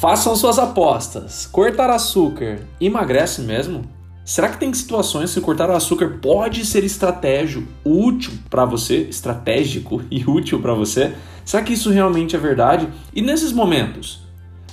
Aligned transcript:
Façam 0.00 0.36
suas 0.36 0.58
apostas. 0.58 1.46
Cortar 1.46 1.88
açúcar 1.88 2.60
emagrece 2.80 3.40
mesmo? 3.40 3.82
Será 4.24 4.48
que 4.48 4.58
tem 4.58 4.72
situações 4.72 5.32
que 5.32 5.40
cortar 5.40 5.70
o 5.70 5.74
açúcar 5.74 6.18
pode 6.20 6.64
ser 6.64 6.82
estratégico, 6.84 7.66
útil 7.84 8.32
para 8.50 8.64
você, 8.64 9.02
estratégico 9.02 10.02
e 10.10 10.24
útil 10.24 10.60
para 10.60 10.74
você? 10.74 11.14
Será 11.44 11.62
que 11.62 11.72
isso 11.72 11.90
realmente 11.90 12.34
é 12.34 12.38
verdade? 12.38 12.88
E 13.14 13.22
nesses 13.22 13.52
momentos, 13.52 14.22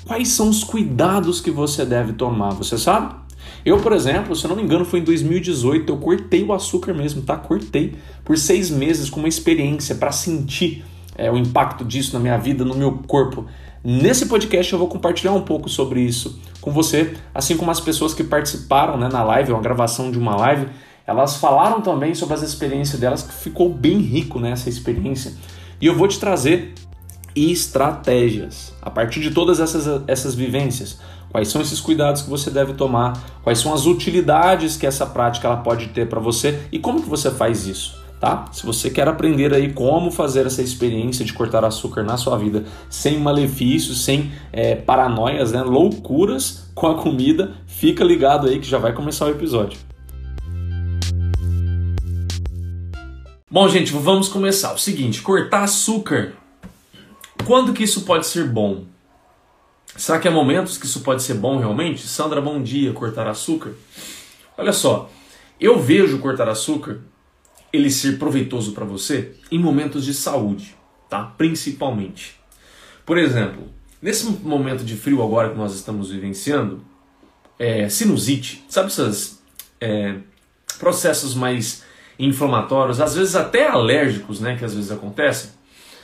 quais 0.05 0.29
são 0.29 0.49
os 0.49 0.63
cuidados 0.63 1.39
que 1.39 1.51
você 1.51 1.85
deve 1.85 2.13
tomar? 2.13 2.51
Você 2.51 2.77
sabe? 2.77 3.15
Eu, 3.63 3.77
por 3.79 3.93
exemplo, 3.93 4.35
se 4.35 4.45
eu 4.45 4.49
não 4.49 4.55
me 4.55 4.63
engano, 4.63 4.83
foi 4.83 4.99
em 4.99 5.03
2018, 5.03 5.91
eu 5.91 5.97
cortei 5.97 6.43
o 6.43 6.51
açúcar 6.51 6.93
mesmo, 6.93 7.21
tá? 7.21 7.37
Cortei 7.37 7.95
por 8.23 8.37
seis 8.37 8.69
meses 8.69 9.09
com 9.09 9.19
uma 9.19 9.29
experiência 9.29 9.95
para 9.95 10.11
sentir 10.11 10.83
é, 11.15 11.29
o 11.29 11.37
impacto 11.37 11.85
disso 11.85 12.13
na 12.13 12.19
minha 12.19 12.37
vida, 12.37 12.65
no 12.65 12.75
meu 12.75 12.93
corpo. 13.07 13.45
Nesse 13.83 14.27
podcast 14.27 14.71
eu 14.71 14.77
vou 14.77 14.87
compartilhar 14.87 15.31
um 15.31 15.41
pouco 15.41 15.67
sobre 15.67 16.01
isso 16.01 16.39
com 16.61 16.71
você, 16.71 17.15
assim 17.33 17.57
como 17.57 17.71
as 17.71 17.79
pessoas 17.79 18.13
que 18.13 18.23
participaram 18.23 18.95
né, 18.95 19.09
na 19.11 19.23
live, 19.23 19.51
uma 19.51 19.61
gravação 19.61 20.11
de 20.11 20.19
uma 20.19 20.35
live, 20.35 20.67
elas 21.07 21.37
falaram 21.37 21.81
também 21.81 22.13
sobre 22.13 22.35
as 22.35 22.43
experiências 22.43 22.99
delas, 22.99 23.23
que 23.23 23.33
ficou 23.33 23.73
bem 23.73 23.97
rico 23.97 24.39
nessa 24.39 24.65
né, 24.65 24.69
experiência. 24.69 25.33
E 25.81 25.87
eu 25.87 25.95
vou 25.95 26.07
te 26.07 26.19
trazer 26.19 26.75
estratégias 27.35 28.73
a 28.81 28.91
partir 28.91 29.19
de 29.19 29.31
todas 29.31 29.59
essas, 29.59 30.03
essas 30.07 30.35
vivências. 30.35 30.99
Quais 31.31 31.47
são 31.47 31.61
esses 31.61 31.79
cuidados 31.79 32.21
que 32.21 32.29
você 32.29 32.51
deve 32.51 32.73
tomar? 32.73 33.13
Quais 33.41 33.57
são 33.57 33.73
as 33.73 33.85
utilidades 33.85 34.77
que 34.77 34.85
essa 34.85 35.07
prática 35.07 35.47
ela 35.47 35.57
pode 35.57 35.87
ter 35.87 36.07
para 36.07 36.19
você 36.19 36.67
e 36.71 36.77
como 36.77 37.01
que 37.01 37.09
você 37.09 37.31
faz 37.31 37.65
isso? 37.65 38.00
Tá? 38.21 38.45
Se 38.53 38.63
você 38.63 38.91
quer 38.91 39.07
aprender 39.07 39.51
aí 39.51 39.73
como 39.73 40.11
fazer 40.11 40.45
essa 40.45 40.61
experiência 40.61 41.25
de 41.25 41.33
cortar 41.33 41.65
açúcar 41.65 42.03
na 42.03 42.17
sua 42.17 42.37
vida 42.37 42.63
sem 42.87 43.19
malefícios, 43.19 44.05
sem 44.05 44.31
é, 44.53 44.75
paranoias, 44.75 45.51
né? 45.51 45.63
loucuras 45.63 46.69
com 46.75 46.85
a 46.85 46.95
comida, 47.01 47.55
fica 47.65 48.03
ligado 48.03 48.47
aí 48.47 48.59
que 48.59 48.67
já 48.67 48.77
vai 48.77 48.93
começar 48.93 49.25
o 49.25 49.31
episódio. 49.31 49.79
Bom, 53.49 53.67
gente, 53.67 53.91
vamos 53.91 54.29
começar. 54.29 54.71
O 54.73 54.77
seguinte, 54.77 55.21
cortar 55.21 55.63
açúcar. 55.63 56.33
Quando 57.45 57.73
que 57.73 57.83
isso 57.83 58.01
pode 58.01 58.27
ser 58.27 58.45
bom? 58.45 58.83
Será 59.97 60.19
que 60.19 60.27
há 60.27 60.31
momentos 60.31 60.77
que 60.77 60.85
isso 60.85 61.01
pode 61.01 61.23
ser 61.23 61.33
bom 61.33 61.57
realmente? 61.57 62.07
Sandra, 62.07 62.39
bom 62.39 62.61
dia, 62.61 62.93
cortar 62.93 63.27
açúcar. 63.27 63.73
Olha 64.57 64.71
só, 64.71 65.09
eu 65.59 65.79
vejo 65.79 66.19
cortar 66.19 66.47
açúcar 66.47 67.01
ele 67.71 67.89
ser 67.89 68.17
proveitoso 68.17 68.73
para 68.73 68.85
você 68.85 69.31
em 69.51 69.59
momentos 69.59 70.05
de 70.05 70.13
saúde, 70.13 70.75
tá? 71.09 71.23
Principalmente. 71.37 72.39
Por 73.05 73.17
exemplo, 73.17 73.63
nesse 74.01 74.25
momento 74.25 74.83
de 74.83 74.95
frio 74.95 75.23
agora 75.23 75.49
que 75.49 75.57
nós 75.57 75.73
estamos 75.73 76.09
vivenciando, 76.09 76.83
é, 77.57 77.87
sinusite, 77.89 78.63
sabe 78.67 78.87
esses 78.87 79.41
é, 79.79 80.15
processos 80.79 81.35
mais 81.35 81.83
inflamatórios, 82.17 82.99
às 82.99 83.15
vezes 83.15 83.35
até 83.35 83.67
alérgicos, 83.67 84.39
né, 84.39 84.55
que 84.55 84.65
às 84.65 84.73
vezes 84.73 84.91
acontecem. 84.91 85.51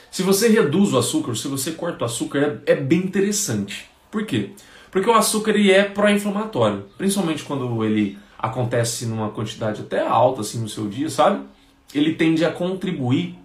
Se 0.09 0.23
você 0.23 0.47
reduz 0.47 0.93
o 0.93 0.97
açúcar, 0.97 1.35
se 1.35 1.47
você 1.47 1.71
corta 1.71 2.03
o 2.03 2.05
açúcar, 2.05 2.61
é, 2.65 2.73
é 2.73 2.75
bem 2.75 2.99
interessante. 2.99 3.89
Por 4.09 4.25
quê? 4.25 4.51
Porque 4.89 5.09
o 5.09 5.13
açúcar 5.13 5.51
ele 5.51 5.71
é 5.71 5.83
pró-inflamatório, 5.83 6.85
principalmente 6.97 7.43
quando 7.43 7.83
ele 7.83 8.17
acontece 8.37 9.05
numa 9.05 9.29
quantidade 9.29 9.81
até 9.81 10.05
alta 10.05 10.41
assim 10.41 10.59
no 10.59 10.69
seu 10.69 10.87
dia, 10.87 11.09
sabe? 11.09 11.45
Ele 11.93 12.15
tende 12.15 12.43
a 12.43 12.51
contribuir 12.51 13.37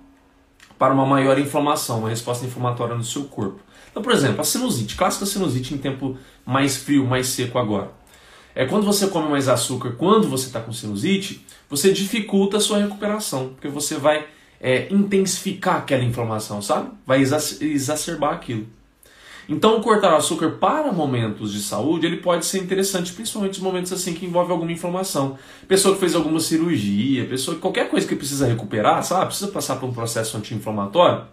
para 0.78 0.92
uma 0.92 1.06
maior 1.06 1.38
inflamação, 1.38 2.00
uma 2.00 2.08
resposta 2.08 2.44
inflamatória 2.44 2.94
no 2.94 3.04
seu 3.04 3.24
corpo. 3.24 3.60
Então, 3.90 4.02
por 4.02 4.12
exemplo, 4.12 4.40
a 4.40 4.44
sinusite, 4.44 4.96
clássica 4.96 5.26
sinusite 5.26 5.74
em 5.74 5.78
tempo 5.78 6.16
mais 6.44 6.76
frio, 6.76 7.06
mais 7.06 7.28
seco 7.28 7.58
agora. 7.58 7.92
É 8.54 8.66
quando 8.66 8.84
você 8.84 9.06
come 9.06 9.28
mais 9.28 9.48
açúcar, 9.48 9.92
quando 9.92 10.28
você 10.28 10.46
está 10.46 10.60
com 10.60 10.72
sinusite, 10.72 11.44
você 11.70 11.92
dificulta 11.92 12.56
a 12.56 12.60
sua 12.60 12.78
recuperação, 12.78 13.50
porque 13.50 13.68
você 13.68 13.96
vai 13.96 14.26
é, 14.60 14.92
intensificar 14.92 15.76
aquela 15.76 16.04
inflamação, 16.04 16.60
sabe? 16.60 16.90
Vai 17.06 17.20
exacerbar 17.22 18.34
aquilo. 18.34 18.66
Então, 19.48 19.80
cortar 19.80 20.12
o 20.12 20.16
açúcar 20.16 20.50
para 20.52 20.92
momentos 20.92 21.52
de 21.52 21.60
saúde, 21.60 22.06
ele 22.06 22.18
pode 22.18 22.46
ser 22.46 22.58
interessante, 22.58 23.12
principalmente 23.12 23.60
em 23.60 23.62
momentos 23.62 23.92
assim 23.92 24.14
que 24.14 24.24
envolve 24.24 24.52
alguma 24.52 24.70
inflamação. 24.70 25.36
Pessoa 25.66 25.94
que 25.94 26.00
fez 26.00 26.14
alguma 26.14 26.38
cirurgia, 26.38 27.24
pessoa 27.26 27.56
qualquer 27.58 27.88
coisa 27.88 28.06
que 28.06 28.14
precisa 28.14 28.46
recuperar, 28.46 29.02
sabe? 29.02 29.26
Precisa 29.26 29.50
passar 29.50 29.76
por 29.76 29.88
um 29.88 29.92
processo 29.92 30.36
anti-inflamatório. 30.36 31.24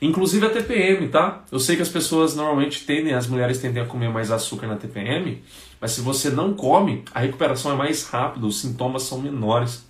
Inclusive 0.00 0.46
a 0.46 0.50
TPM, 0.50 1.08
tá? 1.08 1.42
Eu 1.50 1.58
sei 1.58 1.74
que 1.74 1.82
as 1.82 1.88
pessoas 1.88 2.36
normalmente 2.36 2.84
tendem, 2.84 3.14
as 3.14 3.26
mulheres 3.26 3.58
tendem 3.58 3.82
a 3.82 3.86
comer 3.86 4.10
mais 4.10 4.30
açúcar 4.30 4.68
na 4.68 4.76
TPM, 4.76 5.42
mas 5.80 5.90
se 5.92 6.00
você 6.00 6.30
não 6.30 6.54
come, 6.54 7.02
a 7.12 7.20
recuperação 7.20 7.72
é 7.72 7.74
mais 7.74 8.04
rápida, 8.04 8.46
os 8.46 8.60
sintomas 8.60 9.02
são 9.02 9.20
menores. 9.20 9.88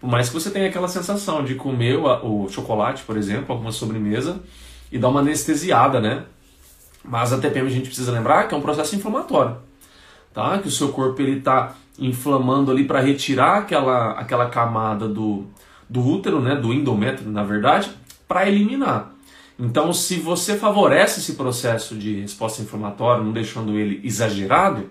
Por 0.00 0.08
mais 0.08 0.28
que 0.28 0.34
você 0.34 0.50
tenha 0.50 0.68
aquela 0.68 0.86
sensação 0.86 1.44
de 1.44 1.56
comer 1.56 1.96
o, 1.96 2.44
o 2.44 2.48
chocolate, 2.48 3.02
por 3.02 3.16
exemplo, 3.16 3.46
alguma 3.52 3.72
sobremesa, 3.72 4.40
e 4.92 4.98
dar 4.98 5.08
uma 5.08 5.20
anestesiada, 5.20 6.00
né? 6.00 6.24
Mas 7.04 7.32
a 7.32 7.38
TPM 7.38 7.66
a 7.66 7.70
gente 7.70 7.86
precisa 7.86 8.12
lembrar 8.12 8.46
que 8.46 8.54
é 8.54 8.58
um 8.58 8.60
processo 8.60 8.94
inflamatório, 8.94 9.56
tá? 10.34 10.58
Que 10.58 10.68
o 10.68 10.70
seu 10.70 10.90
corpo 10.90 11.20
ele 11.22 11.38
está 11.38 11.74
inflamando 11.98 12.70
ali 12.70 12.84
para 12.84 13.00
retirar 13.00 13.58
aquela, 13.58 14.12
aquela 14.12 14.48
camada 14.48 15.08
do, 15.08 15.46
do 15.88 16.06
útero, 16.06 16.40
né? 16.40 16.54
Do 16.56 16.72
endométrio, 16.72 17.30
na 17.30 17.42
verdade, 17.42 17.90
para 18.28 18.48
eliminar. 18.48 19.12
Então, 19.58 19.92
se 19.92 20.16
você 20.16 20.56
favorece 20.56 21.20
esse 21.20 21.34
processo 21.34 21.94
de 21.94 22.20
resposta 22.20 22.62
inflamatória, 22.62 23.22
não 23.22 23.32
deixando 23.32 23.78
ele 23.78 24.00
exagerado, 24.02 24.88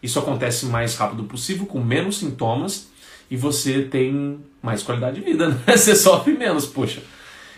isso 0.00 0.18
acontece 0.18 0.66
mais 0.66 0.96
rápido 0.96 1.24
possível, 1.24 1.66
com 1.66 1.80
menos 1.80 2.18
sintomas, 2.18 2.88
e 3.28 3.36
você 3.36 3.82
tem 3.82 4.38
mais 4.62 4.82
qualidade 4.82 5.16
de 5.16 5.24
vida, 5.24 5.48
né? 5.48 5.56
Você 5.74 5.96
sofre 5.96 6.34
menos, 6.34 6.66
poxa. 6.66 7.02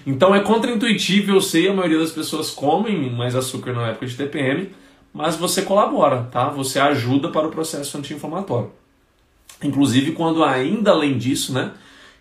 Então 0.06 0.34
é 0.34 0.40
contraintuitivo, 0.40 1.32
eu 1.32 1.40
sei, 1.40 1.68
a 1.68 1.72
maioria 1.72 1.98
das 1.98 2.10
pessoas 2.10 2.50
comem 2.50 3.10
mais 3.10 3.34
açúcar 3.34 3.72
na 3.72 3.88
época 3.88 4.06
de 4.06 4.16
TPM, 4.16 4.70
mas 5.12 5.36
você 5.36 5.62
colabora, 5.62 6.24
tá? 6.24 6.50
Você 6.50 6.78
ajuda 6.78 7.30
para 7.30 7.46
o 7.46 7.50
processo 7.50 7.96
anti-inflamatório. 7.96 8.70
Inclusive 9.62 10.12
quando 10.12 10.44
ainda 10.44 10.90
além 10.90 11.16
disso, 11.16 11.54
né, 11.54 11.72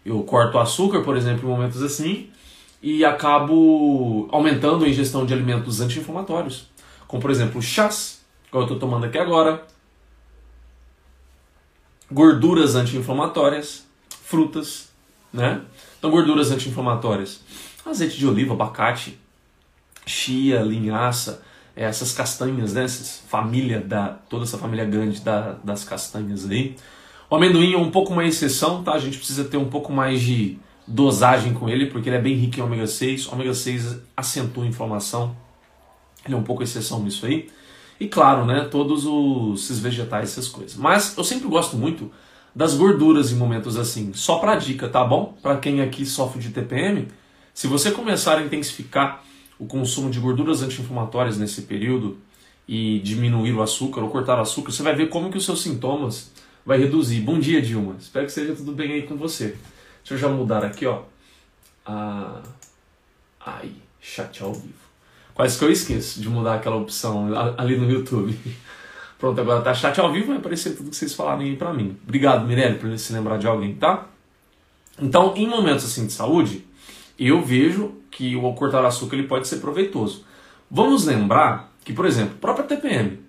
eu 0.06 0.24
corto 0.24 0.58
açúcar, 0.58 1.02
por 1.02 1.18
exemplo, 1.18 1.48
em 1.48 1.52
momentos 1.52 1.82
assim, 1.84 2.30
e 2.82 3.04
acabo 3.04 4.30
aumentando 4.32 4.86
a 4.86 4.90
ingestão 4.90 5.26
de 5.26 5.34
alimentos 5.34 5.82
anti-inflamatórios, 5.82 6.68
como 7.06 7.22
por 7.22 7.32
exemplo 7.32 7.62
chás, 7.62 8.22
que 8.50 8.56
eu 8.56 8.62
estou 8.62 8.80
tomando 8.80 9.06
aqui 9.06 9.18
agora, 9.18 9.66
gorduras 12.10 12.76
anti-inflamatórias, 12.76 13.86
frutas, 14.24 14.90
né? 15.34 15.62
Então 15.98 16.12
gorduras 16.12 16.52
anti-inflamatórias 16.52 17.42
azeite 17.90 18.18
de 18.18 18.28
oliva, 18.28 18.54
abacate, 18.54 19.20
chia, 20.06 20.62
linhaça, 20.62 21.42
essas 21.76 22.14
castanhas, 22.14 22.74
né? 22.74 22.84
Essas 22.84 23.24
família 23.28 23.82
da, 23.82 24.10
toda 24.30 24.44
essa 24.44 24.58
família 24.58 24.86
grande 24.86 25.22
da, 25.22 25.54
das 25.64 25.84
castanhas 25.84 26.50
aí. 26.50 26.76
O 27.30 27.36
amendoim 27.36 27.74
é 27.74 27.78
um 27.78 27.90
pouco 27.90 28.14
uma 28.14 28.24
exceção, 28.24 28.84
tá? 28.84 28.94
A 28.94 29.00
gente 29.00 29.18
precisa 29.18 29.44
ter 29.46 29.58
um 29.58 29.70
pouco 29.70 29.92
mais 29.92 30.22
de 30.22 30.58
dosagem 30.88 31.54
com 31.54 31.68
ele, 31.68 31.88
porque 31.88 32.10
ele 32.10 32.18
é 32.18 32.22
bem 32.22 32.36
rico 32.36 32.60
em 32.60 32.62
ômega 32.62 32.86
6. 32.86 33.28
O 33.28 33.34
ômega 33.34 33.54
6 33.54 33.98
acentua 34.16 34.64
a 34.64 34.68
inflamação. 34.68 35.36
Ele 36.26 36.36
é 36.36 36.38
um 36.38 36.44
pouco 36.44 36.64
exceção 36.64 37.02
nisso 37.02 37.26
aí. 37.26 37.50
E 38.00 38.08
claro, 38.08 38.46
né, 38.46 38.68
todos 38.70 39.06
os, 39.06 39.64
esses 39.64 39.80
vegetais, 39.80 40.32
essas 40.32 40.48
coisas. 40.48 40.76
Mas 40.76 41.18
eu 41.18 41.24
sempre 41.24 41.48
gosto 41.48 41.76
muito 41.76 42.12
das 42.56 42.76
gorduras 42.76 43.32
em 43.32 43.36
momentos 43.36 43.78
assim. 43.78 44.12
Só 44.14 44.38
para 44.38 44.56
dica, 44.56 44.88
tá 44.88 45.04
bom? 45.04 45.36
Para 45.42 45.58
quem 45.58 45.82
aqui 45.82 46.06
sofre 46.06 46.40
de 46.40 46.50
TPM, 46.50 47.08
se 47.54 47.68
você 47.68 47.92
começar 47.92 48.38
a 48.38 48.44
intensificar 48.44 49.24
o 49.60 49.66
consumo 49.66 50.10
de 50.10 50.20
gorduras 50.20 50.62
anti-inflamatórias 50.62 51.38
nesse 51.38 51.64
período 51.64 52.18
e 52.68 53.00
diminuir 53.00 53.54
o 53.54 53.62
açúcar 53.62 54.02
ou 54.02 54.10
cortar 54.10 54.38
o 54.38 54.42
açúcar, 54.42 54.72
você 54.72 54.82
vai 54.82 54.96
ver 54.96 55.10
como 55.10 55.30
que 55.30 55.38
os 55.38 55.46
seus 55.46 55.62
sintomas 55.62 56.32
vai 56.66 56.78
reduzir. 56.80 57.22
Bom 57.22 57.40
dia, 57.40 57.62
Dilma. 57.62 57.96
Espero 58.00 58.26
que 58.26 58.32
esteja 58.32 58.56
tudo 58.56 58.72
bem 58.72 58.92
aí 58.94 59.04
com 59.04 59.16
você. 59.16 59.56
Deixa 60.00 60.14
eu 60.14 60.18
já 60.18 60.30
mudar 60.30 60.66
aqui, 60.66 60.86
ó. 60.86 61.04
Ah, 61.86 62.42
ai, 63.46 63.72
chat 64.02 64.42
ao 64.42 64.54
vivo. 64.54 64.74
Quase 65.34 65.58
que 65.58 65.66
eu 65.66 65.72
esqueço 65.72 66.22
de 66.22 66.30
mudar 66.30 66.56
aquela 66.56 66.76
opção 66.76 67.30
ali 67.58 67.78
no 67.78 67.90
YouTube. 67.90 68.38
Pronto, 69.18 69.40
agora 69.40 69.62
tá 69.62 69.74
chat 69.74 70.00
ao 70.00 70.12
vivo, 70.12 70.28
vai 70.28 70.38
aparecer 70.38 70.76
tudo 70.76 70.90
que 70.90 70.96
vocês 70.96 71.14
falarem 71.14 71.52
aí 71.52 71.56
pra 71.56 71.74
mim. 71.74 71.98
Obrigado, 72.04 72.46
Mirelle, 72.46 72.78
por 72.78 72.98
se 72.98 73.14
lembrar 73.14 73.38
de 73.38 73.48
alguém, 73.48 73.76
tá? 73.76 74.08
Então, 75.02 75.34
em 75.36 75.48
momentos 75.48 75.86
assim 75.86 76.06
de 76.06 76.14
saúde, 76.14 76.66
eu 77.28 77.42
vejo 77.42 77.94
que 78.10 78.36
o 78.36 78.54
cortar 78.54 78.86
açúcar 78.86 79.16
ele 79.16 79.28
pode 79.28 79.48
ser 79.48 79.58
proveitoso. 79.58 80.26
Vamos 80.70 81.06
lembrar 81.06 81.72
que, 81.84 81.94
por 81.94 82.06
exemplo, 82.06 82.36
própria 82.40 82.66
TPM. 82.66 83.20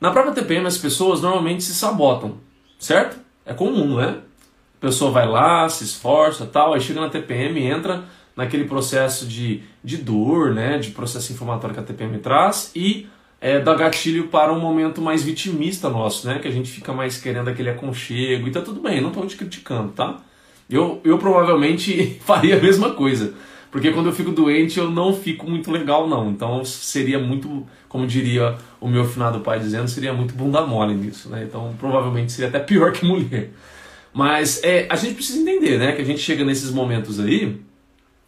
Na 0.00 0.10
própria 0.10 0.34
TPM 0.34 0.66
as 0.66 0.78
pessoas 0.78 1.22
normalmente 1.22 1.62
se 1.62 1.74
sabotam, 1.74 2.36
certo? 2.78 3.18
É 3.46 3.54
comum, 3.54 3.96
né? 3.96 4.18
A 4.76 4.80
pessoa 4.80 5.10
vai 5.10 5.26
lá, 5.26 5.68
se 5.68 5.84
esforça 5.84 6.44
tal, 6.46 6.74
aí 6.74 6.80
chega 6.80 7.00
na 7.00 7.08
TPM 7.08 7.62
entra 7.62 8.04
naquele 8.36 8.64
processo 8.64 9.26
de, 9.26 9.62
de 9.82 9.96
dor, 9.96 10.52
né? 10.52 10.78
De 10.78 10.90
processo 10.90 11.32
inflamatório 11.32 11.74
que 11.74 11.80
a 11.80 11.84
TPM 11.84 12.18
traz 12.18 12.70
e 12.74 13.08
é, 13.40 13.60
dá 13.60 13.74
gatilho 13.74 14.28
para 14.28 14.52
um 14.52 14.60
momento 14.60 15.00
mais 15.00 15.22
vitimista 15.22 15.88
nosso, 15.88 16.26
né? 16.26 16.38
Que 16.38 16.48
a 16.48 16.50
gente 16.50 16.70
fica 16.70 16.92
mais 16.92 17.18
querendo 17.18 17.48
aquele 17.48 17.70
aconchego 17.70 18.48
e 18.48 18.50
tá 18.50 18.60
tudo 18.60 18.80
bem, 18.80 19.00
não 19.00 19.08
estou 19.08 19.26
te 19.26 19.36
criticando, 19.36 19.92
tá? 19.92 20.18
Eu, 20.68 21.00
eu 21.04 21.18
provavelmente 21.18 22.18
faria 22.24 22.56
a 22.56 22.60
mesma 22.60 22.90
coisa. 22.92 23.34
Porque 23.70 23.90
quando 23.90 24.06
eu 24.06 24.12
fico 24.12 24.30
doente 24.30 24.78
eu 24.78 24.88
não 24.88 25.12
fico 25.12 25.50
muito 25.50 25.70
legal, 25.70 26.08
não. 26.08 26.30
Então 26.30 26.64
seria 26.64 27.18
muito, 27.18 27.66
como 27.88 28.06
diria 28.06 28.56
o 28.80 28.86
meu 28.88 29.04
finado 29.04 29.40
pai 29.40 29.58
dizendo, 29.58 29.88
seria 29.88 30.12
muito 30.12 30.34
bunda 30.34 30.64
mole 30.64 30.94
nisso, 30.94 31.28
né? 31.28 31.42
Então 31.42 31.74
provavelmente 31.78 32.30
seria 32.30 32.48
até 32.48 32.60
pior 32.60 32.92
que 32.92 33.04
mulher. 33.04 33.50
Mas 34.12 34.62
é, 34.62 34.86
a 34.88 34.94
gente 34.94 35.14
precisa 35.14 35.40
entender, 35.40 35.76
né? 35.76 35.90
Que 35.90 36.02
a 36.02 36.04
gente 36.04 36.20
chega 36.20 36.44
nesses 36.44 36.70
momentos 36.70 37.18
aí, 37.18 37.60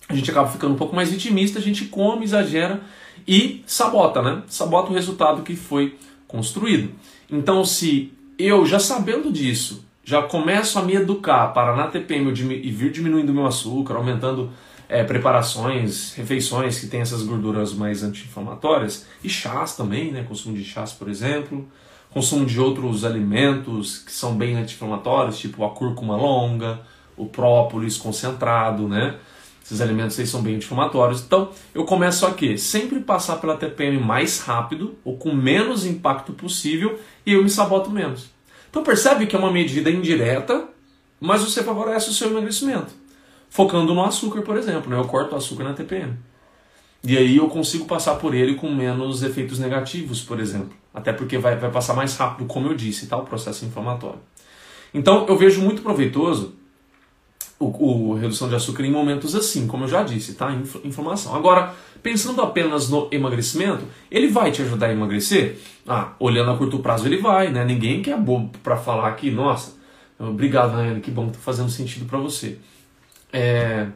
a 0.08 0.14
gente 0.16 0.28
acaba 0.28 0.48
ficando 0.48 0.74
um 0.74 0.76
pouco 0.76 0.96
mais 0.96 1.10
vitimista, 1.12 1.60
a 1.60 1.62
gente 1.62 1.84
come, 1.84 2.24
exagera 2.24 2.80
e 3.26 3.62
sabota, 3.66 4.20
né? 4.20 4.42
Sabota 4.48 4.90
o 4.90 4.94
resultado 4.94 5.42
que 5.42 5.54
foi 5.54 5.96
construído. 6.26 6.90
Então, 7.30 7.64
se 7.64 8.12
eu 8.36 8.66
já 8.66 8.80
sabendo 8.80 9.30
disso, 9.32 9.85
já 10.06 10.22
começo 10.22 10.78
a 10.78 10.82
me 10.82 10.94
educar 10.94 11.48
para 11.48 11.74
na 11.74 11.88
TPM 11.88 12.30
e 12.30 12.70
vir 12.70 12.92
diminuindo 12.92 13.34
meu 13.34 13.44
açúcar, 13.44 13.96
aumentando 13.96 14.52
é, 14.88 15.02
preparações, 15.02 16.14
refeições 16.14 16.78
que 16.78 16.86
tem 16.86 17.00
essas 17.00 17.24
gorduras 17.24 17.74
mais 17.74 18.04
anti-inflamatórias, 18.04 19.04
e 19.24 19.28
chás 19.28 19.74
também, 19.74 20.12
né? 20.12 20.22
Consumo 20.22 20.54
de 20.54 20.62
chás, 20.62 20.92
por 20.92 21.08
exemplo, 21.08 21.66
consumo 22.08 22.46
de 22.46 22.60
outros 22.60 23.04
alimentos 23.04 23.98
que 23.98 24.12
são 24.12 24.36
bem 24.36 24.56
anti-inflamatórios, 24.56 25.38
tipo 25.38 25.64
a 25.64 25.70
cúrcuma 25.70 26.16
longa, 26.16 26.82
o 27.16 27.26
própolis 27.26 27.98
concentrado, 27.98 28.86
né? 28.86 29.16
Esses 29.60 29.80
alimentos 29.80 30.16
aí 30.20 30.26
são 30.28 30.40
bem 30.40 30.54
anti-inflamatórios. 30.54 31.20
Então, 31.20 31.50
eu 31.74 31.84
começo 31.84 32.24
a 32.24 32.32
quê? 32.32 32.56
Sempre 32.56 33.00
passar 33.00 33.40
pela 33.40 33.56
TPM 33.56 33.98
mais 33.98 34.38
rápido 34.38 34.94
ou 35.04 35.16
com 35.16 35.34
menos 35.34 35.84
impacto 35.84 36.32
possível 36.32 36.96
e 37.26 37.32
eu 37.32 37.42
me 37.42 37.50
saboto 37.50 37.90
menos. 37.90 38.35
Então, 38.76 38.84
percebe 38.84 39.26
que 39.26 39.34
é 39.34 39.38
uma 39.38 39.50
medida 39.50 39.90
indireta, 39.90 40.68
mas 41.18 41.40
você 41.40 41.62
favorece 41.62 42.10
o 42.10 42.12
seu 42.12 42.28
emagrecimento 42.28 42.92
focando 43.48 43.94
no 43.94 44.04
açúcar, 44.04 44.42
por 44.42 44.54
exemplo. 44.54 44.90
Né? 44.90 44.98
Eu 44.98 45.06
corto 45.06 45.34
o 45.34 45.38
açúcar 45.38 45.64
na 45.64 45.72
TPM. 45.72 46.14
E 47.02 47.16
aí 47.16 47.38
eu 47.38 47.48
consigo 47.48 47.86
passar 47.86 48.16
por 48.16 48.34
ele 48.34 48.54
com 48.54 48.70
menos 48.70 49.22
efeitos 49.22 49.58
negativos, 49.58 50.20
por 50.20 50.38
exemplo. 50.38 50.76
Até 50.92 51.10
porque 51.10 51.38
vai, 51.38 51.56
vai 51.56 51.70
passar 51.70 51.94
mais 51.94 52.18
rápido, 52.18 52.46
como 52.46 52.68
eu 52.68 52.74
disse, 52.74 53.06
tá? 53.06 53.16
o 53.16 53.24
processo 53.24 53.64
inflamatório. 53.64 54.20
Então 54.92 55.24
eu 55.26 55.38
vejo 55.38 55.62
muito 55.62 55.80
proveitoso 55.80 56.54
o, 57.58 58.10
o, 58.10 58.14
redução 58.14 58.48
de 58.48 58.54
açúcar 58.54 58.84
em 58.84 58.90
momentos 58.90 59.34
assim, 59.34 59.66
como 59.66 59.84
eu 59.84 59.88
já 59.88 60.02
disse, 60.02 60.34
tá? 60.34 60.52
Inflamação. 60.84 61.34
Agora, 61.34 61.74
pensando 62.02 62.42
apenas 62.42 62.88
no 62.90 63.08
emagrecimento, 63.10 63.84
ele 64.10 64.28
vai 64.28 64.50
te 64.50 64.62
ajudar 64.62 64.88
a 64.88 64.92
emagrecer? 64.92 65.58
Ah, 65.86 66.12
olhando 66.20 66.50
a 66.50 66.56
curto 66.56 66.80
prazo 66.80 67.06
ele 67.06 67.16
vai, 67.16 67.50
né? 67.50 67.64
Ninguém 67.64 68.02
que 68.02 68.10
é 68.10 68.16
bobo 68.16 68.56
para 68.62 68.76
falar 68.76 69.10
que, 69.12 69.30
nossa, 69.30 69.74
obrigado, 70.18 70.72
Rayane, 70.72 71.00
que 71.00 71.10
bom 71.10 71.26
que 71.26 71.32
tá 71.32 71.38
fazendo 71.40 71.70
sentido 71.70 72.06
para 72.06 72.18
você. 72.18 72.58
É... 73.32 73.86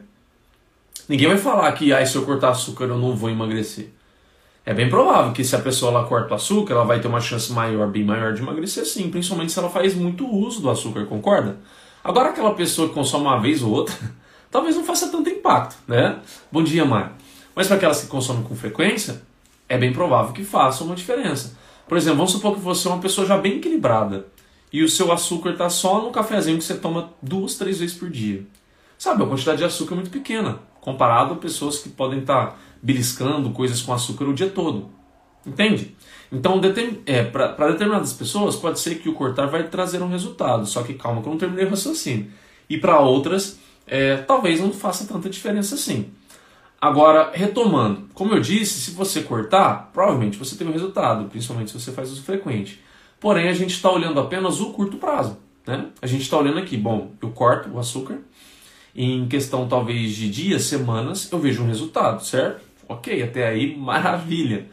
Ninguém 1.07 1.27
vai 1.27 1.37
falar 1.37 1.71
que 1.73 1.93
ah, 1.93 2.03
se 2.05 2.15
eu 2.15 2.23
cortar 2.23 2.49
açúcar 2.49 2.85
eu 2.85 2.97
não 2.97 3.15
vou 3.15 3.29
emagrecer. 3.29 3.89
É 4.65 4.73
bem 4.73 4.89
provável 4.89 5.33
que 5.33 5.43
se 5.43 5.55
a 5.55 5.59
pessoa 5.59 5.91
ela 5.91 6.07
corta 6.07 6.33
o 6.33 6.35
açúcar, 6.35 6.73
ela 6.73 6.83
vai 6.83 6.99
ter 6.99 7.07
uma 7.07 7.19
chance 7.19 7.51
maior, 7.51 7.87
bem 7.87 8.03
maior 8.03 8.33
de 8.33 8.41
emagrecer 8.41 8.85
sim, 8.85 9.09
principalmente 9.09 9.51
se 9.51 9.59
ela 9.59 9.69
faz 9.69 9.95
muito 9.95 10.27
uso 10.27 10.61
do 10.61 10.69
açúcar, 10.69 11.05
concorda? 11.05 11.57
Agora 12.03 12.29
aquela 12.29 12.53
pessoa 12.53 12.87
que 12.87 12.93
consome 12.93 13.25
uma 13.25 13.39
vez 13.39 13.61
ou 13.61 13.71
outra, 13.71 13.95
talvez 14.49 14.75
não 14.75 14.83
faça 14.83 15.09
tanto 15.09 15.29
impacto, 15.29 15.77
né? 15.87 16.19
Bom 16.51 16.63
dia, 16.63 16.83
Mar. 16.83 17.17
Mas 17.55 17.67
para 17.67 17.77
aquelas 17.77 18.01
que 18.01 18.07
consomem 18.07 18.43
com 18.43 18.55
frequência, 18.55 19.21
é 19.69 19.77
bem 19.77 19.93
provável 19.93 20.33
que 20.33 20.43
faça 20.43 20.83
uma 20.83 20.95
diferença. 20.95 21.57
Por 21.87 21.97
exemplo, 21.97 22.17
vamos 22.17 22.31
supor 22.31 22.55
que 22.55 22.59
você 22.59 22.87
é 22.87 22.91
uma 22.91 23.01
pessoa 23.01 23.27
já 23.27 23.37
bem 23.37 23.57
equilibrada 23.57 24.27
e 24.71 24.83
o 24.83 24.89
seu 24.89 25.11
açúcar 25.11 25.51
está 25.51 25.69
só 25.69 26.01
no 26.01 26.11
cafezinho 26.11 26.57
que 26.57 26.63
você 26.63 26.75
toma 26.75 27.11
duas, 27.21 27.55
três 27.55 27.79
vezes 27.79 27.95
por 27.95 28.09
dia. 28.09 28.45
Sabe, 28.97 29.23
a 29.23 29.27
quantidade 29.27 29.57
de 29.57 29.63
açúcar 29.65 29.93
é 29.93 29.97
muito 29.97 30.09
pequena, 30.11 30.59
comparado 30.79 31.33
a 31.33 31.37
pessoas 31.37 31.79
que 31.79 31.89
podem 31.89 32.19
estar 32.19 32.47
tá 32.47 32.55
beliscando 32.81 33.51
coisas 33.51 33.81
com 33.81 33.93
açúcar 33.93 34.25
o 34.25 34.33
dia 34.33 34.49
todo. 34.49 34.89
Entende? 35.45 35.95
Então, 36.31 36.61
é, 37.05 37.23
para 37.23 37.71
determinadas 37.71 38.13
pessoas, 38.13 38.55
pode 38.55 38.79
ser 38.79 38.95
que 38.95 39.09
o 39.09 39.13
cortar 39.13 39.47
vai 39.47 39.67
trazer 39.67 40.01
um 40.01 40.07
resultado, 40.07 40.65
só 40.65 40.81
que 40.81 40.93
calma 40.93 41.21
que 41.21 41.27
eu 41.27 41.31
não 41.31 41.39
terminei 41.39 41.65
o 41.65 41.69
raciocínio. 41.69 42.31
E 42.69 42.77
para 42.77 42.99
outras, 42.99 43.59
é, 43.85 44.15
talvez 44.17 44.61
não 44.61 44.71
faça 44.71 45.05
tanta 45.05 45.29
diferença 45.29 45.75
assim. 45.75 46.09
Agora, 46.79 47.31
retomando, 47.33 48.07
como 48.13 48.33
eu 48.33 48.39
disse, 48.39 48.79
se 48.79 48.91
você 48.91 49.21
cortar, 49.21 49.91
provavelmente 49.93 50.37
você 50.37 50.55
tem 50.55 50.65
um 50.65 50.71
resultado, 50.71 51.29
principalmente 51.29 51.69
se 51.69 51.79
você 51.79 51.91
faz 51.91 52.09
uso 52.09 52.23
frequente. 52.23 52.81
Porém, 53.19 53.49
a 53.49 53.53
gente 53.53 53.75
está 53.75 53.91
olhando 53.91 54.19
apenas 54.19 54.59
o 54.61 54.71
curto 54.71 54.97
prazo. 54.97 55.37
Né? 55.67 55.89
A 56.01 56.07
gente 56.07 56.21
está 56.21 56.37
olhando 56.37 56.57
aqui, 56.57 56.75
bom, 56.77 57.11
eu 57.21 57.29
corto 57.29 57.69
o 57.69 57.77
açúcar, 57.77 58.19
em 58.95 59.27
questão 59.27 59.67
talvez 59.67 60.15
de 60.15 60.29
dias, 60.29 60.63
semanas, 60.63 61.31
eu 61.31 61.37
vejo 61.37 61.61
um 61.61 61.67
resultado, 61.67 62.25
certo? 62.25 62.61
Ok, 62.87 63.21
até 63.21 63.47
aí 63.47 63.75
maravilha. 63.77 64.67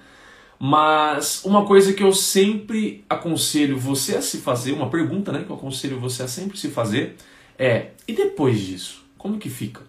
Mas 0.59 1.45
uma 1.45 1.65
coisa 1.65 1.93
que 1.93 2.03
eu 2.03 2.13
sempre 2.13 3.05
aconselho 3.09 3.79
você 3.79 4.17
a 4.17 4.23
se 4.23 4.39
fazer, 4.39 4.73
uma 4.73 4.91
pergunta 4.91 5.31
né, 5.31 5.45
que 5.45 5.51
eu 5.51 5.57
aconselho 5.57 6.01
você 6.01 6.25
a 6.25 6.29
sempre 6.29 6.59
se 6.59 6.69
fazer 6.69 7.17
é: 7.57 7.91
e 8.07 8.13
depois 8.13 8.61
disso? 8.61 9.05
Como 9.17 9.39
que 9.39 9.49
fica? 9.49 9.83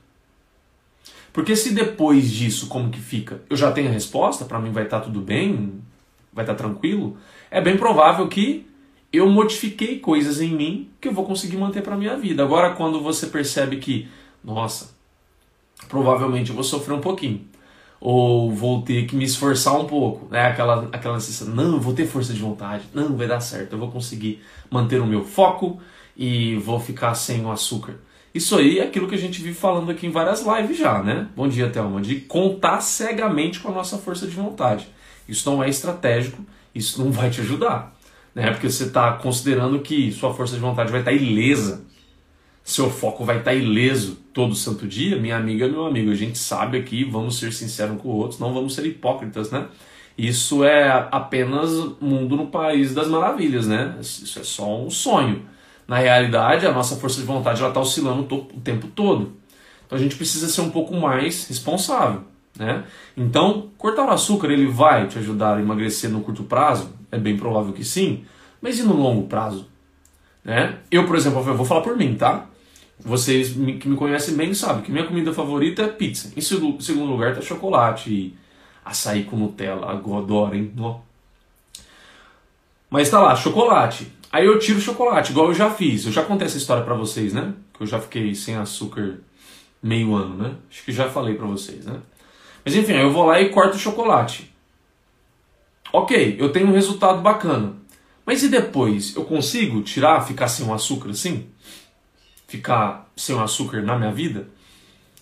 Porque 1.33 1.55
se 1.55 1.73
depois 1.73 2.29
disso, 2.29 2.67
como 2.67 2.89
que 2.89 2.99
fica? 2.99 3.41
Eu 3.49 3.55
já 3.55 3.71
tenho 3.71 3.89
a 3.89 3.91
resposta, 3.91 4.45
para 4.45 4.59
mim 4.59 4.71
vai 4.71 4.83
estar 4.83 4.99
tá 4.99 5.05
tudo 5.05 5.21
bem, 5.21 5.81
vai 6.33 6.43
estar 6.43 6.55
tá 6.55 6.63
tranquilo, 6.63 7.17
é 7.49 7.61
bem 7.61 7.77
provável 7.77 8.27
que 8.27 8.67
eu 9.11 9.27
modifiquei 9.29 9.99
coisas 9.99 10.39
em 10.39 10.49
mim 10.49 10.89
que 11.01 11.07
eu 11.07 11.13
vou 11.13 11.25
conseguir 11.25 11.57
manter 11.57 11.81
para 11.81 11.97
minha 11.97 12.15
vida. 12.17 12.43
Agora, 12.43 12.73
quando 12.75 13.01
você 13.01 13.27
percebe 13.27 13.77
que, 13.77 14.07
nossa, 14.43 14.95
provavelmente 15.87 16.49
eu 16.49 16.55
vou 16.55 16.63
sofrer 16.63 16.93
um 16.93 17.01
pouquinho, 17.01 17.47
ou 17.99 18.51
vou 18.51 18.81
ter 18.81 19.05
que 19.05 19.15
me 19.15 19.25
esforçar 19.25 19.79
um 19.79 19.85
pouco, 19.85 20.27
né? 20.31 20.47
Aquela, 20.47 20.87
aquela 20.91 21.19
sensação, 21.19 21.53
não, 21.53 21.73
eu 21.73 21.79
vou 21.79 21.93
ter 21.93 22.05
força 22.05 22.33
de 22.33 22.39
vontade, 22.39 22.85
não, 22.93 23.15
vai 23.15 23.27
dar 23.27 23.39
certo, 23.39 23.73
eu 23.73 23.79
vou 23.79 23.91
conseguir 23.91 24.41
manter 24.69 25.01
o 25.01 25.05
meu 25.05 25.23
foco 25.23 25.79
e 26.15 26.55
vou 26.57 26.79
ficar 26.79 27.13
sem 27.15 27.45
o 27.45 27.51
açúcar. 27.51 27.95
Isso 28.33 28.55
aí 28.57 28.79
é 28.79 28.83
aquilo 28.83 29.07
que 29.07 29.15
a 29.15 29.19
gente 29.19 29.41
vive 29.41 29.55
falando 29.55 29.89
aqui 29.91 30.05
em 30.05 30.11
várias 30.11 30.45
lives 30.45 30.77
já, 30.77 31.01
né? 31.01 31.27
Bom 31.35 31.47
dia, 31.47 31.69
Thelma. 31.69 31.99
De 31.99 32.17
contar 32.21 32.79
cegamente 32.81 33.59
com 33.59 33.69
a 33.69 33.73
nossa 33.73 33.97
força 33.97 34.27
de 34.27 34.35
vontade. 34.35 34.87
Isso 35.27 35.49
não 35.49 35.63
é 35.63 35.69
estratégico, 35.69 36.43
isso 36.73 37.03
não 37.03 37.11
vai 37.11 37.29
te 37.29 37.41
ajudar 37.41 37.99
né? 38.33 38.51
Porque 38.51 38.69
você 38.69 38.85
está 38.85 39.13
considerando 39.13 39.79
que 39.79 40.11
sua 40.11 40.33
força 40.33 40.55
de 40.55 40.61
vontade 40.61 40.91
vai 40.91 41.01
estar 41.01 41.11
tá 41.11 41.17
ilesa, 41.17 41.85
seu 42.63 42.89
foco 42.89 43.25
vai 43.25 43.39
estar 43.39 43.51
tá 43.51 43.57
ileso 43.57 44.17
todo 44.39 44.55
santo 44.55 44.87
dia, 44.87 45.17
minha 45.17 45.35
amiga, 45.35 45.67
meu 45.67 45.85
amigo, 45.85 46.09
a 46.09 46.15
gente 46.15 46.37
sabe 46.37 46.77
aqui, 46.77 47.03
vamos 47.03 47.37
ser 47.37 47.51
sinceros 47.51 48.01
com 48.01 48.07
outros, 48.07 48.39
não 48.39 48.53
vamos 48.53 48.73
ser 48.73 48.85
hipócritas, 48.85 49.51
né? 49.51 49.67
Isso 50.17 50.63
é 50.63 51.09
apenas 51.11 51.69
mundo 51.99 52.37
no 52.37 52.47
país 52.47 52.93
das 52.93 53.09
maravilhas, 53.09 53.67
né? 53.67 53.97
Isso 53.99 54.39
é 54.39 54.43
só 54.43 54.81
um 54.81 54.89
sonho. 54.89 55.41
Na 55.85 55.97
realidade, 55.97 56.65
a 56.65 56.71
nossa 56.71 56.95
força 56.95 57.19
de 57.19 57.27
vontade 57.27 57.61
está 57.61 57.81
oscilando 57.81 58.33
o 58.33 58.61
tempo 58.61 58.87
todo. 58.87 59.33
Então 59.85 59.97
a 59.97 60.01
gente 60.01 60.15
precisa 60.15 60.47
ser 60.47 60.61
um 60.61 60.69
pouco 60.69 60.95
mais 60.95 61.45
responsável. 61.49 62.21
Né? 62.57 62.85
Então, 63.17 63.69
cortar 63.77 64.05
o 64.05 64.09
açúcar 64.09 64.51
ele 64.51 64.67
vai 64.67 65.05
te 65.07 65.19
ajudar 65.19 65.57
a 65.57 65.61
emagrecer 65.61 66.09
no 66.09 66.21
curto 66.21 66.45
prazo? 66.45 66.93
É 67.11 67.17
bem 67.17 67.35
provável 67.35 67.73
que 67.73 67.83
sim, 67.83 68.23
mas 68.61 68.79
e 68.79 68.83
no 68.83 68.93
longo 68.93 69.27
prazo? 69.27 69.67
Né? 70.45 70.77
Eu, 70.89 71.05
por 71.05 71.17
exemplo, 71.17 71.39
eu 71.45 71.57
vou 71.57 71.65
falar 71.65 71.81
por 71.81 71.97
mim, 71.97 72.15
tá? 72.15 72.48
Vocês 72.99 73.49
que 73.53 73.87
me 73.87 73.95
conhecem 73.95 74.35
bem 74.35 74.53
sabem 74.53 74.83
que 74.83 74.91
minha 74.91 75.05
comida 75.05 75.33
favorita 75.33 75.83
é 75.83 75.87
pizza. 75.87 76.31
Em 76.35 76.41
segundo 76.41 77.05
lugar 77.05 77.33
tá 77.33 77.41
chocolate 77.41 78.09
e 78.11 78.37
açaí 78.83 79.23
com 79.23 79.37
Nutella. 79.37 79.91
Adoro, 79.91 80.55
hein? 80.55 80.73
Mas 82.89 83.09
tá 83.09 83.21
lá, 83.21 83.35
chocolate. 83.35 84.11
Aí 84.31 84.45
eu 84.45 84.59
tiro 84.59 84.81
chocolate, 84.81 85.31
igual 85.31 85.47
eu 85.47 85.53
já 85.53 85.69
fiz. 85.71 86.05
Eu 86.05 86.11
já 86.11 86.23
contei 86.23 86.45
essa 86.45 86.57
história 86.57 86.83
para 86.83 86.93
vocês, 86.93 87.33
né? 87.33 87.53
Que 87.73 87.83
eu 87.83 87.87
já 87.87 87.99
fiquei 87.99 88.35
sem 88.35 88.55
açúcar 88.55 89.19
meio 89.81 90.13
ano, 90.13 90.35
né? 90.35 90.55
Acho 90.69 90.83
que 90.83 90.91
já 90.91 91.09
falei 91.09 91.35
para 91.35 91.47
vocês, 91.47 91.85
né? 91.85 91.99
Mas 92.65 92.75
enfim, 92.75 92.93
eu 92.93 93.11
vou 93.11 93.25
lá 93.25 93.39
e 93.39 93.49
corto 93.49 93.77
o 93.77 93.79
chocolate. 93.79 94.51
Ok, 95.91 96.35
eu 96.37 96.51
tenho 96.51 96.67
um 96.67 96.73
resultado 96.73 97.21
bacana. 97.21 97.73
Mas 98.25 98.43
e 98.43 98.49
depois? 98.49 99.15
Eu 99.15 99.23
consigo 99.23 99.81
tirar, 99.81 100.21
ficar 100.21 100.47
sem 100.47 100.67
o 100.67 100.73
açúcar 100.73 101.09
assim? 101.09 101.47
Ficar 102.49 103.09
sem 103.15 103.35
o 103.35 103.39
açúcar 103.39 103.83
na 103.83 103.95
minha 103.95 104.11
vida? 104.11 104.49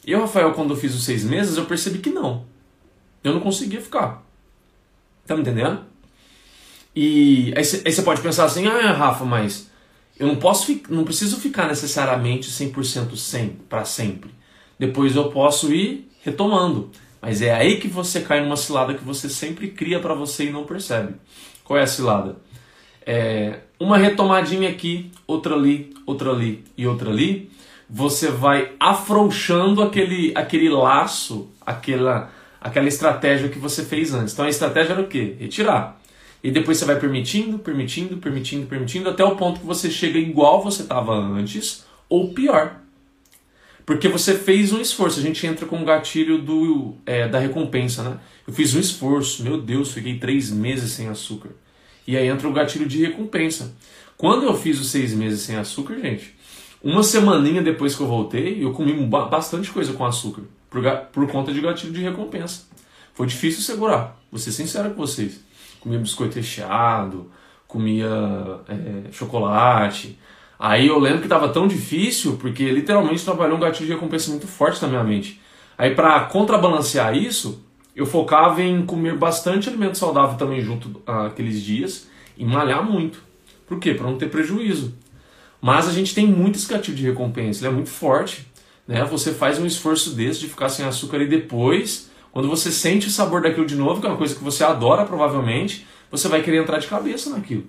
Eu, 0.06 0.22
Rafael, 0.22 0.54
quando 0.54 0.70
eu 0.72 0.78
fiz 0.78 0.96
os 0.96 1.04
seis 1.04 1.26
meses, 1.26 1.58
eu 1.58 1.66
percebi 1.66 2.00
que 2.00 2.10
não. 2.10 2.46
Eu 3.22 3.34
não 3.34 3.42
conseguia 3.42 3.82
ficar. 3.82 4.24
Tá 5.26 5.36
me 5.36 5.42
entendendo? 5.42 5.82
E 6.96 7.54
aí 7.58 7.66
você 7.66 8.02
pode 8.02 8.22
pensar 8.22 8.46
assim, 8.46 8.66
ah, 8.66 8.94
Rafa, 8.94 9.26
mas 9.26 9.70
eu 10.18 10.26
não 10.26 10.38
posso, 10.38 10.80
não 10.90 11.04
preciso 11.04 11.38
ficar 11.38 11.68
necessariamente 11.68 12.50
100% 12.50 13.18
sem 13.18 13.50
para 13.68 13.84
sempre. 13.84 14.32
Depois 14.80 15.14
eu 15.14 15.30
posso 15.30 15.74
ir 15.74 16.10
retomando. 16.24 16.90
Mas 17.22 17.42
é 17.42 17.54
aí 17.54 17.78
que 17.78 17.90
você 17.90 18.22
cai 18.22 18.40
numa 18.40 18.56
cilada 18.56 18.94
que 18.94 19.04
você 19.04 19.28
sempre 19.28 19.68
cria 19.72 20.00
para 20.00 20.14
você 20.14 20.46
e 20.46 20.50
não 20.50 20.66
percebe. 20.66 21.16
Qual 21.66 21.78
é 21.78 21.84
a 21.84 21.88
cilada? 21.88 22.38
É 23.06 23.60
uma 23.80 23.98
retomadinha 23.98 24.70
aqui, 24.70 25.12
outra 25.26 25.56
ali, 25.56 25.94
outra 26.06 26.32
ali 26.32 26.64
e 26.78 26.88
outra 26.88 27.10
ali. 27.10 27.50
Você 27.90 28.30
vai 28.30 28.72
afrouxando 28.80 29.82
aquele, 29.82 30.32
aquele 30.36 30.70
laço, 30.70 31.50
aquela, 31.66 32.32
aquela 32.60 32.88
estratégia 32.88 33.50
que 33.50 33.60
você 33.60 33.84
fez 33.84 34.14
antes. 34.14 34.34
Então 34.34 34.46
a 34.46 34.50
estratégia 34.50 34.94
era 34.94 35.02
o 35.02 35.08
quê? 35.08 35.36
Retirar. 35.40 36.00
E 36.44 36.52
depois 36.52 36.78
você 36.78 36.86
vai 36.86 37.00
permitindo, 37.00 37.58
permitindo, 37.60 38.18
permitindo, 38.18 38.68
permitindo, 38.68 39.10
até 39.10 39.24
o 39.24 39.36
ponto 39.36 39.60
que 39.60 39.66
você 39.66 39.90
chega 39.90 40.20
igual 40.20 40.64
você 40.64 40.84
estava 40.84 41.14
antes, 41.14 41.86
ou 42.10 42.34
pior. 42.34 42.78
Porque 43.86 44.10
você 44.10 44.38
fez 44.38 44.74
um 44.74 44.82
esforço. 44.82 45.20
A 45.20 45.24
gente 45.24 45.48
entra 45.48 45.66
com 45.66 45.82
o 45.82 45.86
gatilho 45.86 46.40
do, 46.40 46.96
é, 47.06 47.28
da 47.28 47.40
recompensa, 47.40 48.04
né? 48.04 48.18
Eu 48.46 48.54
fiz 48.54 48.76
um 48.76 48.80
esforço. 48.80 49.42
Meu 49.44 49.62
Deus, 49.62 49.94
fiquei 49.94 50.20
três 50.20 50.52
meses 50.52 50.92
sem 50.92 51.08
açúcar. 51.08 51.52
E 52.08 52.16
aí 52.16 52.28
entra 52.28 52.48
o 52.48 52.54
gatilho 52.54 52.88
de 52.88 53.06
recompensa. 53.06 53.76
Quando 54.18 54.46
eu 54.46 54.56
fiz 54.56 54.80
os 54.80 54.90
seis 54.90 55.14
meses 55.14 55.42
sem 55.42 55.58
açúcar, 55.58 56.00
gente, 56.00 56.34
uma 56.82 57.04
semaninha 57.04 57.62
depois 57.62 57.94
que 57.94 58.02
eu 58.02 58.08
voltei, 58.08 58.64
eu 58.64 58.72
comi 58.72 58.94
bastante 59.06 59.70
coisa 59.70 59.94
com 59.94 60.06
açúcar. 60.06 60.44
Por, 60.70 60.82
por 61.12 61.28
conta 61.28 61.54
de 61.54 61.62
gatilho 61.62 61.94
de 61.94 62.02
recompensa. 62.02 62.64
Foi 63.14 63.28
difícil 63.28 63.62
segurar. 63.62 64.18
Vou 64.32 64.40
ser 64.40 64.52
sincero 64.52 64.90
com 64.92 64.96
vocês. 64.96 65.40
Comia 65.80 66.00
biscoito 66.00 66.36
recheado, 66.36 67.30
comia 67.68 68.08
é, 68.68 69.12
chocolate, 69.12 70.18
Aí 70.60 70.88
eu 70.88 70.98
lembro 70.98 71.20
que 71.20 71.26
estava 71.26 71.50
tão 71.50 71.68
difícil, 71.68 72.38
porque 72.38 72.70
literalmente 72.72 73.24
trabalhou 73.24 73.58
um 73.58 73.60
gatilho 73.60 73.86
de 73.86 73.94
recompensa 73.94 74.32
muito 74.32 74.48
forte 74.48 74.82
na 74.82 74.88
minha 74.88 75.04
mente. 75.04 75.40
Aí 75.78 75.94
para 75.94 76.22
contrabalancear 76.22 77.16
isso, 77.16 77.64
eu 77.98 78.06
focava 78.06 78.62
em 78.62 78.86
comer 78.86 79.18
bastante 79.18 79.68
alimento 79.68 79.98
saudável 79.98 80.38
também 80.38 80.62
junto 80.62 81.02
aqueles 81.08 81.64
dias 81.64 82.08
e 82.38 82.46
malhar 82.46 82.84
muito. 82.84 83.24
Por 83.66 83.80
quê? 83.80 83.96
Para 83.96 84.06
não 84.06 84.20
ter 84.20 84.30
prejuízo. 84.30 84.94
Mas 85.60 85.90
a 85.90 85.92
gente 85.92 86.14
tem 86.14 86.28
muito 86.28 86.58
esse 86.58 86.72
gatilho 86.72 86.96
de 86.96 87.04
recompensa, 87.04 87.62
ele 87.62 87.74
é 87.74 87.76
muito 87.76 87.90
forte. 87.90 88.46
Né? 88.88 89.04
Você 89.06 89.34
faz 89.34 89.58
um 89.58 89.66
esforço 89.66 90.12
desse 90.12 90.42
de 90.42 90.48
ficar 90.48 90.70
sem 90.70 90.86
açúcar 90.86 91.18
e 91.24 91.28
depois, 91.28 92.12
quando 92.32 92.48
você 92.48 92.72
sente 92.72 93.08
o 93.08 93.10
sabor 93.10 93.42
daquilo 93.42 93.66
de 93.66 93.76
novo, 93.76 94.00
que 94.00 94.06
é 94.06 94.10
uma 94.10 94.18
coisa 94.18 94.36
que 94.36 94.44
você 94.44 94.64
adora 94.64 95.04
provavelmente, 95.04 95.88
você 96.12 96.28
vai 96.28 96.44
querer 96.44 96.62
entrar 96.62 96.78
de 96.78 96.86
cabeça 96.86 97.32
naquilo. 97.32 97.66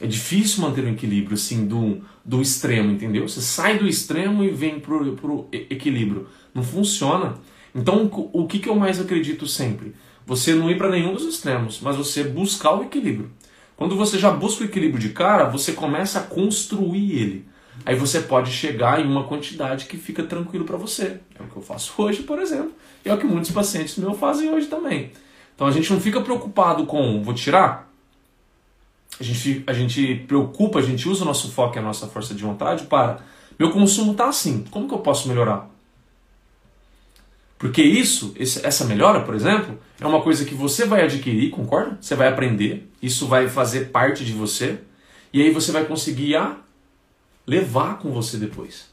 É 0.00 0.06
difícil 0.06 0.62
manter 0.62 0.86
um 0.86 0.92
equilíbrio 0.92 1.34
assim 1.34 1.66
do, 1.66 2.00
do 2.24 2.40
extremo, 2.40 2.92
entendeu? 2.92 3.28
Você 3.28 3.42
sai 3.42 3.78
do 3.78 3.86
extremo 3.86 4.42
e 4.42 4.50
vem 4.50 4.80
pro, 4.80 5.12
pro 5.12 5.48
equilíbrio. 5.52 6.28
Não 6.54 6.62
funciona. 6.62 7.34
Então, 7.76 8.10
o 8.32 8.46
que, 8.46 8.58
que 8.58 8.68
eu 8.70 8.74
mais 8.74 8.98
acredito 8.98 9.46
sempre? 9.46 9.94
Você 10.24 10.54
não 10.54 10.70
ir 10.70 10.78
para 10.78 10.88
nenhum 10.88 11.12
dos 11.12 11.24
extremos, 11.24 11.78
mas 11.82 11.94
você 11.94 12.24
buscar 12.24 12.72
o 12.72 12.82
equilíbrio. 12.82 13.30
Quando 13.76 13.94
você 13.94 14.18
já 14.18 14.30
busca 14.30 14.64
o 14.64 14.66
equilíbrio 14.66 14.98
de 14.98 15.10
cara, 15.10 15.44
você 15.44 15.72
começa 15.72 16.20
a 16.20 16.22
construir 16.22 17.12
ele. 17.12 17.48
Aí 17.84 17.94
você 17.94 18.20
pode 18.20 18.50
chegar 18.50 18.98
em 18.98 19.06
uma 19.06 19.24
quantidade 19.24 19.84
que 19.84 19.98
fica 19.98 20.22
tranquilo 20.22 20.64
para 20.64 20.78
você. 20.78 21.20
É 21.38 21.42
o 21.42 21.46
que 21.46 21.56
eu 21.56 21.62
faço 21.62 21.92
hoje, 22.00 22.22
por 22.22 22.38
exemplo. 22.38 22.72
E 23.04 23.10
é 23.10 23.14
o 23.14 23.18
que 23.18 23.26
muitos 23.26 23.50
pacientes 23.50 23.98
meus 23.98 24.18
fazem 24.18 24.50
hoje 24.50 24.66
também. 24.66 25.12
Então 25.54 25.66
a 25.66 25.70
gente 25.70 25.92
não 25.92 26.00
fica 26.00 26.22
preocupado 26.22 26.86
com 26.86 27.22
vou 27.22 27.34
tirar, 27.34 27.86
a 29.20 29.22
gente, 29.22 29.64
a 29.66 29.72
gente 29.72 30.14
preocupa, 30.26 30.78
a 30.78 30.82
gente 30.82 31.08
usa 31.08 31.22
o 31.22 31.26
nosso 31.26 31.50
foco 31.50 31.76
e 31.76 31.78
a 31.78 31.82
nossa 31.82 32.06
força 32.06 32.34
de 32.34 32.42
vontade 32.42 32.84
para 32.84 33.20
meu 33.58 33.70
consumo 33.70 34.12
está 34.12 34.28
assim, 34.28 34.64
como 34.70 34.86
que 34.86 34.92
eu 34.92 34.98
posso 34.98 35.28
melhorar? 35.28 35.70
Porque 37.58 37.82
isso, 37.82 38.34
essa 38.38 38.84
melhora, 38.84 39.20
por 39.20 39.34
exemplo, 39.34 39.78
é 40.00 40.06
uma 40.06 40.20
coisa 40.20 40.44
que 40.44 40.54
você 40.54 40.84
vai 40.84 41.02
adquirir, 41.02 41.50
concorda? 41.50 41.96
Você 42.00 42.14
vai 42.14 42.28
aprender, 42.28 42.90
isso 43.02 43.26
vai 43.26 43.48
fazer 43.48 43.86
parte 43.86 44.24
de 44.24 44.32
você, 44.32 44.78
e 45.32 45.42
aí 45.42 45.50
você 45.50 45.72
vai 45.72 45.84
conseguir 45.84 46.36
a 46.36 46.56
levar 47.46 47.98
com 47.98 48.10
você 48.10 48.36
depois. 48.36 48.90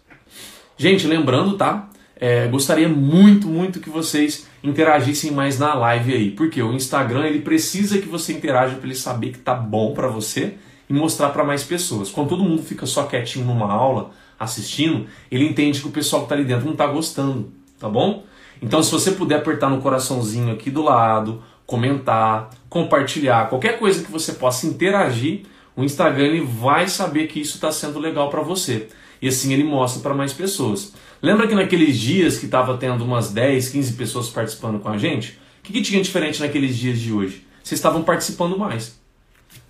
Gente, 0.78 1.08
lembrando, 1.08 1.58
tá? 1.58 1.90
É, 2.16 2.48
gostaria 2.48 2.88
muito, 2.88 3.48
muito 3.48 3.82
que 3.82 3.90
vocês 3.90 4.48
interagissem 4.64 5.32
mais 5.32 5.60
na 5.60 5.74
live 5.74 6.14
aí, 6.14 6.32
porque 6.32 6.62
o 6.62 6.74
Instagram 6.74 7.26
ele 7.26 7.42
precisa 7.42 8.00
que 8.00 8.08
você 8.08 8.32
interaja 8.32 8.76
para 8.76 8.86
ele 8.86 8.96
saber 8.96 9.32
que 9.32 9.40
tá 9.40 9.54
bom 9.54 9.94
para 9.94 10.08
você 10.08 10.56
e 10.90 10.94
mostrar 10.94 11.30
para 11.30 11.44
mais 11.44 11.64
pessoas. 11.64 12.10
Quando 12.10 12.30
todo 12.30 12.44
mundo 12.44 12.64
fica 12.64 12.86
só 12.86 13.04
quietinho 13.04 13.46
numa 13.46 13.72
aula 13.72 14.12
assistindo, 14.40 15.06
ele 15.30 15.46
entende 15.46 15.82
que 15.82 15.88
o 15.88 15.92
pessoal 15.92 16.22
que 16.22 16.26
está 16.28 16.36
ali 16.36 16.46
dentro 16.46 16.66
não 16.66 16.74
está 16.74 16.88
gostando, 16.88 17.52
tá 17.78 17.90
bom? 17.90 18.24
Então, 18.62 18.82
se 18.82 18.92
você 18.92 19.12
puder 19.12 19.38
apertar 19.38 19.70
no 19.70 19.82
coraçãozinho 19.82 20.54
aqui 20.54 20.70
do 20.72 20.82
lado, 20.82 21.44
comentar, 21.66 22.50
compartilhar, 22.70 23.50
qualquer 23.50 23.80
coisa 23.80 24.04
que 24.04 24.12
você 24.12 24.34
possa 24.34 24.68
interagir, 24.68 25.44
o 25.76 25.84
Instagram 25.84 26.26
ele 26.26 26.42
vai 26.42 26.88
saber 26.88 27.28
que 27.28 27.40
isso 27.40 27.56
está 27.56 27.72
sendo 27.72 28.00
legal 28.00 28.30
para 28.30 28.42
você. 28.42 28.88
E 29.22 29.28
assim 29.28 29.54
ele 29.54 29.64
mostra 29.64 30.02
para 30.02 30.14
mais 30.14 30.34
pessoas. 30.34 30.94
Lembra 31.22 31.48
que 31.48 31.56
naqueles 31.56 31.98
dias 31.98 32.38
que 32.38 32.46
estava 32.46 32.78
tendo 32.78 33.04
umas 33.04 33.32
10, 33.32 33.70
15 33.70 33.94
pessoas 33.94 34.30
participando 34.30 34.80
com 34.80 34.90
a 34.90 34.98
gente? 34.98 35.40
O 35.60 35.64
que, 35.64 35.74
que 35.74 35.82
tinha 35.82 36.02
diferente 36.02 36.42
naqueles 36.42 36.76
dias 36.76 37.00
de 37.00 37.14
hoje? 37.14 37.48
Vocês 37.64 37.80
estavam 37.80 38.04
participando 38.04 38.58
mais. 38.58 39.00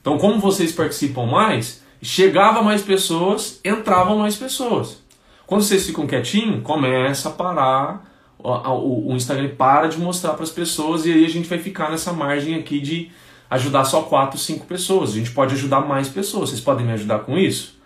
Então, 0.02 0.18
como 0.18 0.40
vocês 0.40 0.72
participam 0.72 1.28
mais, 1.28 1.84
chegava 2.02 2.64
mais 2.64 2.82
pessoas, 2.82 3.60
entravam 3.64 4.18
mais 4.18 4.36
pessoas. 4.36 5.04
Quando 5.46 5.62
vocês 5.62 5.86
ficam 5.86 6.08
quietinhos, 6.08 6.64
começa 6.64 7.30
a 7.30 7.32
parar, 7.32 8.13
o, 8.44 9.16
Instagram 9.16 9.56
para 9.56 9.88
de 9.88 9.98
mostrar 9.98 10.34
para 10.34 10.44
as 10.44 10.52
pessoas 10.52 11.06
e 11.06 11.12
aí 11.12 11.26
a 11.26 11.30
gente 11.30 11.48
vai 11.48 11.58
ficar 11.58 11.90
nessa 11.90 12.12
margem 12.12 12.56
aqui 12.56 12.80
de 12.80 13.10
ajudar 13.50 13.86
só 13.86 14.02
4, 14.02 14.38
5 14.38 14.66
pessoas. 14.66 15.12
A 15.12 15.14
gente 15.14 15.32
pode 15.32 15.54
ajudar 15.54 15.82
mais 15.82 16.10
pessoas. 16.10 16.50
Vocês 16.50 16.62
podem 16.62 16.86
me 16.86 16.92
ajudar 16.92 17.20
com 17.20 17.38
isso? 17.38 17.80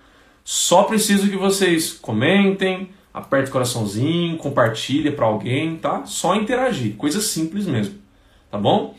Só 0.44 0.84
preciso 0.84 1.30
que 1.30 1.36
vocês 1.36 1.92
comentem, 1.94 2.90
aperta 3.14 3.50
o 3.50 3.52
coraçãozinho, 3.52 4.38
compartilha 4.38 5.12
para 5.12 5.26
alguém, 5.26 5.76
tá? 5.76 6.06
Só 6.06 6.36
interagir, 6.36 6.96
coisa 6.96 7.20
simples 7.20 7.66
mesmo, 7.66 7.96
tá 8.50 8.58
bom? 8.58 8.96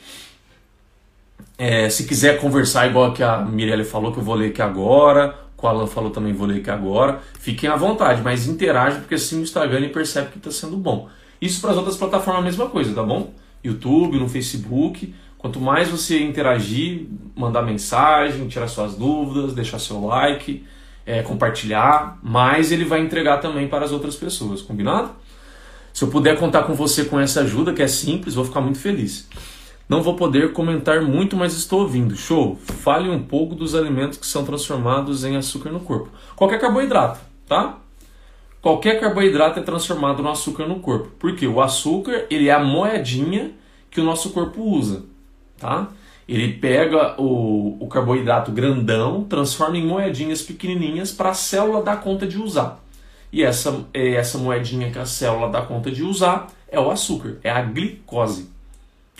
É, 1.57 1.89
se 1.89 2.07
quiser 2.07 2.39
conversar 2.39 2.87
igual 2.89 3.13
que 3.15 3.23
a 3.23 3.39
Mirelle 3.39 3.85
falou, 3.85 4.13
que 4.13 4.19
eu 4.19 4.23
vou 4.23 4.35
ler 4.35 4.51
aqui 4.51 4.61
agora, 4.61 5.39
o 5.57 5.67
Alan 5.67 5.87
falou 5.87 6.11
também, 6.11 6.33
vou 6.33 6.47
ler 6.47 6.61
aqui 6.61 6.71
agora, 6.71 7.21
fiquem 7.41 7.69
à 7.69 7.77
vontade, 7.77 8.23
mas 8.23 8.47
interage 8.47 8.99
porque 8.99 9.15
assim 9.15 9.41
o 9.41 9.43
Instagram 9.43 9.89
percebe 9.89 10.29
que 10.29 10.39
está 10.39 10.51
sendo 10.51 10.77
bom. 10.77 11.09
Isso 11.41 11.61
para 11.61 11.71
as 11.71 11.77
outras 11.77 11.97
plataformas 11.97 12.43
a 12.43 12.45
mesma 12.45 12.67
coisa, 12.69 12.95
tá 12.95 13.03
bom? 13.03 13.33
YouTube, 13.63 14.19
no 14.19 14.29
Facebook, 14.29 15.15
quanto 15.37 15.61
mais 15.61 15.89
você 15.89 16.23
interagir, 16.23 17.07
mandar 17.37 17.63
mensagem, 17.63 18.49
tirar 18.49 18.69
suas 18.69 18.95
dúvidas, 18.95 19.55
deixar 19.55 19.79
seu 19.79 20.05
like, 20.05 20.65
é, 21.07 21.23
compartilhar, 21.23 22.19
mas 22.23 22.71
ele 22.71 22.85
vai 22.85 23.01
entregar 23.01 23.39
também 23.39 23.69
para 23.69 23.85
as 23.85 23.93
outras 23.93 24.17
pessoas, 24.17 24.61
combinado? 24.61 25.11
Se 25.93 26.05
eu 26.05 26.09
puder 26.09 26.39
contar 26.39 26.63
com 26.65 26.75
você 26.75 27.05
com 27.05 27.19
essa 27.19 27.41
ajuda, 27.41 27.73
que 27.73 27.83
é 27.83 27.89
simples, 27.89 28.35
vou 28.35 28.45
ficar 28.45 28.61
muito 28.61 28.79
feliz. 28.79 29.29
Não 29.89 30.03
vou 30.03 30.15
poder 30.15 30.53
comentar 30.53 31.01
muito, 31.01 31.35
mas 31.35 31.55
estou 31.55 31.81
ouvindo. 31.81 32.15
Show! 32.15 32.57
Fale 32.57 33.09
um 33.09 33.23
pouco 33.23 33.55
dos 33.55 33.75
alimentos 33.75 34.19
que 34.19 34.27
são 34.27 34.45
transformados 34.45 35.25
em 35.25 35.35
açúcar 35.35 35.71
no 35.71 35.81
corpo. 35.81 36.11
Qualquer 36.37 36.61
carboidrato, 36.61 37.19
tá? 37.47 37.79
Qualquer 38.61 39.01
carboidrato 39.01 39.61
é 39.61 39.63
transformado 39.63 40.23
no 40.23 40.31
açúcar 40.31 40.67
no 40.67 40.81
corpo. 40.81 41.11
Porque 41.19 41.47
o 41.47 41.61
açúcar, 41.61 42.27
ele 42.29 42.49
é 42.49 42.53
a 42.53 42.63
moedinha 42.63 43.53
que 43.91 44.01
o 44.01 44.05
nosso 44.05 44.31
corpo 44.31 44.63
usa, 44.63 45.05
tá? 45.59 45.89
Ele 46.29 46.53
pega 46.53 47.15
o, 47.19 47.79
o 47.81 47.89
carboidrato 47.89 48.53
grandão, 48.53 49.25
transforma 49.25 49.79
em 49.79 49.87
moedinhas 49.87 50.43
pequenininhas 50.43 51.11
para 51.11 51.31
a 51.31 51.35
célula 51.35 51.83
dar 51.83 52.03
conta 52.03 52.27
de 52.27 52.39
usar. 52.39 52.85
E 53.33 53.43
essa, 53.43 53.87
é 53.95 54.15
essa 54.15 54.37
moedinha 54.37 54.91
que 54.91 54.99
a 54.99 55.07
célula 55.07 55.49
dá 55.49 55.63
conta 55.63 55.91
de 55.91 56.03
usar 56.03 56.49
é 56.71 56.79
o 56.79 56.91
açúcar, 56.91 57.39
é 57.43 57.51
a 57.51 57.63
glicose. 57.63 58.51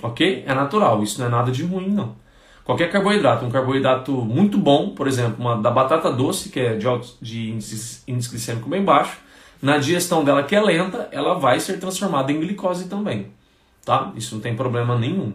Ok? 0.03 0.45
É 0.47 0.55
natural, 0.55 1.03
isso 1.03 1.19
não 1.19 1.27
é 1.27 1.31
nada 1.31 1.51
de 1.51 1.63
ruim, 1.65 1.89
não. 1.89 2.15
Qualquer 2.63 2.91
carboidrato, 2.91 3.47
um 3.47 3.51
carboidrato 3.51 4.13
muito 4.13 4.59
bom, 4.59 4.91
por 4.91 5.09
exemplo, 5.09 5.37
uma 5.39 5.57
da 5.57 5.71
batata 5.71 6.13
doce, 6.13 6.51
que 6.51 6.61
é 6.61 6.77
de, 6.77 6.87
de 7.21 7.51
índice, 7.51 8.03
índice 8.07 8.29
glicêmico 8.29 8.69
bem 8.69 8.85
baixo, 8.85 9.17
na 9.61 9.79
digestão 9.79 10.25
dela, 10.25 10.43
que 10.43 10.55
é 10.55 10.61
lenta, 10.61 11.09
ela 11.11 11.35
vai 11.35 11.61
ser 11.61 11.79
transformada 11.79 12.33
em 12.33 12.41
glicose 12.41 12.89
também. 12.89 13.33
Tá? 13.85 14.13
Isso 14.17 14.35
não 14.35 14.43
tem 14.43 14.55
problema 14.55 14.99
nenhum 14.99 15.33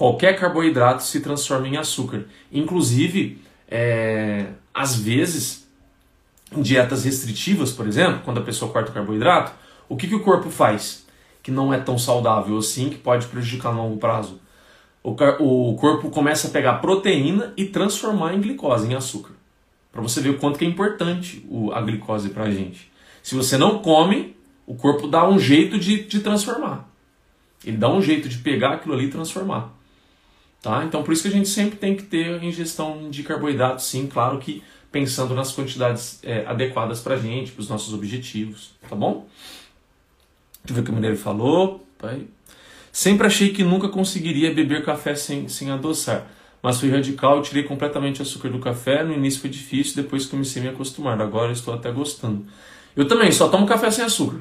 qualquer 0.00 0.34
carboidrato 0.34 1.02
se 1.02 1.20
transforma 1.20 1.68
em 1.68 1.76
açúcar. 1.76 2.24
Inclusive, 2.50 3.38
é, 3.68 4.46
às 4.72 4.96
vezes, 4.96 5.68
em 6.50 6.62
dietas 6.62 7.04
restritivas, 7.04 7.70
por 7.70 7.86
exemplo, 7.86 8.22
quando 8.24 8.40
a 8.40 8.42
pessoa 8.42 8.72
corta 8.72 8.90
o 8.90 8.94
carboidrato, 8.94 9.52
o 9.90 9.98
que, 9.98 10.08
que 10.08 10.14
o 10.14 10.22
corpo 10.22 10.48
faz? 10.48 11.04
Que 11.42 11.50
não 11.50 11.74
é 11.74 11.78
tão 11.78 11.98
saudável 11.98 12.56
assim, 12.56 12.88
que 12.88 12.96
pode 12.96 13.26
prejudicar 13.26 13.74
no 13.74 13.82
longo 13.82 13.98
prazo. 13.98 14.40
O, 15.02 15.10
o 15.10 15.76
corpo 15.76 16.08
começa 16.08 16.48
a 16.48 16.50
pegar 16.50 16.74
proteína 16.78 17.52
e 17.54 17.66
transformar 17.66 18.32
em 18.32 18.40
glicose, 18.40 18.90
em 18.90 18.94
açúcar. 18.94 19.34
Para 19.92 20.00
você 20.00 20.22
ver 20.22 20.30
o 20.30 20.38
quanto 20.38 20.58
que 20.58 20.64
é 20.64 20.68
importante 20.68 21.46
a 21.74 21.80
glicose 21.82 22.30
para 22.30 22.44
a 22.44 22.50
gente. 22.50 22.89
Se 23.22 23.34
você 23.34 23.56
não 23.56 23.78
come, 23.80 24.36
o 24.66 24.74
corpo 24.74 25.06
dá 25.06 25.28
um 25.28 25.38
jeito 25.38 25.78
de, 25.78 26.04
de 26.04 26.20
transformar. 26.20 26.88
Ele 27.64 27.76
dá 27.76 27.90
um 27.90 28.00
jeito 28.00 28.28
de 28.28 28.38
pegar 28.38 28.74
aquilo 28.74 28.94
ali 28.94 29.06
e 29.06 29.10
transformar. 29.10 29.72
Tá? 30.62 30.84
Então 30.84 31.02
por 31.02 31.12
isso 31.12 31.22
que 31.22 31.28
a 31.28 31.32
gente 31.32 31.48
sempre 31.48 31.78
tem 31.78 31.96
que 31.96 32.02
ter 32.02 32.42
ingestão 32.42 33.10
de 33.10 33.22
carboidrato, 33.22 33.82
sim, 33.82 34.06
claro 34.06 34.38
que 34.38 34.62
pensando 34.92 35.34
nas 35.34 35.52
quantidades 35.52 36.18
é, 36.22 36.44
adequadas 36.46 37.00
para 37.00 37.14
a 37.14 37.18
gente, 37.18 37.52
para 37.52 37.62
os 37.62 37.68
nossos 37.68 37.94
objetivos, 37.94 38.72
tá 38.88 38.96
bom? 38.96 39.26
Deixa 40.64 40.70
eu 40.70 40.74
ver 40.74 40.80
o 40.80 40.84
que 40.84 40.90
o 40.90 40.94
Mineiro 40.94 41.16
falou. 41.16 41.86
Pai. 41.98 42.26
Sempre 42.92 43.26
achei 43.26 43.50
que 43.50 43.62
nunca 43.62 43.88
conseguiria 43.88 44.52
beber 44.52 44.84
café 44.84 45.14
sem, 45.14 45.48
sem 45.48 45.70
adoçar, 45.70 46.26
mas 46.62 46.80
fui 46.80 46.90
radical 46.90 47.38
e 47.38 47.42
tirei 47.42 47.62
completamente 47.62 48.20
o 48.20 48.22
açúcar 48.22 48.48
do 48.48 48.58
café. 48.58 49.04
No 49.04 49.14
início 49.14 49.40
foi 49.40 49.50
difícil, 49.50 50.02
depois 50.02 50.26
comecei 50.26 50.60
a 50.60 50.64
me 50.64 50.70
acostumar. 50.70 51.20
Agora 51.20 51.52
estou 51.52 51.72
até 51.72 51.90
gostando. 51.90 52.46
Eu 52.96 53.06
também 53.06 53.30
só 53.32 53.48
tomo 53.48 53.66
café 53.66 53.90
sem 53.90 54.04
açúcar. 54.04 54.40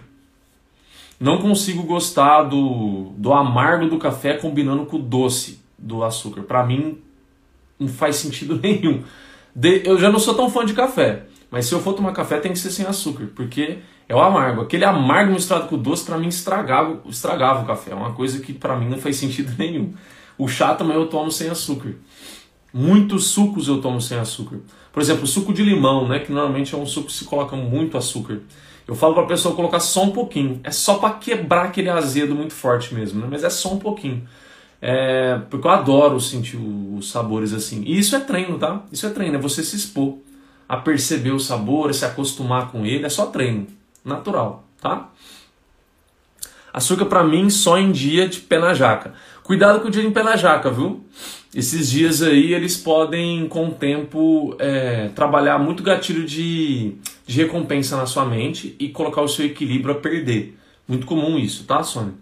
Não 1.19 1.39
consigo 1.39 1.83
gostar 1.83 2.43
do, 2.43 3.11
do 3.17 3.33
amargo 3.33 3.87
do 3.87 3.97
café 3.97 4.33
combinando 4.33 4.85
com 4.85 4.97
o 4.97 5.01
doce 5.01 5.59
do 5.77 6.03
açúcar. 6.03 6.43
Para 6.43 6.65
mim, 6.65 6.99
não 7.79 7.87
faz 7.87 8.15
sentido 8.15 8.59
nenhum. 8.61 9.03
De, 9.55 9.81
eu 9.85 9.99
já 9.99 10.09
não 10.11 10.19
sou 10.19 10.33
tão 10.33 10.49
fã 10.49 10.65
de 10.65 10.73
café, 10.73 11.25
mas 11.51 11.65
se 11.65 11.73
eu 11.73 11.79
for 11.79 11.93
tomar 11.93 12.13
café 12.13 12.39
tem 12.39 12.53
que 12.53 12.59
ser 12.59 12.69
sem 12.69 12.85
açúcar, 12.85 13.27
porque 13.35 13.79
é 14.07 14.15
o 14.15 14.19
amargo. 14.19 14.61
Aquele 14.61 14.85
amargo 14.85 15.33
misturado 15.33 15.67
com 15.67 15.75
o 15.75 15.77
doce, 15.77 16.05
para 16.05 16.17
mim, 16.17 16.27
estragava, 16.27 17.01
estragava 17.07 17.63
o 17.63 17.65
café. 17.65 17.91
É 17.91 17.95
uma 17.95 18.13
coisa 18.13 18.39
que 18.39 18.53
para 18.53 18.75
mim 18.75 18.87
não 18.89 18.97
faz 18.97 19.17
sentido 19.17 19.53
nenhum. 19.57 19.93
O 20.37 20.47
chá 20.47 20.73
também 20.73 20.95
eu 20.95 21.07
tomo 21.07 21.31
sem 21.31 21.49
açúcar. 21.49 21.93
Muitos 22.73 23.27
sucos 23.27 23.67
eu 23.67 23.81
tomo 23.81 23.99
sem 23.99 24.17
açúcar. 24.17 24.57
Por 24.91 25.01
exemplo, 25.01 25.25
suco 25.25 25.53
de 25.53 25.63
limão, 25.63 26.07
né, 26.07 26.19
que 26.19 26.31
normalmente 26.31 26.73
é 26.73 26.77
um 26.77 26.85
suco 26.85 27.07
que 27.07 27.13
se 27.13 27.25
coloca 27.25 27.55
muito 27.55 27.97
açúcar. 27.97 28.39
Eu 28.87 28.95
falo 28.95 29.13
para 29.13 29.23
a 29.23 29.27
pessoa 29.27 29.55
colocar 29.55 29.79
só 29.79 30.03
um 30.03 30.09
pouquinho. 30.09 30.59
É 30.63 30.71
só 30.71 30.95
para 30.95 31.13
quebrar 31.13 31.65
aquele 31.65 31.89
azedo 31.89 32.33
muito 32.33 32.53
forte 32.53 32.93
mesmo, 32.93 33.21
né? 33.21 33.27
mas 33.29 33.43
é 33.43 33.49
só 33.49 33.71
um 33.73 33.77
pouquinho. 33.77 34.27
É, 34.81 35.39
porque 35.49 35.67
eu 35.67 35.71
adoro 35.71 36.19
sentir 36.19 36.57
os 36.57 37.11
sabores 37.11 37.53
assim. 37.53 37.83
E 37.85 37.99
isso 37.99 38.15
é 38.15 38.19
treino, 38.19 38.57
tá? 38.57 38.81
Isso 38.91 39.05
é 39.05 39.09
treino, 39.11 39.35
é 39.35 39.39
você 39.39 39.63
se 39.63 39.75
expor 39.75 40.17
a 40.67 40.77
perceber 40.77 41.31
o 41.31 41.39
sabor, 41.39 41.91
a 41.91 41.93
se 41.93 42.03
acostumar 42.03 42.71
com 42.71 42.83
ele. 42.83 43.05
É 43.05 43.09
só 43.09 43.27
treino, 43.27 43.67
natural, 44.03 44.63
tá? 44.81 45.09
Açúcar 46.73 47.05
para 47.05 47.23
mim 47.23 47.49
só 47.49 47.77
em 47.77 47.91
dia 47.91 48.27
de 48.27 48.39
pé 48.39 48.57
na 48.57 48.73
jaca. 48.73 49.13
Cuidado 49.43 49.81
com 49.81 49.87
o 49.87 49.91
dia 49.91 50.03
em 50.03 50.11
pé 50.11 50.23
na 50.23 50.35
jaca, 50.35 50.71
viu? 50.71 51.03
Esses 51.53 51.89
dias 51.89 52.21
aí 52.21 52.53
eles 52.53 52.77
podem, 52.77 53.47
com 53.47 53.69
o 53.69 53.71
tempo, 53.71 54.55
é, 54.59 55.09
trabalhar 55.09 55.57
muito 55.57 55.81
gatilho 55.81 56.23
de, 56.23 56.95
de 57.25 57.37
recompensa 57.41 57.97
na 57.97 58.05
sua 58.05 58.25
mente 58.25 58.75
e 58.79 58.89
colocar 58.89 59.21
o 59.21 59.27
seu 59.27 59.45
equilíbrio 59.45 59.95
a 59.95 59.99
perder. 59.99 60.57
Muito 60.87 61.07
comum 61.07 61.37
isso, 61.39 61.63
tá, 61.65 61.83
Sônia? 61.83 62.13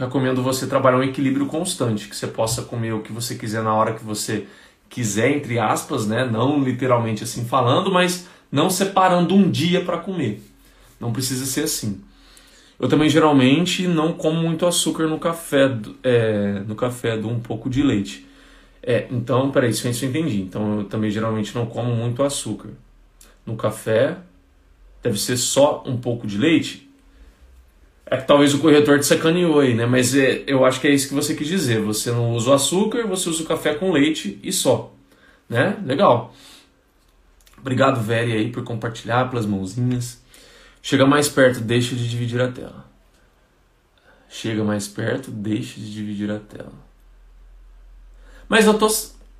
recomendo 0.00 0.42
você 0.42 0.66
trabalhar 0.66 0.96
um 0.96 1.02
equilíbrio 1.02 1.44
constante, 1.44 2.08
que 2.08 2.16
você 2.16 2.26
possa 2.26 2.62
comer 2.62 2.94
o 2.94 3.02
que 3.02 3.12
você 3.12 3.34
quiser 3.34 3.62
na 3.62 3.74
hora 3.74 3.92
que 3.92 4.02
você 4.02 4.46
quiser, 4.88 5.36
entre 5.36 5.58
aspas, 5.58 6.06
né? 6.06 6.24
Não 6.24 6.64
literalmente 6.64 7.22
assim 7.22 7.44
falando, 7.44 7.92
mas 7.92 8.26
não 8.50 8.70
separando 8.70 9.34
um 9.34 9.50
dia 9.50 9.84
para 9.84 9.98
comer. 9.98 10.42
Não 10.98 11.12
precisa 11.12 11.44
ser 11.44 11.64
assim. 11.64 12.00
Eu 12.78 12.88
também 12.88 13.10
geralmente 13.10 13.86
não 13.86 14.14
como 14.14 14.40
muito 14.40 14.64
açúcar 14.64 15.06
no 15.06 15.18
café, 15.18 15.70
é, 16.02 16.62
no 16.66 16.74
café 16.74 17.18
do 17.18 17.28
um 17.28 17.38
pouco 17.38 17.68
de 17.68 17.82
leite. 17.82 18.26
É, 18.82 19.06
então, 19.10 19.50
peraí, 19.50 19.70
isso 19.70 19.86
eu 19.86 20.08
entendi. 20.08 20.40
Então 20.40 20.80
eu 20.80 20.84
também 20.84 21.10
geralmente 21.10 21.54
não 21.54 21.66
como 21.66 21.94
muito 21.94 22.22
açúcar. 22.22 22.70
No 23.44 23.56
café 23.56 24.16
deve 25.02 25.18
ser 25.18 25.36
só 25.36 25.82
um 25.86 25.96
pouco 25.96 26.26
de 26.26 26.38
leite. 26.38 26.88
É 28.06 28.16
que 28.16 28.26
talvez 28.26 28.52
o 28.54 28.58
corretor 28.58 28.98
te 28.98 29.06
sacaneou 29.06 29.60
aí, 29.60 29.74
né? 29.74 29.86
Mas 29.86 30.14
é, 30.14 30.42
eu 30.46 30.64
acho 30.64 30.80
que 30.80 30.88
é 30.88 30.90
isso 30.90 31.08
que 31.08 31.14
você 31.14 31.34
quis 31.34 31.46
dizer. 31.46 31.80
Você 31.80 32.10
não 32.10 32.32
usa 32.32 32.50
o 32.50 32.54
açúcar, 32.54 33.06
você 33.06 33.28
usa 33.28 33.42
o 33.42 33.46
café 33.46 33.74
com 33.74 33.92
leite 33.92 34.38
e 34.42 34.52
só. 34.52 34.92
Né? 35.48 35.78
Legal. 35.84 36.34
Obrigado, 37.58 38.00
Veri, 38.00 38.32
aí, 38.32 38.50
por 38.50 38.64
compartilhar, 38.64 39.28
pelas 39.28 39.46
mãozinhas. 39.46 40.20
Chega 40.82 41.06
mais 41.06 41.28
perto, 41.28 41.60
deixa 41.60 41.94
de 41.94 42.08
dividir 42.08 42.40
a 42.40 42.50
tela. 42.50 42.84
Chega 44.28 44.64
mais 44.64 44.88
perto, 44.88 45.30
deixa 45.30 45.78
de 45.78 45.92
dividir 45.92 46.30
a 46.30 46.38
tela. 46.38 46.72
Mas 48.50 48.66
eu 48.66 48.74
tô. 48.74 48.88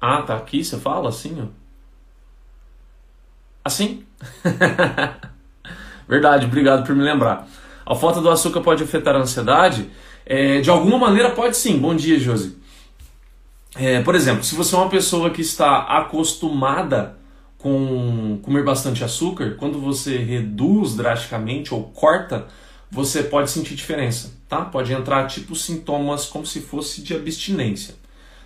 Ah, 0.00 0.22
tá 0.22 0.36
aqui, 0.36 0.62
você 0.62 0.78
fala 0.78 1.08
assim, 1.08 1.36
ó. 1.42 1.46
Assim? 3.64 4.04
Verdade, 6.08 6.46
obrigado 6.46 6.86
por 6.86 6.94
me 6.94 7.02
lembrar. 7.02 7.48
A 7.84 7.96
falta 7.96 8.20
do 8.20 8.30
açúcar 8.30 8.60
pode 8.60 8.84
afetar 8.84 9.16
a 9.16 9.18
ansiedade? 9.18 9.90
É, 10.24 10.60
de 10.60 10.70
alguma 10.70 10.96
maneira 10.96 11.30
pode 11.30 11.56
sim. 11.56 11.76
Bom 11.76 11.94
dia, 11.94 12.20
Josi. 12.20 12.56
É, 13.74 14.00
por 14.00 14.14
exemplo, 14.14 14.44
se 14.44 14.54
você 14.54 14.76
é 14.76 14.78
uma 14.78 14.88
pessoa 14.88 15.30
que 15.30 15.40
está 15.40 15.80
acostumada 15.80 17.18
com 17.58 18.38
comer 18.42 18.62
bastante 18.62 19.02
açúcar, 19.02 19.56
quando 19.58 19.80
você 19.80 20.18
reduz 20.18 20.94
drasticamente 20.94 21.74
ou 21.74 21.82
corta, 21.82 22.46
você 22.88 23.24
pode 23.24 23.50
sentir 23.50 23.74
diferença, 23.74 24.32
tá? 24.48 24.64
Pode 24.64 24.92
entrar 24.92 25.26
tipo 25.26 25.56
sintomas 25.56 26.26
como 26.26 26.46
se 26.46 26.60
fosse 26.60 27.02
de 27.02 27.14
abstinência, 27.14 27.94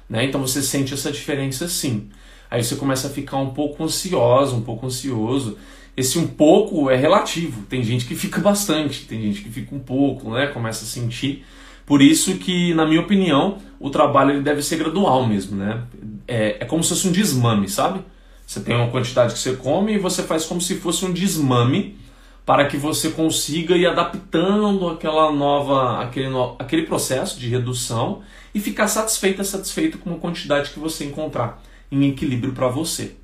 né? 0.08 0.24
Então 0.24 0.40
você 0.40 0.62
sente 0.62 0.94
essa 0.94 1.10
diferença 1.10 1.68
sim. 1.68 2.08
Aí 2.50 2.62
você 2.62 2.76
começa 2.76 3.08
a 3.08 3.10
ficar 3.10 3.38
um 3.38 3.50
pouco 3.50 3.82
ansioso, 3.82 4.56
um 4.56 4.62
pouco 4.62 4.86
ansioso, 4.86 5.58
esse 5.96 6.18
um 6.18 6.26
pouco 6.26 6.90
é 6.90 6.96
relativo. 6.96 7.62
Tem 7.68 7.82
gente 7.82 8.04
que 8.04 8.14
fica 8.14 8.40
bastante, 8.40 9.06
tem 9.06 9.20
gente 9.22 9.42
que 9.42 9.50
fica 9.50 9.74
um 9.74 9.78
pouco, 9.78 10.30
né? 10.30 10.46
Começa 10.48 10.84
a 10.84 10.88
sentir. 10.88 11.44
Por 11.86 12.00
isso 12.00 12.36
que, 12.36 12.72
na 12.74 12.86
minha 12.86 13.00
opinião, 13.00 13.58
o 13.78 13.90
trabalho 13.90 14.32
ele 14.32 14.42
deve 14.42 14.62
ser 14.62 14.76
gradual 14.76 15.26
mesmo, 15.26 15.56
né? 15.56 15.82
É, 16.26 16.56
é 16.60 16.64
como 16.64 16.82
se 16.82 16.90
fosse 16.90 17.08
um 17.08 17.12
desmame, 17.12 17.68
sabe? 17.68 18.00
Você 18.46 18.60
tem 18.60 18.74
uma 18.74 18.88
quantidade 18.88 19.32
que 19.32 19.38
você 19.38 19.54
come 19.54 19.94
e 19.94 19.98
você 19.98 20.22
faz 20.22 20.44
como 20.44 20.60
se 20.60 20.76
fosse 20.76 21.04
um 21.04 21.12
desmame 21.12 21.96
para 22.44 22.66
que 22.66 22.76
você 22.76 23.10
consiga 23.10 23.74
ir 23.76 23.86
adaptando 23.86 24.88
aquela 24.88 25.32
nova, 25.32 26.02
aquele, 26.02 26.28
no, 26.28 26.56
aquele 26.58 26.82
processo 26.82 27.38
de 27.40 27.48
redução 27.48 28.22
e 28.54 28.60
ficar 28.60 28.86
satisfeito, 28.86 29.42
satisfeito 29.44 29.98
com 29.98 30.14
a 30.14 30.18
quantidade 30.18 30.70
que 30.70 30.78
você 30.78 31.04
encontrar 31.04 31.62
em 31.90 32.08
equilíbrio 32.08 32.52
para 32.52 32.68
você. 32.68 33.16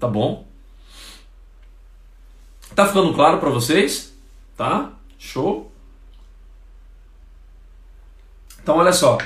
Tá 0.00 0.08
bom? 0.08 0.46
Tá 2.74 2.86
ficando 2.86 3.12
claro 3.12 3.38
para 3.38 3.50
vocês? 3.50 4.14
Tá? 4.56 4.92
Show? 5.18 5.70
Então 8.62 8.76
olha 8.76 8.92
só. 8.92 9.18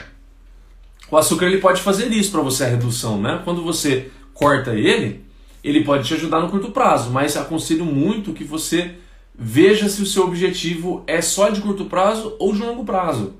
O 1.09 1.17
açúcar 1.17 1.47
ele 1.47 1.59
pode 1.59 1.81
fazer 1.81 2.09
isso 2.09 2.33
para 2.33 2.41
você 2.41 2.65
a 2.65 2.69
redução, 2.69 3.21
né? 3.21 3.41
Quando 3.45 3.63
você 3.63 4.11
corta 4.35 4.75
ele, 4.75 5.25
ele 5.63 5.85
pode 5.85 6.09
te 6.09 6.15
ajudar 6.15 6.41
no 6.41 6.51
curto 6.51 6.73
prazo, 6.73 7.11
mas 7.11 7.37
aconselho 7.37 7.85
muito 7.85 8.33
que 8.33 8.43
você 8.43 8.97
veja 9.38 9.88
se 9.88 10.03
o 10.03 10.07
seu 10.07 10.25
objetivo 10.25 11.03
é 11.07 11.20
só 11.20 11.49
de 11.51 11.61
curto 11.61 11.85
prazo 11.85 12.35
ou 12.38 12.53
de 12.53 12.61
longo 12.61 12.85
prazo. 12.85 13.35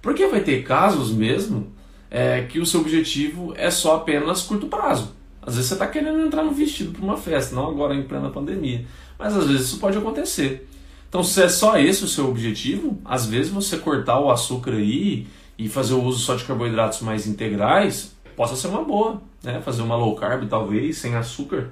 Porque 0.00 0.26
vai 0.26 0.40
ter 0.40 0.62
casos 0.62 1.10
mesmo 1.10 1.72
é, 2.10 2.42
que 2.42 2.58
o 2.58 2.66
seu 2.66 2.80
objetivo 2.80 3.52
é 3.56 3.70
só 3.70 3.96
apenas 3.96 4.42
curto 4.42 4.66
prazo. 4.66 5.14
Às 5.42 5.56
vezes 5.56 5.68
você 5.68 5.74
está 5.74 5.86
querendo 5.86 6.24
entrar 6.24 6.42
no 6.42 6.52
vestido 6.52 6.92
para 6.92 7.02
uma 7.02 7.16
festa, 7.16 7.54
não 7.54 7.68
agora 7.68 7.94
em 7.94 8.02
plena 8.02 8.30
pandemia. 8.30 8.86
Mas 9.18 9.36
às 9.36 9.46
vezes 9.46 9.66
isso 9.66 9.78
pode 9.78 9.98
acontecer. 9.98 10.68
Então, 11.08 11.22
se 11.22 11.42
é 11.42 11.48
só 11.48 11.78
esse 11.78 12.02
o 12.02 12.08
seu 12.08 12.28
objetivo, 12.28 12.98
às 13.04 13.26
vezes 13.26 13.52
você 13.52 13.76
cortar 13.76 14.18
o 14.18 14.30
açúcar 14.30 14.72
aí 14.72 15.26
e 15.56 15.68
fazer 15.68 15.94
o 15.94 16.02
uso 16.02 16.18
só 16.18 16.34
de 16.34 16.44
carboidratos 16.44 17.00
mais 17.02 17.26
integrais 17.26 18.14
possa 18.34 18.56
ser 18.56 18.68
uma 18.68 18.82
boa. 18.82 19.22
Né? 19.42 19.60
Fazer 19.60 19.82
uma 19.82 19.96
low 19.96 20.16
carb, 20.16 20.48
talvez, 20.48 20.98
sem 20.98 21.14
açúcar. 21.14 21.70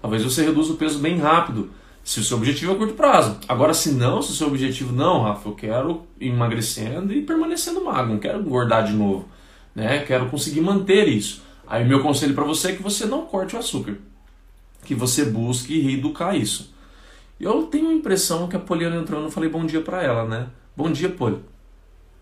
Talvez 0.00 0.24
você 0.24 0.42
reduza 0.44 0.72
o 0.72 0.76
peso 0.76 0.98
bem 0.98 1.18
rápido, 1.18 1.70
se 2.02 2.20
o 2.20 2.24
seu 2.24 2.36
objetivo 2.36 2.72
é 2.72 2.74
curto 2.76 2.94
prazo. 2.94 3.38
Agora, 3.48 3.74
se 3.74 3.92
não, 3.92 4.22
se 4.22 4.32
o 4.32 4.34
seu 4.34 4.46
objetivo 4.48 4.92
não, 4.92 5.22
Rafa, 5.22 5.48
eu 5.48 5.54
quero 5.54 6.06
emagrecendo 6.20 7.12
e 7.12 7.22
permanecendo 7.22 7.84
magro, 7.84 8.12
não 8.12 8.18
quero 8.18 8.40
engordar 8.40 8.84
de 8.84 8.92
novo. 8.92 9.28
Né? 9.74 10.00
Quero 10.00 10.26
conseguir 10.26 10.60
manter 10.60 11.08
isso. 11.08 11.42
Aí, 11.66 11.84
meu 11.84 12.02
conselho 12.02 12.34
para 12.34 12.44
você 12.44 12.68
é 12.68 12.76
que 12.76 12.82
você 12.82 13.06
não 13.06 13.26
corte 13.26 13.54
o 13.54 13.58
açúcar 13.58 13.96
que 14.84 14.94
você 14.94 15.24
busque 15.24 15.80
reeducar 15.80 16.36
isso. 16.36 16.74
Eu 17.38 17.64
tenho 17.64 17.88
a 17.88 17.92
impressão 17.92 18.48
que 18.48 18.56
a 18.56 18.60
Poliana 18.60 18.96
entrou, 18.96 19.20
não 19.20 19.30
falei 19.30 19.48
bom 19.48 19.64
dia 19.64 19.80
para 19.80 20.02
ela, 20.02 20.24
né? 20.24 20.48
Bom 20.76 20.90
dia, 20.90 21.08
Poli. 21.08 21.38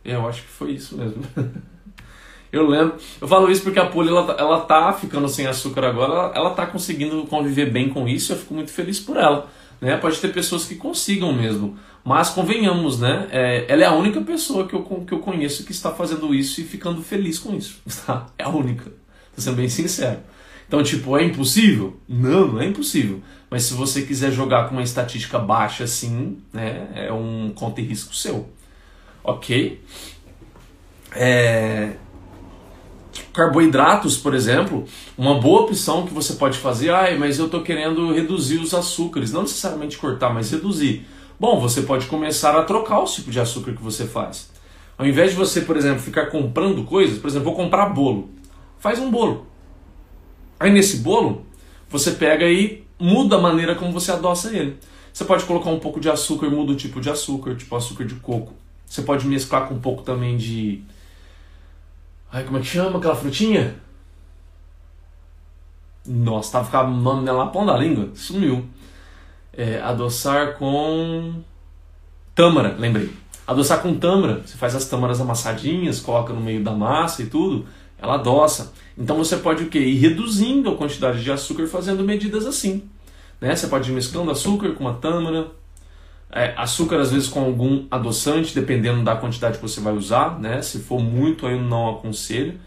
É, 0.04 0.14
eu 0.14 0.28
acho 0.28 0.42
que 0.42 0.48
foi 0.48 0.72
isso 0.72 0.96
mesmo. 0.96 1.22
eu 2.52 2.66
lembro. 2.66 2.96
Eu 3.20 3.26
falo 3.26 3.50
isso 3.50 3.62
porque 3.62 3.78
a 3.78 3.86
Poli 3.86 4.08
ela, 4.08 4.36
ela 4.38 4.60
tá 4.60 4.92
ficando 4.92 5.28
sem 5.28 5.46
açúcar 5.46 5.86
agora, 5.86 6.12
ela, 6.12 6.32
ela 6.34 6.50
tá 6.50 6.66
conseguindo 6.66 7.24
conviver 7.24 7.70
bem 7.70 7.88
com 7.88 8.06
isso, 8.08 8.32
eu 8.32 8.36
fico 8.36 8.54
muito 8.54 8.70
feliz 8.70 9.00
por 9.00 9.16
ela. 9.16 9.48
Né? 9.80 9.96
Pode 9.96 10.18
ter 10.18 10.32
pessoas 10.32 10.64
que 10.64 10.74
consigam 10.74 11.32
mesmo, 11.32 11.76
mas 12.04 12.30
convenhamos, 12.30 12.98
né? 12.98 13.28
É, 13.30 13.66
ela 13.68 13.82
é 13.82 13.86
a 13.86 13.92
única 13.92 14.20
pessoa 14.20 14.66
que 14.66 14.74
eu, 14.74 14.82
que 14.82 15.12
eu 15.12 15.20
conheço 15.20 15.64
que 15.64 15.72
está 15.72 15.92
fazendo 15.92 16.34
isso 16.34 16.60
e 16.60 16.64
ficando 16.64 17.02
feliz 17.02 17.38
com 17.38 17.54
isso. 17.54 17.80
Tá? 18.06 18.26
É 18.38 18.44
a 18.44 18.48
única. 18.48 18.90
Tô 19.34 19.40
sendo 19.40 19.56
bem 19.56 19.68
sincero. 19.68 20.20
Então, 20.66 20.82
tipo, 20.82 21.16
é 21.16 21.24
impossível? 21.24 21.96
Não, 22.08 22.48
não 22.48 22.60
é 22.60 22.66
impossível. 22.66 23.22
Mas 23.50 23.62
se 23.64 23.74
você 23.74 24.02
quiser 24.02 24.30
jogar 24.32 24.68
com 24.68 24.74
uma 24.74 24.82
estatística 24.82 25.38
baixa 25.38 25.84
assim, 25.84 26.38
né, 26.52 26.88
é 26.94 27.12
um 27.12 27.52
conta 27.54 27.80
e 27.80 27.84
risco 27.84 28.14
seu. 28.14 28.48
Ok? 29.24 29.82
É, 31.12 31.94
carboidratos, 33.32 34.16
por 34.16 34.34
exemplo, 34.34 34.84
uma 35.16 35.40
boa 35.40 35.62
opção 35.62 36.06
que 36.06 36.12
você 36.12 36.34
pode 36.34 36.58
fazer, 36.58 36.90
ah, 36.90 37.14
mas 37.18 37.38
eu 37.38 37.46
estou 37.46 37.62
querendo 37.62 38.12
reduzir 38.12 38.58
os 38.58 38.74
açúcares, 38.74 39.32
não 39.32 39.42
necessariamente 39.42 39.98
cortar, 39.98 40.32
mas 40.32 40.50
reduzir. 40.50 41.06
Bom, 41.38 41.60
você 41.60 41.82
pode 41.82 42.06
começar 42.06 42.56
a 42.56 42.62
trocar 42.64 43.00
o 43.00 43.04
tipo 43.04 43.30
de 43.30 43.38
açúcar 43.38 43.72
que 43.72 43.82
você 43.82 44.06
faz. 44.06 44.50
Ao 44.96 45.06
invés 45.06 45.30
de 45.30 45.36
você, 45.36 45.60
por 45.60 45.76
exemplo, 45.76 46.00
ficar 46.00 46.26
comprando 46.26 46.84
coisas, 46.84 47.18
por 47.18 47.28
exemplo, 47.28 47.44
vou 47.44 47.54
comprar 47.54 47.86
bolo, 47.90 48.30
faz 48.78 48.98
um 48.98 49.10
bolo. 49.10 49.46
Aí 50.58 50.72
nesse 50.72 50.98
bolo, 50.98 51.46
você 51.88 52.10
pega 52.10 52.44
e 52.46 52.84
muda 52.98 53.36
a 53.36 53.40
maneira 53.40 53.76
como 53.76 53.92
você 53.92 54.10
adoça 54.10 54.54
ele. 54.56 54.76
Você 55.12 55.24
pode 55.24 55.44
colocar 55.44 55.70
um 55.70 55.78
pouco 55.78 56.00
de 56.00 56.10
açúcar 56.10 56.50
muda 56.50 56.72
o 56.72 56.76
tipo 56.76 57.00
de 57.00 57.10
açúcar, 57.10 57.54
tipo 57.54 57.74
açúcar 57.76 58.04
de 58.04 58.16
coco. 58.16 58.52
Você 58.86 59.02
pode 59.02 59.26
mesclar 59.26 59.68
com 59.68 59.74
um 59.74 59.80
pouco 59.80 60.02
também 60.02 60.36
de 60.36 60.82
Ai, 62.30 62.44
como 62.44 62.58
é 62.58 62.60
que 62.60 62.66
chama 62.66 62.98
aquela 62.98 63.16
frutinha? 63.16 63.76
Nossa, 66.06 66.52
tava 66.52 66.64
ficando 66.66 66.92
o 66.92 66.96
nome 66.96 67.24
dela 67.24 67.44
na 67.44 67.50
ponta 67.50 67.72
da 67.72 67.78
língua. 67.78 68.10
Sumiu. 68.14 68.66
É, 69.52 69.80
adoçar 69.80 70.56
com 70.56 71.42
tâmara, 72.34 72.76
lembrei. 72.78 73.12
Adoçar 73.46 73.80
com 73.80 73.98
tâmara, 73.98 74.42
você 74.44 74.56
faz 74.56 74.74
as 74.74 74.84
tâmaras 74.84 75.20
amassadinhas, 75.20 76.00
coloca 76.00 76.32
no 76.32 76.40
meio 76.40 76.62
da 76.62 76.72
massa 76.72 77.22
e 77.22 77.26
tudo, 77.26 77.66
ela 77.98 78.14
adoça. 78.14 78.72
Então 78.96 79.16
você 79.16 79.36
pode 79.36 79.64
o 79.64 79.68
quê? 79.68 79.78
Ir 79.78 79.96
reduzindo 79.96 80.70
a 80.70 80.76
quantidade 80.76 81.22
de 81.22 81.32
açúcar 81.32 81.66
fazendo 81.66 82.04
medidas 82.04 82.46
assim. 82.46 82.88
Né? 83.40 83.56
Você 83.56 83.66
pode 83.66 83.90
ir 83.90 83.94
mesclando 83.94 84.30
açúcar 84.30 84.72
com 84.72 84.84
uma 84.84 84.94
tâmara, 84.94 85.48
é, 86.30 86.52
açúcar 86.56 87.00
às 87.00 87.10
vezes 87.10 87.28
com 87.28 87.40
algum 87.40 87.86
adoçante, 87.90 88.54
dependendo 88.54 89.02
da 89.02 89.16
quantidade 89.16 89.56
que 89.56 89.62
você 89.62 89.80
vai 89.80 89.94
usar, 89.94 90.38
né? 90.38 90.60
Se 90.62 90.80
for 90.80 91.00
muito, 91.00 91.46
aí 91.46 91.54
eu 91.54 91.62
não 91.62 91.90
aconselho. 91.90 92.58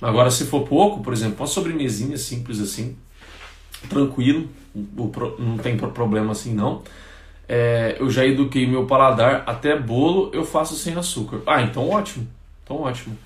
Agora, 0.00 0.30
se 0.30 0.46
for 0.46 0.66
pouco, 0.66 1.02
por 1.02 1.12
exemplo, 1.12 1.36
uma 1.38 1.46
sobremesinha 1.46 2.16
simples 2.16 2.60
assim, 2.60 2.96
tranquilo, 3.88 4.48
não 5.38 5.56
tem 5.58 5.76
problema 5.76 6.32
assim 6.32 6.54
não. 6.54 6.82
É, 7.48 7.96
eu 8.00 8.10
já 8.10 8.26
eduquei 8.26 8.66
meu 8.66 8.86
paladar, 8.86 9.44
até 9.46 9.78
bolo 9.78 10.30
eu 10.32 10.44
faço 10.44 10.74
sem 10.74 10.94
açúcar. 10.96 11.40
Ah, 11.46 11.62
então 11.62 11.88
ótimo, 11.88 12.26
então 12.64 12.80
ótimo, 12.80 13.16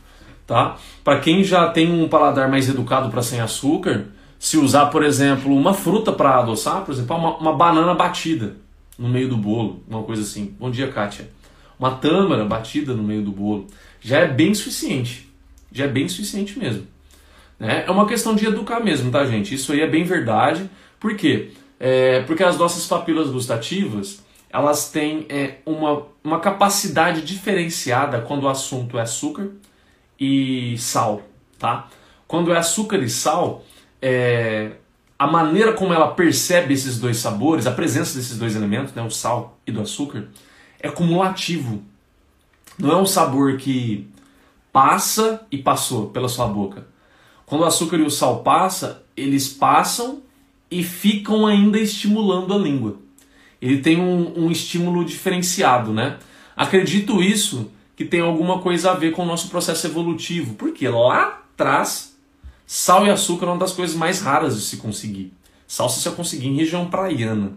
tá? 0.46 0.76
Para 1.02 1.18
quem 1.20 1.42
já 1.42 1.68
tem 1.68 1.90
um 1.90 2.08
paladar 2.08 2.48
mais 2.48 2.68
educado 2.68 3.10
para 3.10 3.22
sem 3.22 3.40
açúcar, 3.40 4.06
se 4.38 4.56
usar, 4.58 4.86
por 4.86 5.02
exemplo, 5.02 5.54
uma 5.54 5.72
fruta 5.72 6.12
para 6.12 6.38
adoçar, 6.38 6.82
por 6.82 6.92
exemplo, 6.92 7.16
uma, 7.16 7.36
uma 7.36 7.52
banana 7.54 7.94
batida, 7.94 8.56
no 8.98 9.08
meio 9.08 9.28
do 9.28 9.36
bolo, 9.36 9.82
uma 9.88 10.02
coisa 10.02 10.22
assim. 10.22 10.54
Bom 10.58 10.70
dia, 10.70 10.88
Kátia. 10.88 11.28
Uma 11.78 11.92
tâmara 11.92 12.44
batida 12.44 12.94
no 12.94 13.02
meio 13.02 13.22
do 13.22 13.30
bolo 13.30 13.66
já 14.00 14.20
é 14.20 14.26
bem 14.26 14.54
suficiente. 14.54 15.28
Já 15.70 15.84
é 15.84 15.88
bem 15.88 16.08
suficiente 16.08 16.58
mesmo. 16.58 16.86
Né? 17.58 17.84
É 17.86 17.90
uma 17.90 18.06
questão 18.06 18.34
de 18.34 18.46
educar 18.46 18.80
mesmo, 18.80 19.10
tá, 19.10 19.24
gente? 19.24 19.54
Isso 19.54 19.72
aí 19.72 19.80
é 19.80 19.86
bem 19.86 20.04
verdade. 20.04 20.70
Por 20.98 21.14
quê? 21.16 21.50
É 21.78 22.22
porque 22.22 22.42
as 22.42 22.56
nossas 22.56 22.86
papilas 22.86 23.28
gustativas 23.28 24.24
elas 24.48 24.90
têm 24.90 25.26
é, 25.28 25.56
uma, 25.66 26.06
uma 26.24 26.40
capacidade 26.40 27.20
diferenciada 27.22 28.22
quando 28.22 28.44
o 28.44 28.48
assunto 28.48 28.98
é 28.98 29.02
açúcar 29.02 29.50
e 30.18 30.78
sal, 30.78 31.22
tá? 31.58 31.88
Quando 32.26 32.52
é 32.52 32.56
açúcar 32.56 32.98
e 32.98 33.10
sal, 33.10 33.64
é, 34.00 34.72
a 35.18 35.26
maneira 35.26 35.72
como 35.72 35.92
ela 35.92 36.08
percebe 36.08 36.74
esses 36.74 36.98
dois 36.98 37.16
sabores, 37.16 37.66
a 37.66 37.72
presença 37.72 38.16
desses 38.16 38.38
dois 38.38 38.54
elementos, 38.54 38.92
né, 38.92 39.02
o 39.02 39.10
sal 39.10 39.58
e 39.66 39.72
do 39.72 39.80
açúcar, 39.80 40.28
é 40.78 40.90
cumulativo. 40.90 41.82
Não 42.78 42.92
é 42.92 42.96
um 42.96 43.06
sabor 43.06 43.56
que 43.56 44.08
passa 44.72 45.46
e 45.50 45.56
passou 45.56 46.08
pela 46.08 46.28
sua 46.28 46.46
boca. 46.46 46.86
Quando 47.46 47.62
o 47.62 47.64
açúcar 47.64 47.96
e 47.96 48.02
o 48.02 48.10
sal 48.10 48.42
passa, 48.42 49.02
eles 49.16 49.48
passam 49.48 50.20
e 50.70 50.82
ficam 50.82 51.46
ainda 51.46 51.78
estimulando 51.78 52.52
a 52.52 52.58
língua. 52.58 52.96
Ele 53.62 53.78
tem 53.78 53.98
um, 54.00 54.44
um 54.44 54.50
estímulo 54.50 55.04
diferenciado, 55.04 55.92
né? 55.92 56.18
Acredito 56.54 57.22
isso 57.22 57.70
que 57.94 58.04
tem 58.04 58.20
alguma 58.20 58.58
coisa 58.58 58.90
a 58.90 58.94
ver 58.94 59.12
com 59.12 59.22
o 59.22 59.26
nosso 59.26 59.48
processo 59.48 59.86
evolutivo, 59.86 60.54
porque 60.54 60.86
lá 60.86 61.42
atrás 61.54 62.15
Sal 62.66 63.06
e 63.06 63.10
açúcar 63.10 63.46
é 63.46 63.50
uma 63.50 63.58
das 63.58 63.72
coisas 63.72 63.94
mais 63.94 64.20
raras 64.20 64.56
de 64.56 64.62
se 64.62 64.78
conseguir. 64.78 65.32
Sal 65.68 65.88
você 65.88 66.00
só 66.00 66.10
conseguir 66.10 66.48
em 66.48 66.56
região 66.56 66.90
praiana. 66.90 67.52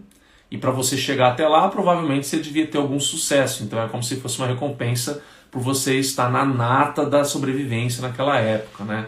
E 0.50 0.56
para 0.56 0.70
você 0.70 0.96
chegar 0.96 1.32
até 1.32 1.46
lá, 1.48 1.68
provavelmente 1.68 2.26
você 2.26 2.38
devia 2.38 2.66
ter 2.66 2.78
algum 2.78 3.00
sucesso. 3.00 3.64
Então 3.64 3.80
é 3.82 3.88
como 3.88 4.02
se 4.02 4.16
fosse 4.16 4.38
uma 4.38 4.46
recompensa 4.46 5.22
por 5.50 5.60
você 5.60 5.98
estar 5.98 6.30
na 6.30 6.44
nata 6.44 7.04
da 7.04 7.24
sobrevivência 7.24 8.02
naquela 8.02 8.38
época, 8.38 8.84
né? 8.84 9.06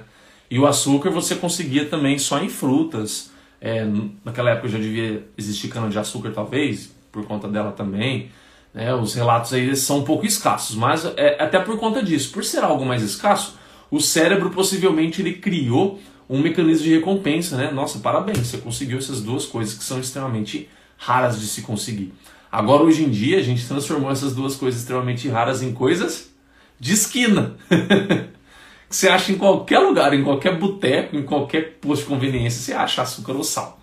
E 0.50 0.58
o 0.58 0.66
açúcar 0.66 1.10
você 1.10 1.36
conseguia 1.36 1.86
também 1.86 2.18
só 2.18 2.38
em 2.38 2.48
frutas. 2.48 3.30
É, 3.60 3.86
naquela 4.24 4.50
época 4.50 4.68
já 4.68 4.78
devia 4.78 5.24
existir 5.38 5.68
cana 5.68 5.88
de 5.88 5.98
açúcar, 5.98 6.32
talvez, 6.32 6.90
por 7.12 7.24
conta 7.24 7.46
dela 7.46 7.70
também. 7.70 8.30
Né? 8.74 8.92
Os 8.92 9.14
relatos 9.14 9.52
aí 9.52 9.74
são 9.76 9.98
um 9.98 10.04
pouco 10.04 10.26
escassos, 10.26 10.74
mas 10.74 11.04
é 11.16 11.40
até 11.40 11.60
por 11.60 11.78
conta 11.78 12.02
disso. 12.02 12.32
Por 12.32 12.44
ser 12.44 12.64
algo 12.64 12.84
mais 12.84 13.02
escasso, 13.02 13.56
o 13.92 14.00
cérebro 14.00 14.48
possivelmente 14.48 15.20
ele 15.20 15.34
criou 15.34 16.00
um 16.28 16.40
mecanismo 16.40 16.84
de 16.84 16.94
recompensa, 16.94 17.58
né? 17.58 17.70
Nossa, 17.70 17.98
parabéns, 17.98 18.38
você 18.38 18.56
conseguiu 18.56 18.96
essas 18.96 19.20
duas 19.20 19.44
coisas 19.44 19.74
que 19.76 19.84
são 19.84 20.00
extremamente 20.00 20.66
raras 20.96 21.38
de 21.38 21.46
se 21.46 21.60
conseguir. 21.60 22.10
Agora, 22.50 22.82
hoje 22.82 23.04
em 23.04 23.10
dia, 23.10 23.38
a 23.38 23.42
gente 23.42 23.68
transformou 23.68 24.10
essas 24.10 24.34
duas 24.34 24.56
coisas 24.56 24.80
extremamente 24.80 25.28
raras 25.28 25.62
em 25.62 25.74
coisas 25.74 26.32
de 26.80 26.94
esquina. 26.94 27.54
que 28.88 28.96
você 28.96 29.10
acha 29.10 29.30
em 29.30 29.36
qualquer 29.36 29.80
lugar, 29.80 30.14
em 30.14 30.24
qualquer 30.24 30.58
boteco, 30.58 31.14
em 31.14 31.22
qualquer 31.22 31.78
posto 31.78 32.04
de 32.04 32.08
conveniência, 32.08 32.62
você 32.62 32.72
acha 32.72 33.02
açúcar 33.02 33.34
ou 33.34 33.44
sal. 33.44 33.78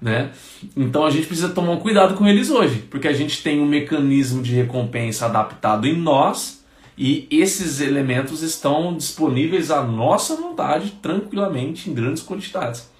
Né? 0.00 0.30
Então 0.74 1.04
a 1.04 1.10
gente 1.10 1.26
precisa 1.26 1.50
tomar 1.50 1.76
cuidado 1.76 2.14
com 2.14 2.26
eles 2.26 2.48
hoje, 2.48 2.78
porque 2.90 3.06
a 3.06 3.12
gente 3.12 3.42
tem 3.42 3.60
um 3.60 3.66
mecanismo 3.66 4.42
de 4.42 4.54
recompensa 4.54 5.26
adaptado 5.26 5.86
em 5.86 5.96
nós 5.96 6.61
e 6.96 7.26
esses 7.30 7.80
elementos 7.80 8.42
estão 8.42 8.96
disponíveis 8.96 9.70
à 9.70 9.82
nossa 9.82 10.36
vontade 10.36 10.90
tranquilamente 11.02 11.88
em 11.88 11.94
grandes 11.94 12.22
quantidades. 12.22 12.90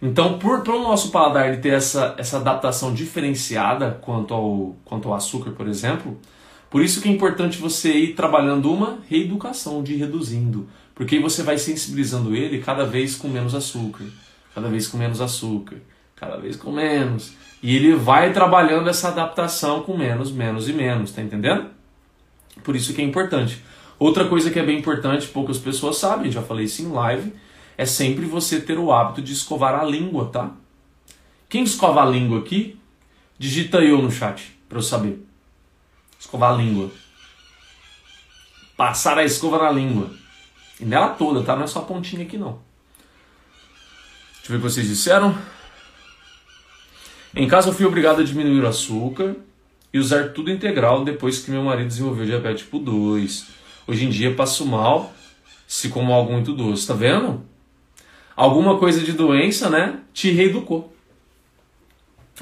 Então, 0.00 0.38
por, 0.38 0.62
para 0.62 0.74
o 0.74 0.82
nosso 0.82 1.10
paladar 1.10 1.48
ele 1.48 1.58
ter 1.58 1.74
essa, 1.74 2.14
essa 2.18 2.38
adaptação 2.38 2.92
diferenciada 2.92 3.98
quanto 4.02 4.34
ao, 4.34 4.76
quanto 4.84 5.08
ao 5.08 5.14
açúcar, 5.14 5.52
por 5.52 5.68
exemplo, 5.68 6.18
por 6.68 6.82
isso 6.82 7.00
que 7.00 7.08
é 7.08 7.12
importante 7.12 7.58
você 7.58 7.92
ir 7.92 8.14
trabalhando 8.14 8.72
uma 8.72 8.98
reeducação, 9.08 9.82
de 9.82 9.94
reduzindo. 9.94 10.68
Porque 10.94 11.16
aí 11.16 11.22
você 11.22 11.42
vai 11.42 11.56
sensibilizando 11.56 12.34
ele 12.34 12.58
cada 12.58 12.84
vez 12.84 13.14
com 13.14 13.28
menos 13.28 13.54
açúcar, 13.54 14.04
cada 14.54 14.68
vez 14.68 14.88
com 14.88 14.96
menos 14.96 15.20
açúcar, 15.20 15.76
cada 16.16 16.36
vez 16.36 16.56
com 16.56 16.72
menos. 16.72 17.32
E 17.62 17.76
ele 17.76 17.94
vai 17.94 18.32
trabalhando 18.32 18.90
essa 18.90 19.08
adaptação 19.08 19.82
com 19.82 19.96
menos, 19.96 20.32
menos 20.32 20.68
e 20.68 20.72
menos, 20.72 21.12
tá 21.12 21.22
entendendo? 21.22 21.66
Por 22.62 22.76
isso 22.76 22.92
que 22.94 23.00
é 23.00 23.04
importante. 23.04 23.62
Outra 23.98 24.26
coisa 24.26 24.50
que 24.50 24.58
é 24.58 24.64
bem 24.64 24.78
importante, 24.78 25.28
poucas 25.28 25.58
pessoas 25.58 25.96
sabem, 25.96 26.30
já 26.30 26.42
falei 26.42 26.64
isso 26.64 26.82
em 26.82 26.90
live, 26.90 27.32
é 27.78 27.86
sempre 27.86 28.24
você 28.24 28.60
ter 28.60 28.78
o 28.78 28.92
hábito 28.92 29.22
de 29.22 29.32
escovar 29.32 29.74
a 29.74 29.84
língua, 29.84 30.28
tá? 30.32 30.50
Quem 31.48 31.62
escova 31.62 32.02
a 32.02 32.06
língua 32.06 32.40
aqui, 32.40 32.78
digita 33.38 33.78
eu 33.78 34.00
no 34.02 34.10
chat, 34.10 34.58
para 34.68 34.78
eu 34.78 34.82
saber. 34.82 35.24
Escovar 36.18 36.52
a 36.52 36.56
língua. 36.56 36.90
Passar 38.76 39.18
a 39.18 39.24
escova 39.24 39.58
na 39.58 39.70
língua. 39.70 40.10
E 40.80 40.84
nela 40.84 41.10
toda, 41.10 41.42
tá? 41.42 41.54
Não 41.54 41.64
é 41.64 41.66
só 41.66 41.80
a 41.80 41.84
pontinha 41.84 42.24
aqui, 42.24 42.36
não. 42.36 42.58
Deixa 44.34 44.46
eu 44.46 44.50
ver 44.50 44.56
o 44.56 44.60
que 44.60 44.72
vocês 44.72 44.88
disseram. 44.88 45.36
Em 47.34 47.46
casa 47.46 47.68
eu 47.68 47.72
fui 47.72 47.86
obrigado 47.86 48.20
a 48.20 48.24
diminuir 48.24 48.62
o 48.62 48.66
açúcar 48.66 49.36
e 49.92 49.98
usar 49.98 50.30
tudo 50.30 50.50
integral 50.50 51.04
depois 51.04 51.40
que 51.40 51.50
meu 51.50 51.62
marido 51.62 51.88
desenvolveu 51.88 52.24
diabetes 52.24 52.64
tipo 52.64 52.78
2. 52.78 53.46
Hoje 53.86 54.06
em 54.06 54.08
dia 54.08 54.34
passo 54.34 54.64
mal 54.64 55.12
se 55.66 55.88
como 55.88 56.12
algo 56.12 56.32
muito 56.32 56.52
doce, 56.52 56.86
tá 56.86 56.94
vendo? 56.94 57.42
Alguma 58.36 58.78
coisa 58.78 59.00
de 59.00 59.12
doença, 59.12 59.70
né, 59.70 60.00
te 60.12 60.30
reeducou. 60.30 60.92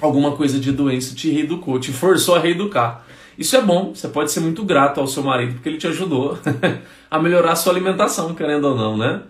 Alguma 0.00 0.36
coisa 0.36 0.58
de 0.58 0.72
doença 0.72 1.14
te 1.14 1.30
reeducou, 1.30 1.78
te 1.78 1.92
forçou 1.92 2.34
a 2.34 2.38
reeducar. 2.38 3.04
Isso 3.38 3.56
é 3.56 3.62
bom, 3.62 3.94
você 3.94 4.08
pode 4.08 4.30
ser 4.30 4.40
muito 4.40 4.64
grato 4.64 5.00
ao 5.00 5.06
seu 5.06 5.22
marido 5.22 5.54
porque 5.54 5.68
ele 5.68 5.78
te 5.78 5.86
ajudou 5.86 6.38
a 7.10 7.18
melhorar 7.18 7.52
a 7.52 7.56
sua 7.56 7.72
alimentação, 7.72 8.34
querendo 8.34 8.64
ou 8.64 8.76
não, 8.76 8.96
né? 8.96 9.22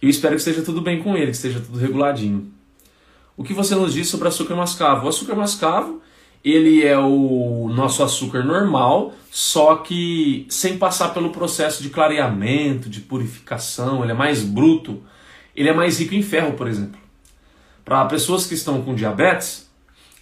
E 0.00 0.06
eu 0.06 0.10
espero 0.10 0.34
que 0.34 0.40
esteja 0.40 0.62
tudo 0.62 0.80
bem 0.80 1.02
com 1.02 1.16
ele, 1.16 1.26
que 1.26 1.36
esteja 1.36 1.60
tudo 1.60 1.78
reguladinho. 1.78 2.50
O 3.36 3.44
que 3.44 3.52
você 3.52 3.74
nos 3.74 3.92
diz 3.92 4.08
sobre 4.08 4.28
açúcar 4.28 4.54
mascavo? 4.54 5.06
O 5.06 5.08
açúcar 5.08 5.34
mascavo 5.34 6.00
ele 6.44 6.84
é 6.84 6.98
o 6.98 7.70
nosso 7.72 8.02
açúcar 8.02 8.42
normal, 8.42 9.12
só 9.30 9.76
que 9.76 10.46
sem 10.48 10.78
passar 10.78 11.14
pelo 11.14 11.30
processo 11.30 11.82
de 11.82 11.90
clareamento, 11.90 12.88
de 12.88 13.00
purificação, 13.00 14.02
ele 14.02 14.12
é 14.12 14.14
mais 14.14 14.42
bruto, 14.42 15.02
ele 15.54 15.68
é 15.68 15.72
mais 15.72 15.98
rico 15.98 16.14
em 16.14 16.22
ferro, 16.22 16.54
por 16.54 16.66
exemplo. 16.66 16.98
Para 17.84 18.04
pessoas 18.06 18.46
que 18.46 18.54
estão 18.54 18.82
com 18.82 18.94
diabetes, 18.94 19.70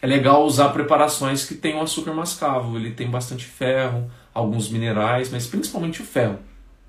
é 0.00 0.06
legal 0.06 0.44
usar 0.44 0.68
preparações 0.70 1.44
que 1.44 1.54
tenham 1.54 1.82
açúcar 1.82 2.12
mascavo, 2.12 2.76
ele 2.76 2.92
tem 2.92 3.08
bastante 3.10 3.44
ferro, 3.44 4.10
alguns 4.32 4.68
minerais, 4.68 5.30
mas 5.30 5.46
principalmente 5.46 6.02
o 6.02 6.04
ferro. 6.04 6.38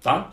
tá? 0.02 0.30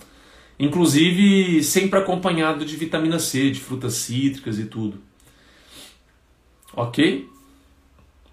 Inclusive 0.58 1.62
sempre 1.62 1.98
acompanhado 1.98 2.64
de 2.64 2.76
vitamina 2.76 3.18
C, 3.18 3.50
de 3.50 3.60
frutas 3.60 3.94
cítricas 3.94 4.58
e 4.58 4.64
tudo. 4.64 5.00
Ok? 6.74 7.28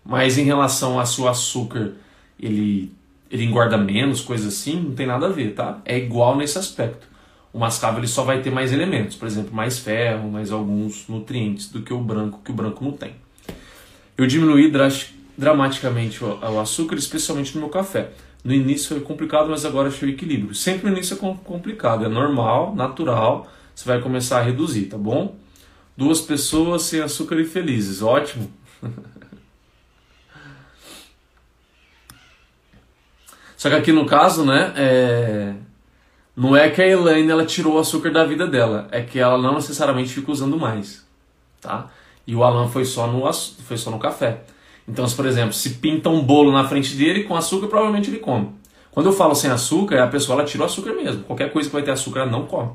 Mas 0.05 0.37
em 0.37 0.43
relação 0.43 0.99
a 0.99 1.05
se 1.05 1.21
o 1.21 1.27
açúcar 1.27 1.93
ele, 2.39 2.91
ele 3.31 3.45
engorda 3.45 3.77
menos, 3.77 4.21
coisa 4.21 4.49
assim, 4.49 4.79
não 4.79 4.95
tem 4.95 5.07
nada 5.07 5.27
a 5.27 5.29
ver, 5.29 5.53
tá? 5.53 5.79
É 5.85 5.97
igual 5.97 6.35
nesse 6.35 6.57
aspecto. 6.57 7.07
O 7.53 7.59
mascavo 7.59 7.99
ele 7.99 8.07
só 8.07 8.23
vai 8.23 8.41
ter 8.41 8.49
mais 8.49 8.73
elementos, 8.73 9.15
por 9.15 9.27
exemplo, 9.27 9.53
mais 9.53 9.79
ferro, 9.79 10.29
mais 10.31 10.51
alguns 10.51 11.07
nutrientes 11.07 11.69
do 11.69 11.81
que 11.81 11.93
o 11.93 11.99
branco, 11.99 12.41
que 12.43 12.51
o 12.51 12.53
branco 12.53 12.83
não 12.83 12.91
tem. 12.91 13.15
Eu 14.17 14.27
diminuí 14.27 14.71
dramaticamente 15.37 16.23
o 16.23 16.59
açúcar, 16.59 16.95
especialmente 16.95 17.53
no 17.55 17.61
meu 17.61 17.69
café. 17.69 18.11
No 18.43 18.53
início 18.53 18.89
foi 18.89 18.99
complicado, 18.99 19.49
mas 19.49 19.65
agora 19.65 19.87
achei 19.87 20.09
o 20.09 20.11
equilíbrio. 20.11 20.53
Sempre 20.53 20.89
no 20.89 20.97
início 20.97 21.13
é 21.15 21.35
complicado, 21.45 22.05
é 22.05 22.09
normal, 22.09 22.75
natural, 22.75 23.47
você 23.73 23.85
vai 23.85 24.01
começar 24.01 24.39
a 24.39 24.41
reduzir, 24.41 24.85
tá 24.85 24.97
bom? 24.97 25.35
Duas 25.95 26.21
pessoas 26.21 26.81
sem 26.83 26.99
açúcar 27.01 27.39
e 27.39 27.45
felizes, 27.45 28.01
ótimo. 28.01 28.51
Só 33.63 33.69
que 33.69 33.75
aqui 33.75 33.93
no 33.93 34.05
caso, 34.05 34.43
né, 34.43 34.73
é... 34.75 35.53
não 36.35 36.53
é 36.53 36.69
que 36.69 36.81
a 36.81 36.85
Elaine 36.85 37.31
ela 37.31 37.45
tirou 37.45 37.75
o 37.75 37.79
açúcar 37.79 38.11
da 38.11 38.25
vida 38.25 38.45
dela, 38.45 38.89
é 38.91 39.01
que 39.01 39.17
ela 39.17 39.37
não 39.37 39.53
necessariamente 39.53 40.13
fica 40.13 40.29
usando 40.29 40.59
mais, 40.59 41.07
tá? 41.61 41.89
E 42.27 42.35
o 42.35 42.43
Alan 42.43 42.67
foi 42.67 42.83
só 42.83 43.07
no, 43.07 43.23
foi 43.31 43.77
só 43.77 43.89
no 43.89 43.99
café. 43.99 44.41
Então, 44.85 45.07
se, 45.07 45.15
por 45.15 45.25
exemplo, 45.25 45.53
se 45.53 45.75
pinta 45.75 46.09
um 46.09 46.21
bolo 46.21 46.51
na 46.51 46.67
frente 46.67 46.93
dele 46.93 47.23
com 47.23 47.37
açúcar, 47.37 47.67
provavelmente 47.67 48.09
ele 48.09 48.19
come. 48.19 48.49
Quando 48.91 49.05
eu 49.05 49.13
falo 49.13 49.33
sem 49.33 49.49
açúcar, 49.49 50.03
a 50.03 50.07
pessoa 50.07 50.39
ela 50.39 50.45
tira 50.45 50.63
o 50.63 50.65
açúcar 50.65 50.91
mesmo. 50.91 51.23
Qualquer 51.23 51.49
coisa 51.53 51.69
que 51.69 51.73
vai 51.73 51.83
ter 51.83 51.91
açúcar, 51.91 52.19
ela 52.19 52.31
não 52.31 52.45
come. 52.45 52.71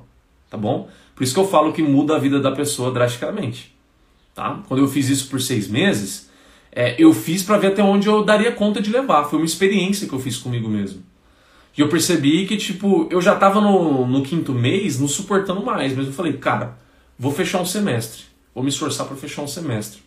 Tá 0.49 0.57
bom? 0.57 0.89
Por 1.15 1.23
isso 1.23 1.35
que 1.35 1.41
eu 1.41 1.47
falo 1.47 1.71
que 1.71 1.83
muda 1.83 2.17
a 2.17 2.19
vida 2.19 2.41
da 2.41 2.53
pessoa 2.53 2.91
drasticamente. 2.91 3.77
Tá? 4.35 4.59
Quando 4.67 4.81
eu 4.81 4.89
fiz 4.89 5.11
isso 5.11 5.29
por 5.29 5.39
seis 5.39 5.69
meses, 5.69 6.28
é, 6.81 6.95
eu 6.97 7.13
fiz 7.13 7.43
para 7.43 7.59
ver 7.59 7.67
até 7.73 7.83
onde 7.83 8.07
eu 8.07 8.25
daria 8.25 8.53
conta 8.53 8.81
de 8.81 8.89
levar. 8.89 9.25
Foi 9.25 9.41
uma 9.41 9.45
experiência 9.45 10.07
que 10.07 10.15
eu 10.15 10.21
fiz 10.21 10.37
comigo 10.37 10.69
mesmo. 10.69 11.03
E 11.77 11.81
eu 11.81 11.89
percebi 11.89 12.47
que, 12.47 12.57
tipo, 12.57 13.09
eu 13.11 13.21
já 13.21 13.35
tava 13.35 13.61
no, 13.61 14.07
no 14.07 14.23
quinto 14.23 14.53
mês, 14.53 15.01
não 15.01 15.09
suportando 15.09 15.61
mais. 15.61 15.93
Mas 15.97 16.07
eu 16.07 16.13
falei, 16.13 16.35
cara, 16.35 16.79
vou 17.19 17.33
fechar 17.33 17.61
um 17.61 17.67
semestre. 17.67 18.23
Vou 18.55 18.63
me 18.63 18.71
esforçar 18.71 19.09
para 19.09 19.17
fechar 19.17 19.43
um 19.43 19.49
semestre. 19.49 20.01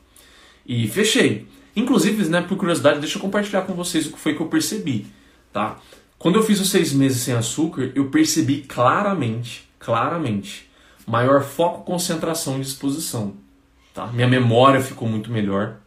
E 0.66 0.88
fechei. 0.88 1.46
Inclusive, 1.76 2.30
né, 2.30 2.42
por 2.42 2.58
curiosidade, 2.58 3.02
deixa 3.02 3.18
eu 3.18 3.22
compartilhar 3.22 3.64
com 3.64 3.74
vocês 3.74 4.06
o 4.06 4.14
que 4.14 4.20
foi 4.20 4.34
que 4.34 4.42
eu 4.42 4.48
percebi, 4.48 5.08
tá? 5.52 5.78
Quando 6.18 6.36
eu 6.36 6.44
fiz 6.44 6.62
os 6.62 6.70
seis 6.70 6.94
meses 6.94 7.22
sem 7.22 7.34
açúcar, 7.34 7.92
eu 7.96 8.06
percebi 8.06 8.62
claramente, 8.62 9.70
claramente, 9.78 10.70
maior 11.06 11.44
foco, 11.44 11.84
concentração 11.84 12.60
e 12.60 12.62
disposição, 12.62 13.34
tá? 13.94 14.08
Minha 14.08 14.28
memória 14.28 14.80
ficou 14.80 15.10
muito 15.10 15.30
melhor, 15.30 15.81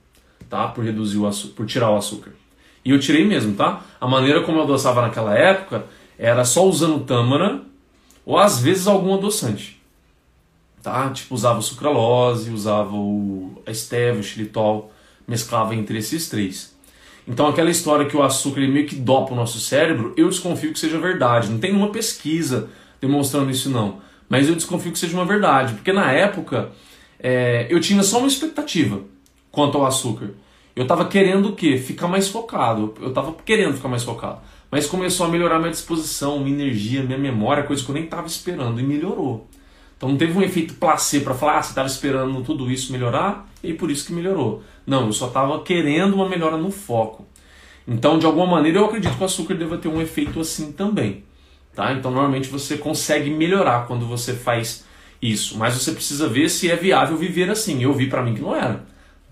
tá? 0.54 0.68
Por 0.68 0.84
reduzir 0.84 1.18
o 1.18 1.26
açúcar, 1.26 1.54
por 1.56 1.66
tirar 1.66 1.90
o 1.90 1.96
açúcar. 1.96 2.30
E 2.84 2.90
eu 2.90 3.00
tirei 3.00 3.24
mesmo, 3.24 3.56
tá? 3.56 3.84
A 4.00 4.06
maneira 4.06 4.42
como 4.42 4.58
eu 4.58 4.62
adoçava 4.62 5.02
naquela 5.02 5.36
época 5.36 5.84
era 6.16 6.44
só 6.44 6.64
usando 6.64 7.04
tâmara 7.04 7.62
ou 8.24 8.38
às 8.38 8.60
vezes 8.60 8.86
algum 8.86 9.12
adoçante, 9.14 9.82
tá? 10.80 11.10
Tipo 11.10 11.34
usava 11.34 11.58
o 11.58 11.62
sucralose, 11.62 12.52
usava 12.52 12.94
o 12.94 13.60
a 13.66 13.74
stevia, 13.74 14.20
o 14.20 14.22
xilitol 14.22 14.92
mesclava 15.26 15.74
entre 15.74 15.98
esses 15.98 16.28
três. 16.28 16.72
Então 17.26 17.48
aquela 17.48 17.70
história 17.70 18.06
que 18.06 18.16
o 18.16 18.22
açúcar 18.22 18.60
ele 18.60 18.70
meio 18.70 18.86
que 18.86 18.94
dopa 18.94 19.32
o 19.32 19.36
nosso 19.36 19.58
cérebro, 19.58 20.14
eu 20.16 20.28
desconfio 20.28 20.72
que 20.72 20.78
seja 20.78 21.00
verdade. 21.00 21.50
Não 21.50 21.58
tem 21.58 21.72
nenhuma 21.72 21.90
pesquisa 21.90 22.68
demonstrando 23.00 23.50
isso 23.50 23.68
não. 23.70 23.98
Mas 24.28 24.48
eu 24.48 24.54
desconfio 24.54 24.92
que 24.92 24.98
seja 25.00 25.16
uma 25.16 25.24
verdade. 25.24 25.74
Porque 25.74 25.92
na 25.92 26.12
época 26.12 26.70
é, 27.18 27.66
eu 27.68 27.80
tinha 27.80 28.04
só 28.04 28.18
uma 28.18 28.28
expectativa 28.28 29.00
quanto 29.50 29.78
ao 29.78 29.86
açúcar. 29.86 30.30
Eu 30.76 30.82
estava 30.82 31.04
querendo 31.04 31.50
o 31.50 31.56
quê? 31.56 31.78
Ficar 31.78 32.08
mais 32.08 32.28
focado. 32.28 32.94
Eu 33.00 33.08
estava 33.10 33.32
querendo 33.44 33.74
ficar 33.74 33.88
mais 33.88 34.02
focado. 34.02 34.40
Mas 34.70 34.86
começou 34.86 35.26
a 35.26 35.28
melhorar 35.28 35.58
minha 35.58 35.70
disposição, 35.70 36.40
minha 36.40 36.54
energia, 36.54 37.02
minha 37.02 37.18
memória, 37.18 37.62
coisa 37.62 37.82
que 37.84 37.88
eu 37.88 37.94
nem 37.94 38.04
estava 38.04 38.26
esperando. 38.26 38.80
E 38.80 38.82
melhorou. 38.82 39.46
Então 39.96 40.08
não 40.08 40.16
teve 40.16 40.36
um 40.36 40.42
efeito 40.42 40.74
placebo 40.74 41.26
para 41.26 41.34
falar, 41.34 41.58
ah, 41.58 41.62
você 41.62 41.70
estava 41.70 41.86
esperando 41.86 42.42
tudo 42.42 42.70
isso 42.70 42.92
melhorar 42.92 43.48
e 43.62 43.72
por 43.72 43.90
isso 43.90 44.06
que 44.06 44.12
melhorou. 44.12 44.62
Não, 44.86 45.06
eu 45.06 45.12
só 45.12 45.28
estava 45.28 45.62
querendo 45.62 46.14
uma 46.14 46.28
melhora 46.28 46.56
no 46.56 46.70
foco. 46.70 47.24
Então, 47.86 48.18
de 48.18 48.26
alguma 48.26 48.46
maneira, 48.46 48.78
eu 48.78 48.84
acredito 48.84 49.16
que 49.16 49.22
o 49.22 49.26
açúcar 49.26 49.54
deva 49.54 49.78
ter 49.78 49.88
um 49.88 50.00
efeito 50.00 50.40
assim 50.40 50.72
também. 50.72 51.24
Tá? 51.74 51.92
Então, 51.92 52.10
normalmente 52.10 52.48
você 52.48 52.76
consegue 52.76 53.30
melhorar 53.30 53.86
quando 53.86 54.06
você 54.06 54.34
faz 54.34 54.84
isso, 55.20 55.56
mas 55.56 55.74
você 55.74 55.92
precisa 55.92 56.28
ver 56.28 56.48
se 56.48 56.70
é 56.70 56.76
viável 56.76 57.16
viver 57.16 57.48
assim. 57.50 57.82
Eu 57.82 57.92
vi 57.92 58.08
para 58.08 58.22
mim 58.22 58.34
que 58.34 58.42
não 58.42 58.54
era. 58.54 58.84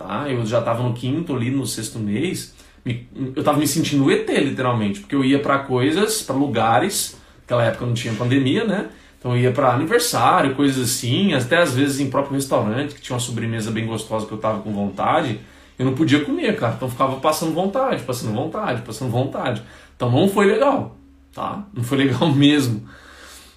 Tá? 0.03 0.29
Eu 0.29 0.45
já 0.45 0.59
estava 0.59 0.83
no 0.83 0.93
quinto, 0.93 1.35
ali 1.35 1.51
no 1.51 1.67
sexto 1.67 1.99
mês, 1.99 2.55
eu 2.85 3.33
estava 3.37 3.59
me 3.59 3.67
sentindo 3.67 4.11
ET, 4.11 4.29
literalmente, 4.29 5.01
porque 5.01 5.15
eu 5.15 5.25
ia 5.25 5.39
para 5.39 5.61
coisas, 5.61 6.23
para 6.23 6.35
lugares, 6.35 7.17
naquela 7.43 7.65
época 7.65 7.87
não 7.87 7.95
tinha 7.95 8.13
pandemia, 8.15 8.65
né? 8.65 8.89
Então 9.19 9.37
eu 9.37 9.41
ia 9.41 9.53
para 9.53 9.73
aniversário, 9.73 10.57
coisas 10.57 10.91
assim, 10.91 11.33
até 11.33 11.59
às 11.59 11.75
vezes 11.75 12.01
em 12.01 12.11
próprio 12.11 12.35
restaurante, 12.35 12.95
que 12.95 13.01
tinha 13.01 13.15
uma 13.15 13.21
sobremesa 13.21 13.71
bem 13.71 13.87
gostosa 13.87 14.27
que 14.27 14.33
eu 14.33 14.39
tava 14.39 14.61
com 14.63 14.73
vontade, 14.73 15.39
eu 15.79 15.87
não 15.87 15.95
podia 15.95 16.25
comer, 16.25 16.57
cara. 16.57 16.75
Então 16.75 16.91
ficava 16.91 17.21
passando 17.21 17.55
vontade, 17.55 18.03
passando 18.03 18.35
vontade, 18.35 18.83
passando 18.83 19.13
vontade. 19.13 19.63
Então 19.95 20.11
não 20.11 20.29
foi 20.29 20.47
legal, 20.47 20.97
tá? 21.33 21.65
Não 21.73 21.85
foi 21.85 21.99
legal 21.99 22.29
mesmo. 22.35 22.83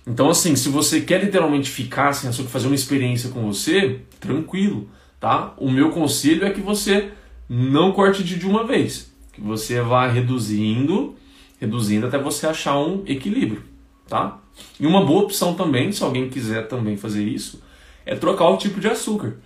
Então 0.05 0.29
assim, 0.29 0.55
se 0.55 0.69
você 0.69 1.01
quer 1.01 1.23
literalmente 1.23 1.67
ficar 1.67 2.13
sem 2.13 2.29
açúcar, 2.29 2.49
fazer 2.49 2.67
uma 2.67 2.75
experiência 2.75 3.31
com 3.31 3.51
você, 3.51 4.01
tranquilo, 4.19 4.87
tá? 5.25 5.55
O 5.57 5.71
meu 5.71 5.89
conselho 5.89 6.45
é 6.45 6.51
que 6.51 6.61
você 6.61 7.09
não 7.49 7.91
corte 7.93 8.23
de 8.23 8.45
uma 8.45 8.63
vez, 8.63 9.11
que 9.33 9.41
você 9.41 9.81
vá 9.81 10.05
reduzindo, 10.05 11.15
reduzindo 11.59 12.05
até 12.05 12.15
você 12.15 12.45
achar 12.45 12.77
um 12.77 13.01
equilíbrio, 13.07 13.63
tá? 14.07 14.39
E 14.79 14.85
uma 14.85 15.03
boa 15.03 15.23
opção 15.23 15.55
também, 15.55 15.91
se 15.91 16.03
alguém 16.03 16.29
quiser 16.29 16.67
também 16.67 16.95
fazer 16.95 17.23
isso, 17.23 17.59
é 18.05 18.13
trocar 18.13 18.49
o 18.49 18.57
tipo 18.57 18.79
de 18.79 18.87
açúcar. 18.87 19.37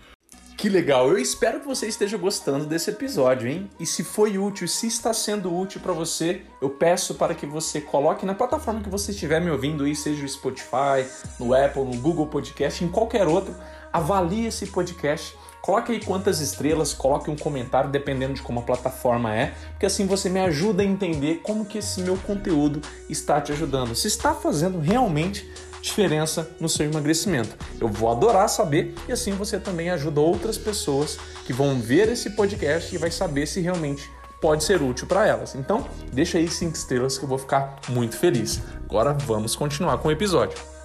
Que 0.57 0.67
legal! 0.67 1.07
Eu 1.07 1.17
espero 1.17 1.61
que 1.61 1.65
você 1.65 1.87
esteja 1.87 2.17
gostando 2.17 2.65
desse 2.65 2.89
episódio, 2.89 3.47
hein? 3.47 3.69
E 3.79 3.85
se 3.85 4.03
foi 4.03 4.37
útil, 4.37 4.67
se 4.67 4.85
está 4.85 5.13
sendo 5.13 5.57
útil 5.57 5.79
para 5.79 5.93
você, 5.93 6.41
eu 6.61 6.71
peço 6.71 7.15
para 7.15 7.33
que 7.33 7.45
você 7.45 7.79
coloque 7.79 8.25
na 8.25 8.35
plataforma 8.35 8.81
que 8.81 8.89
você 8.89 9.11
estiver 9.11 9.39
me 9.39 9.49
ouvindo 9.49 9.85
aí, 9.85 9.95
seja 9.95 10.25
o 10.25 10.27
Spotify, 10.27 11.07
no 11.39 11.53
Apple, 11.53 11.85
no 11.85 11.95
Google 12.01 12.27
Podcast, 12.27 12.83
em 12.83 12.89
qualquer 12.89 13.25
outro, 13.29 13.55
avalie 13.93 14.47
esse 14.47 14.67
podcast 14.67 15.33
Coloque 15.61 15.91
aí 15.91 16.03
quantas 16.03 16.39
estrelas, 16.39 16.93
coloque 16.93 17.29
um 17.29 17.35
comentário 17.35 17.89
dependendo 17.89 18.33
de 18.33 18.41
como 18.41 18.59
a 18.59 18.63
plataforma 18.63 19.35
é, 19.35 19.53
porque 19.71 19.85
assim 19.85 20.05
você 20.05 20.29
me 20.29 20.39
ajuda 20.39 20.81
a 20.81 20.85
entender 20.85 21.41
como 21.43 21.65
que 21.65 21.77
esse 21.77 22.01
meu 22.01 22.17
conteúdo 22.17 22.81
está 23.09 23.39
te 23.41 23.51
ajudando. 23.51 23.93
Se 23.95 24.07
está 24.07 24.33
fazendo 24.33 24.79
realmente 24.79 25.49
diferença 25.81 26.49
no 26.59 26.67
seu 26.67 26.85
emagrecimento. 26.85 27.55
Eu 27.79 27.87
vou 27.87 28.11
adorar 28.11 28.49
saber 28.49 28.95
e 29.07 29.11
assim 29.11 29.31
você 29.31 29.59
também 29.59 29.89
ajuda 29.89 30.19
outras 30.19 30.57
pessoas 30.57 31.17
que 31.45 31.53
vão 31.53 31.79
ver 31.79 32.09
esse 32.09 32.31
podcast 32.31 32.93
e 32.93 32.97
vai 32.97 33.11
saber 33.11 33.47
se 33.47 33.61
realmente 33.61 34.09
pode 34.41 34.63
ser 34.63 34.81
útil 34.81 35.07
para 35.07 35.27
elas. 35.27 35.55
Então, 35.55 35.85
deixa 36.11 36.37
aí 36.37 36.47
cinco 36.47 36.75
estrelas 36.75 37.17
que 37.17 37.23
eu 37.23 37.29
vou 37.29 37.37
ficar 37.37 37.79
muito 37.89 38.17
feliz. 38.17 38.61
Agora 38.85 39.13
vamos 39.13 39.55
continuar 39.55 39.97
com 39.97 40.07
o 40.07 40.11
episódio. 40.11 40.78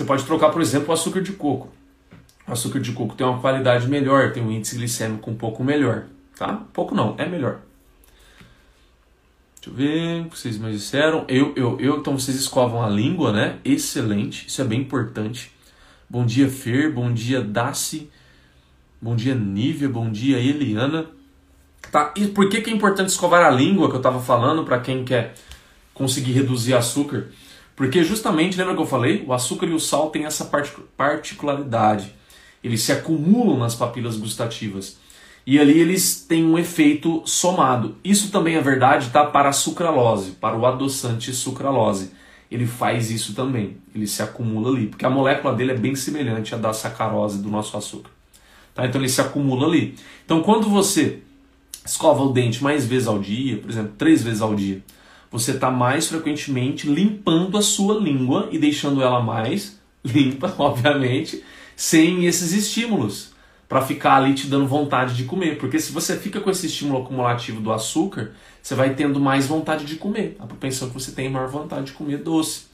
Você 0.00 0.06
pode 0.06 0.24
trocar, 0.24 0.48
por 0.48 0.62
exemplo, 0.62 0.88
o 0.88 0.92
açúcar 0.92 1.20
de 1.20 1.32
coco. 1.32 1.68
O 2.48 2.52
açúcar 2.52 2.80
de 2.80 2.90
coco 2.92 3.14
tem 3.14 3.26
uma 3.26 3.38
qualidade 3.38 3.86
melhor, 3.86 4.32
tem 4.32 4.42
um 4.42 4.50
índice 4.50 4.74
glicêmico 4.74 5.30
um 5.30 5.34
pouco 5.36 5.62
melhor, 5.62 6.06
tá? 6.38 6.62
Pouco 6.72 6.94
não, 6.94 7.14
é 7.18 7.28
melhor. 7.28 7.58
Deixa 9.56 9.68
eu 9.68 9.74
ver 9.74 10.22
o 10.22 10.30
que 10.30 10.38
vocês 10.38 10.56
me 10.56 10.72
disseram. 10.72 11.26
Eu, 11.28 11.52
eu, 11.54 11.78
eu, 11.78 11.98
então 11.98 12.18
vocês 12.18 12.34
escovam 12.38 12.82
a 12.82 12.88
língua, 12.88 13.30
né? 13.30 13.58
Excelente, 13.62 14.48
isso 14.48 14.62
é 14.62 14.64
bem 14.64 14.80
importante. 14.80 15.52
Bom 16.08 16.24
dia, 16.24 16.48
Fer. 16.48 16.90
Bom 16.90 17.12
dia, 17.12 17.42
Daci. 17.42 18.10
Bom 19.02 19.14
dia, 19.14 19.34
Nívia. 19.34 19.90
Bom 19.90 20.10
dia, 20.10 20.38
Eliana. 20.38 21.10
Tá, 21.92 22.14
e 22.16 22.26
por 22.28 22.48
que, 22.48 22.62
que 22.62 22.70
é 22.70 22.72
importante 22.72 23.10
escovar 23.10 23.44
a 23.44 23.50
língua 23.50 23.90
que 23.90 23.96
eu 23.96 24.00
estava 24.00 24.18
falando 24.18 24.64
para 24.64 24.80
quem 24.80 25.04
quer 25.04 25.34
conseguir 25.92 26.32
reduzir 26.32 26.72
açúcar? 26.72 27.28
Porque 27.80 28.04
justamente, 28.04 28.58
lembra 28.58 28.74
que 28.74 28.82
eu 28.82 28.86
falei? 28.86 29.24
O 29.26 29.32
açúcar 29.32 29.64
e 29.64 29.72
o 29.72 29.80
sal 29.80 30.10
têm 30.10 30.26
essa 30.26 30.50
particularidade. 30.98 32.14
Eles 32.62 32.82
se 32.82 32.92
acumulam 32.92 33.58
nas 33.58 33.74
papilas 33.74 34.18
gustativas. 34.18 34.98
E 35.46 35.58
ali 35.58 35.80
eles 35.80 36.26
têm 36.28 36.44
um 36.44 36.58
efeito 36.58 37.22
somado. 37.24 37.96
Isso 38.04 38.30
também 38.30 38.56
é 38.56 38.60
verdade 38.60 39.08
tá, 39.08 39.24
para 39.24 39.48
a 39.48 39.52
sucralose, 39.54 40.32
para 40.32 40.58
o 40.58 40.66
adoçante 40.66 41.32
sucralose. 41.32 42.10
Ele 42.50 42.66
faz 42.66 43.10
isso 43.10 43.32
também. 43.32 43.78
Ele 43.94 44.06
se 44.06 44.22
acumula 44.22 44.76
ali. 44.76 44.88
Porque 44.88 45.06
a 45.06 45.10
molécula 45.10 45.54
dele 45.54 45.72
é 45.72 45.78
bem 45.78 45.94
semelhante 45.94 46.54
à 46.54 46.58
da 46.58 46.74
sacarose 46.74 47.42
do 47.42 47.48
nosso 47.48 47.78
açúcar. 47.78 48.10
Tá? 48.74 48.84
Então 48.84 49.00
ele 49.00 49.08
se 49.08 49.22
acumula 49.22 49.66
ali. 49.66 49.94
Então 50.26 50.42
quando 50.42 50.68
você 50.68 51.20
escova 51.82 52.24
o 52.24 52.30
dente 52.30 52.62
mais 52.62 52.84
vezes 52.84 53.08
ao 53.08 53.18
dia, 53.18 53.56
por 53.56 53.70
exemplo, 53.70 53.94
três 53.96 54.22
vezes 54.22 54.42
ao 54.42 54.54
dia, 54.54 54.82
você 55.30 55.52
está 55.52 55.70
mais 55.70 56.08
frequentemente 56.08 56.88
limpando 56.88 57.56
a 57.56 57.62
sua 57.62 57.98
língua 57.98 58.48
e 58.50 58.58
deixando 58.58 59.02
ela 59.02 59.22
mais 59.22 59.78
limpa, 60.04 60.54
obviamente, 60.58 61.42
sem 61.76 62.26
esses 62.26 62.52
estímulos 62.52 63.30
para 63.68 63.82
ficar 63.82 64.16
ali 64.16 64.34
te 64.34 64.48
dando 64.48 64.66
vontade 64.66 65.14
de 65.14 65.24
comer. 65.24 65.56
Porque 65.56 65.78
se 65.78 65.92
você 65.92 66.16
fica 66.16 66.40
com 66.40 66.50
esse 66.50 66.66
estímulo 66.66 67.02
acumulativo 67.04 67.60
do 67.60 67.72
açúcar, 67.72 68.32
você 68.60 68.74
vai 68.74 68.94
tendo 68.94 69.20
mais 69.20 69.46
vontade 69.46 69.84
de 69.84 69.94
comer. 69.94 70.36
A 70.40 70.46
propensão 70.46 70.88
que 70.88 70.94
você 70.94 71.12
tem 71.12 71.26
é 71.26 71.30
maior 71.30 71.48
vontade 71.48 71.86
de 71.86 71.92
comer 71.92 72.18
doce. 72.18 72.64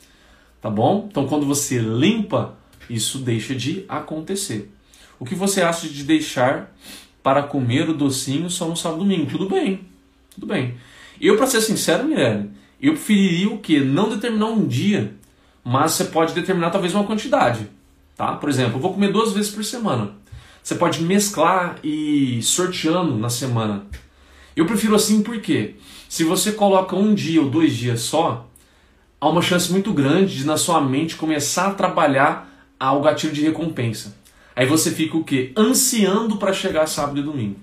Tá 0.58 0.70
bom? 0.70 1.06
Então 1.10 1.26
quando 1.26 1.44
você 1.44 1.78
limpa, 1.78 2.56
isso 2.88 3.18
deixa 3.18 3.54
de 3.54 3.84
acontecer. 3.88 4.72
O 5.18 5.24
que 5.26 5.34
você 5.34 5.60
acha 5.60 5.86
de 5.86 6.02
deixar 6.02 6.74
para 7.22 7.42
comer 7.42 7.90
o 7.90 7.94
docinho 7.94 8.48
só 8.48 8.66
no 8.66 8.76
sábado 8.76 9.04
e 9.04 9.04
domingo? 9.04 9.30
Tudo 9.30 9.48
bem. 9.50 9.80
Tudo 10.30 10.46
bem. 10.46 10.76
Eu, 11.20 11.36
para 11.36 11.46
ser 11.46 11.60
sincero, 11.60 12.04
Mirelle, 12.04 12.50
eu 12.80 12.92
preferiria 12.92 13.48
o 13.48 13.58
quê? 13.58 13.80
Não 13.80 14.08
determinar 14.08 14.46
um 14.46 14.66
dia, 14.66 15.14
mas 15.64 15.92
você 15.92 16.04
pode 16.04 16.34
determinar 16.34 16.70
talvez 16.70 16.94
uma 16.94 17.04
quantidade. 17.04 17.68
Tá? 18.16 18.32
Por 18.32 18.48
exemplo, 18.48 18.76
eu 18.76 18.80
vou 18.80 18.92
comer 18.92 19.12
duas 19.12 19.32
vezes 19.32 19.50
por 19.50 19.64
semana. 19.64 20.12
Você 20.62 20.74
pode 20.74 21.02
mesclar 21.02 21.78
e 21.82 22.42
sorteando 22.42 23.16
na 23.16 23.28
semana. 23.28 23.86
Eu 24.56 24.66
prefiro 24.66 24.94
assim 24.94 25.22
porque 25.22 25.76
se 26.08 26.24
você 26.24 26.52
coloca 26.52 26.96
um 26.96 27.14
dia 27.14 27.42
ou 27.42 27.50
dois 27.50 27.74
dias 27.74 28.00
só, 28.00 28.48
há 29.20 29.28
uma 29.28 29.42
chance 29.42 29.70
muito 29.70 29.92
grande 29.92 30.38
de 30.38 30.46
na 30.46 30.56
sua 30.56 30.80
mente 30.80 31.16
começar 31.16 31.68
a 31.68 31.74
trabalhar 31.74 32.50
ao 32.80 33.00
gatilho 33.00 33.32
de 33.32 33.42
recompensa. 33.42 34.16
Aí 34.54 34.66
você 34.66 34.90
fica 34.90 35.16
o 35.16 35.24
quê? 35.24 35.52
Ansiando 35.56 36.36
para 36.36 36.52
chegar 36.52 36.86
sábado 36.86 37.20
e 37.20 37.22
domingo. 37.22 37.60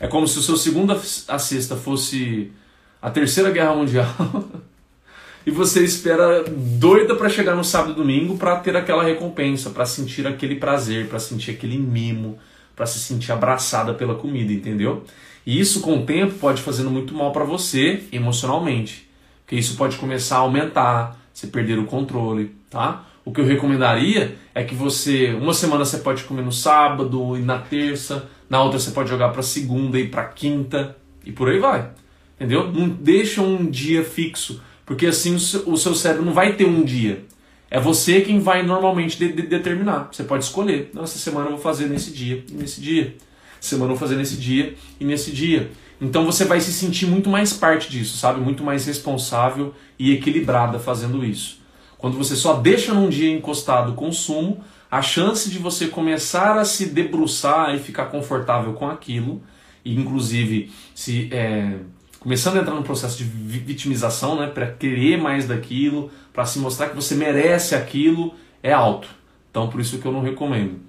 É 0.00 0.06
como 0.06 0.26
se 0.26 0.38
o 0.38 0.42
seu 0.42 0.56
segunda 0.56 1.00
a 1.28 1.38
sexta 1.38 1.76
fosse 1.76 2.50
a 3.00 3.10
terceira 3.10 3.50
guerra 3.50 3.74
mundial 3.74 4.06
e 5.46 5.50
você 5.50 5.84
espera 5.84 6.44
doida 6.44 7.14
para 7.14 7.28
chegar 7.28 7.54
no 7.54 7.64
sábado 7.64 7.92
e 7.92 7.94
domingo 7.94 8.36
para 8.36 8.56
ter 8.56 8.76
aquela 8.76 9.02
recompensa, 9.02 9.70
para 9.70 9.86
sentir 9.86 10.26
aquele 10.26 10.56
prazer, 10.56 11.08
para 11.08 11.18
sentir 11.18 11.52
aquele 11.52 11.78
mimo, 11.78 12.38
para 12.76 12.86
se 12.86 12.98
sentir 12.98 13.32
abraçada 13.32 13.94
pela 13.94 14.14
comida, 14.14 14.52
entendeu? 14.52 15.04
E 15.46 15.58
isso 15.58 15.80
com 15.80 15.98
o 15.98 16.04
tempo 16.04 16.34
pode 16.34 16.60
fazendo 16.60 16.90
muito 16.90 17.14
mal 17.14 17.32
para 17.32 17.44
você 17.44 18.04
emocionalmente, 18.12 19.08
porque 19.40 19.56
isso 19.56 19.76
pode 19.76 19.96
começar 19.96 20.36
a 20.36 20.40
aumentar, 20.40 21.18
você 21.32 21.46
perder 21.46 21.78
o 21.78 21.86
controle, 21.86 22.54
tá? 22.68 23.06
O 23.24 23.32
que 23.32 23.40
eu 23.40 23.46
recomendaria 23.46 24.36
é 24.54 24.64
que 24.64 24.74
você, 24.74 25.36
uma 25.40 25.54
semana 25.54 25.84
você 25.84 25.98
pode 25.98 26.24
comer 26.24 26.42
no 26.42 26.52
sábado 26.52 27.36
e 27.36 27.40
na 27.40 27.58
terça, 27.58 28.28
na 28.48 28.62
outra 28.62 28.78
você 28.78 28.90
pode 28.90 29.08
jogar 29.08 29.30
para 29.30 29.42
segunda 29.42 29.98
e 29.98 30.08
para 30.08 30.24
quinta 30.24 30.96
e 31.24 31.32
por 31.32 31.48
aí 31.48 31.58
vai. 31.58 31.90
Entendeu? 32.38 32.72
Não 32.72 32.88
deixa 32.88 33.42
um 33.42 33.66
dia 33.66 34.04
fixo, 34.04 34.62
porque 34.86 35.06
assim 35.06 35.34
o 35.34 35.76
seu 35.76 35.94
cérebro 35.94 36.24
não 36.24 36.32
vai 36.32 36.54
ter 36.54 36.66
um 36.66 36.84
dia. 36.84 37.24
É 37.68 37.80
você 37.80 38.20
quem 38.20 38.38
vai 38.38 38.62
normalmente 38.62 39.18
de, 39.18 39.32
de, 39.32 39.42
determinar. 39.42 40.08
Você 40.12 40.22
pode 40.22 40.44
escolher. 40.44 40.90
Não, 40.94 41.02
essa 41.02 41.18
semana 41.18 41.46
eu 41.46 41.50
vou 41.50 41.60
fazer 41.60 41.86
nesse 41.86 42.12
dia 42.12 42.44
e 42.48 42.54
nesse 42.54 42.80
dia. 42.80 43.14
Semana 43.60 43.92
eu 43.92 43.96
vou 43.96 43.98
fazer 43.98 44.16
nesse 44.16 44.36
dia 44.36 44.74
e 45.00 45.04
nesse 45.04 45.32
dia. 45.32 45.70
Então 46.00 46.24
você 46.24 46.44
vai 46.44 46.60
se 46.60 46.72
sentir 46.72 47.06
muito 47.06 47.28
mais 47.28 47.52
parte 47.52 47.90
disso, 47.90 48.16
sabe? 48.16 48.40
Muito 48.40 48.62
mais 48.62 48.86
responsável 48.86 49.74
e 49.98 50.12
equilibrada 50.12 50.78
fazendo 50.78 51.24
isso. 51.24 51.58
Quando 51.98 52.16
você 52.16 52.36
só 52.36 52.54
deixa 52.54 52.94
num 52.94 53.08
dia 53.08 53.30
encostado 53.30 53.90
o 53.90 53.94
consumo, 53.94 54.62
a 54.88 55.02
chance 55.02 55.50
de 55.50 55.58
você 55.58 55.88
começar 55.88 56.56
a 56.56 56.64
se 56.64 56.86
debruçar 56.86 57.74
e 57.74 57.80
ficar 57.80 58.06
confortável 58.06 58.72
com 58.74 58.88
aquilo, 58.88 59.42
e 59.84 59.94
inclusive 59.94 60.70
se 60.94 61.28
é, 61.32 61.78
começando 62.20 62.56
a 62.56 62.60
entrar 62.60 62.74
no 62.74 62.82
processo 62.82 63.16
de 63.18 63.24
vitimização, 63.24 64.36
né, 64.36 64.46
para 64.48 64.66
querer 64.66 65.18
mais 65.18 65.46
daquilo, 65.46 66.10
para 66.32 66.44
se 66.44 66.58
mostrar 66.58 66.88
que 66.88 66.96
você 66.96 67.14
merece 67.14 67.74
aquilo, 67.74 68.34
é 68.62 68.72
alto. 68.72 69.08
Então 69.50 69.68
por 69.68 69.80
isso 69.80 69.98
que 69.98 70.06
eu 70.06 70.12
não 70.12 70.22
recomendo. 70.22 70.80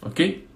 Ok? 0.00 0.46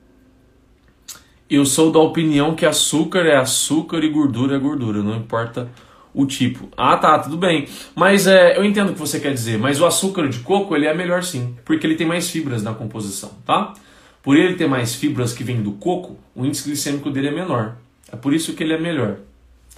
Eu 1.50 1.64
sou 1.64 1.90
da 1.90 1.98
opinião 1.98 2.54
que 2.54 2.66
açúcar 2.66 3.20
é 3.20 3.37
açúcar 3.37 4.04
e 4.04 4.08
gordura 4.08 4.56
é 4.56 4.58
gordura, 4.58 5.02
não 5.02 5.16
importa 5.16 5.70
o 6.14 6.26
tipo. 6.26 6.68
Ah, 6.76 6.96
tá, 6.96 7.18
tudo 7.18 7.37
bem. 7.37 7.66
Mas 7.94 8.26
é, 8.26 8.56
eu 8.56 8.64
entendo 8.64 8.90
o 8.90 8.92
que 8.92 8.98
você 8.98 9.18
quer 9.18 9.32
dizer, 9.32 9.58
mas 9.58 9.80
o 9.80 9.87
açúcar 9.87 10.28
de 10.28 10.40
coco 10.40 10.76
ele 10.76 10.87
é 10.87 10.94
melhor 10.94 11.22
sim, 11.22 11.56
porque 11.64 11.87
ele 11.87 11.94
tem 11.96 12.06
mais 12.06 12.30
fibras 12.30 12.62
na 12.62 12.74
composição, 12.74 13.30
tá? 13.46 13.72
Por 14.22 14.37
ele 14.37 14.54
ter 14.54 14.68
mais 14.68 14.94
fibras 14.94 15.32
que 15.32 15.42
vêm 15.42 15.62
do 15.62 15.72
coco, 15.72 16.18
o 16.34 16.44
índice 16.44 16.64
glicêmico 16.64 17.11
dele 17.11 17.28
é 17.28 17.32
menor. 17.32 17.76
É 18.12 18.16
por 18.16 18.34
isso 18.34 18.52
que 18.52 18.62
ele 18.62 18.74
é 18.74 18.78
melhor 18.78 19.18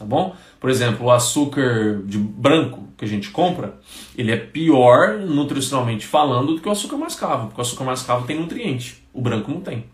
tá 0.01 0.07
bom? 0.07 0.35
Por 0.59 0.71
exemplo, 0.71 1.07
o 1.07 1.11
açúcar 1.11 2.01
de 2.07 2.17
branco 2.17 2.89
que 2.97 3.05
a 3.05 3.09
gente 3.09 3.29
compra, 3.29 3.79
ele 4.17 4.33
é 4.33 4.37
pior 4.37 5.19
nutricionalmente 5.19 6.07
falando 6.07 6.55
do 6.55 6.61
que 6.61 6.69
o 6.69 6.73
açúcar 6.73 6.97
mascavo, 6.97 7.49
porque 7.49 7.61
o 7.61 7.63
açúcar 7.63 7.85
mascavo 7.85 8.27
tem 8.27 8.41
nutriente, 8.41 9.05
o 9.13 9.21
branco 9.21 9.51
não 9.51 9.61
tem. 9.61 9.85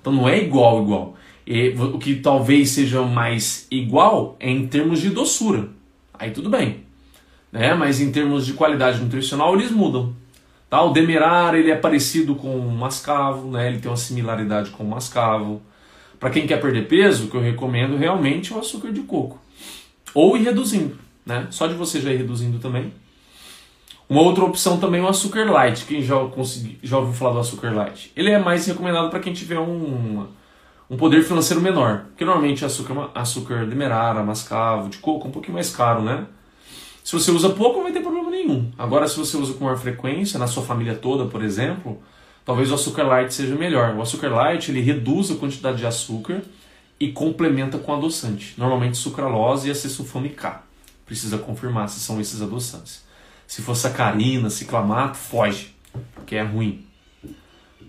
Então 0.00 0.12
não 0.12 0.28
é 0.28 0.42
igual 0.42 0.82
igual. 0.82 1.14
E 1.46 1.68
o 1.68 1.98
que 1.98 2.16
talvez 2.16 2.70
seja 2.70 3.02
mais 3.02 3.68
igual 3.70 4.36
é 4.40 4.50
em 4.50 4.66
termos 4.66 5.00
de 5.00 5.10
doçura. 5.10 5.68
Aí 6.12 6.32
tudo 6.32 6.50
bem. 6.50 6.84
Né? 7.52 7.74
Mas 7.74 8.00
em 8.00 8.10
termos 8.10 8.44
de 8.44 8.54
qualidade 8.54 9.00
nutricional 9.00 9.54
eles 9.54 9.70
mudam. 9.70 10.14
Tá? 10.68 10.82
O 10.82 10.90
demerara 10.90 11.56
ele 11.58 11.70
é 11.70 11.76
parecido 11.76 12.34
com 12.34 12.58
o 12.58 12.72
mascavo, 12.72 13.50
né? 13.52 13.68
ele 13.68 13.78
tem 13.78 13.88
uma 13.88 13.96
similaridade 13.96 14.70
com 14.70 14.82
o 14.82 14.90
mascavo. 14.90 15.62
Para 16.18 16.30
quem 16.30 16.46
quer 16.46 16.60
perder 16.60 16.88
peso, 16.88 17.26
o 17.26 17.30
que 17.30 17.36
eu 17.36 17.40
recomendo 17.40 17.96
realmente 17.96 18.52
é 18.52 18.56
o 18.56 18.58
açúcar 18.58 18.90
de 18.90 19.02
coco. 19.02 19.43
Ou 20.14 20.36
ir 20.36 20.44
reduzindo, 20.44 20.96
né? 21.26 21.48
Só 21.50 21.66
de 21.66 21.74
você 21.74 22.00
já 22.00 22.12
ir 22.12 22.18
reduzindo 22.18 22.58
também. 22.58 22.92
Uma 24.08 24.22
outra 24.22 24.44
opção 24.44 24.78
também 24.78 25.00
é 25.00 25.04
o 25.04 25.08
açúcar 25.08 25.50
light. 25.50 25.84
Quem 25.86 26.02
já, 26.02 26.16
consegui, 26.26 26.78
já 26.82 26.98
ouviu 26.98 27.14
falar 27.14 27.32
do 27.32 27.38
açúcar 27.40 27.74
light? 27.74 28.12
Ele 28.14 28.30
é 28.30 28.38
mais 28.38 28.66
recomendado 28.66 29.10
para 29.10 29.18
quem 29.18 29.32
tiver 29.32 29.58
um, 29.58 30.26
um 30.88 30.96
poder 30.96 31.24
financeiro 31.24 31.62
menor. 31.62 32.04
Porque 32.08 32.24
normalmente 32.24 32.64
açúcar, 32.64 33.10
açúcar 33.14 33.66
demerara, 33.66 34.22
mascavo, 34.22 34.88
de 34.90 34.98
coco, 34.98 35.26
é 35.26 35.28
um 35.28 35.32
pouquinho 35.32 35.54
mais 35.54 35.74
caro, 35.74 36.02
né? 36.02 36.26
Se 37.02 37.12
você 37.12 37.30
usa 37.30 37.50
pouco, 37.50 37.76
não 37.76 37.84
vai 37.84 37.92
ter 37.92 38.00
problema 38.00 38.30
nenhum. 38.30 38.70
Agora, 38.78 39.08
se 39.08 39.18
você 39.18 39.36
usa 39.36 39.52
com 39.54 39.64
maior 39.64 39.76
frequência, 39.76 40.38
na 40.38 40.46
sua 40.46 40.62
família 40.62 40.94
toda, 40.94 41.26
por 41.26 41.42
exemplo, 41.42 42.00
talvez 42.44 42.70
o 42.70 42.74
açúcar 42.74 43.04
light 43.04 43.32
seja 43.32 43.54
melhor. 43.54 43.94
O 43.94 44.02
açúcar 44.02 44.28
light 44.28 44.70
ele 44.70 44.80
reduz 44.80 45.30
a 45.30 45.34
quantidade 45.34 45.78
de 45.78 45.86
açúcar 45.86 46.42
e 46.98 47.10
complementa 47.12 47.78
com 47.78 47.92
adoçante, 47.92 48.54
normalmente 48.56 48.96
sucralose 48.96 49.68
e 49.68 49.70
acesulfame 49.70 50.30
K. 50.30 50.62
Precisa 51.04 51.38
confirmar 51.38 51.88
se 51.88 52.00
são 52.00 52.20
esses 52.20 52.40
adoçantes. 52.40 53.04
Se 53.46 53.60
for 53.62 53.74
sacarina, 53.74 54.48
ciclamato, 54.48 55.16
foge, 55.16 55.74
porque 56.14 56.36
é 56.36 56.42
ruim. 56.42 56.84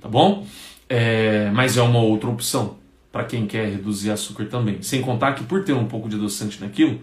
Tá 0.02 0.10
bom? 0.10 0.46
É, 0.89 1.50
mas 1.52 1.78
é 1.78 1.82
uma 1.82 2.00
outra 2.00 2.30
opção 2.30 2.78
para 3.12 3.24
quem 3.24 3.48
quer 3.48 3.70
reduzir 3.70 4.12
açúcar 4.12 4.46
também. 4.46 4.82
Sem 4.82 5.02
contar 5.02 5.34
que 5.34 5.44
por 5.44 5.63
ter 5.63 5.74
um 5.74 5.88
pouco 5.88 6.10
de 6.10 6.15
adoçante 6.18 6.60
naquilo, 6.60 7.00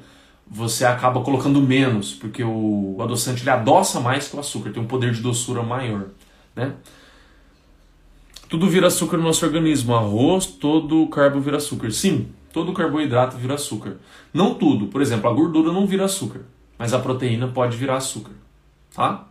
você 0.47 0.85
acaba 0.85 1.23
colocando 1.23 1.63
menos, 1.63 2.13
porque 2.13 2.45
o 2.45 2.99
adoçante 3.01 3.43
ele 3.43 3.51
adoça 3.51 3.99
mais 3.99 4.29
que 4.29 4.37
o 4.37 4.41
açúcar, 4.41 4.71
tem 4.71 4.83
um 4.83 4.87
poder 4.87 5.13
de 5.13 5.23
doçura 5.23 5.63
maior, 5.63 6.09
né? 6.55 6.75
Tudo 8.53 8.69
vira 8.69 8.89
açúcar 8.89 9.17
no 9.17 9.23
nosso 9.23 9.47
organismo. 9.47 9.95
Arroz, 9.95 10.45
todo 10.45 11.07
carbo 11.07 11.41
vira 11.41 11.57
açúcar. 11.57 11.91
Sim, 11.91 12.29
todo 12.53 12.75
carboidrato 12.75 13.39
vira 13.39 13.55
açúcar. 13.55 13.97
Não 14.31 14.53
tudo. 14.53 14.89
Por 14.89 15.01
exemplo, 15.01 15.31
a 15.31 15.33
gordura 15.33 15.73
não 15.73 15.87
vira 15.87 16.05
açúcar, 16.05 16.43
mas 16.79 16.93
a 16.93 16.99
proteína 16.99 17.49
pode 17.49 17.79
virar 17.79 17.97
açúcar. 17.97 18.33
Tá? 18.95 19.27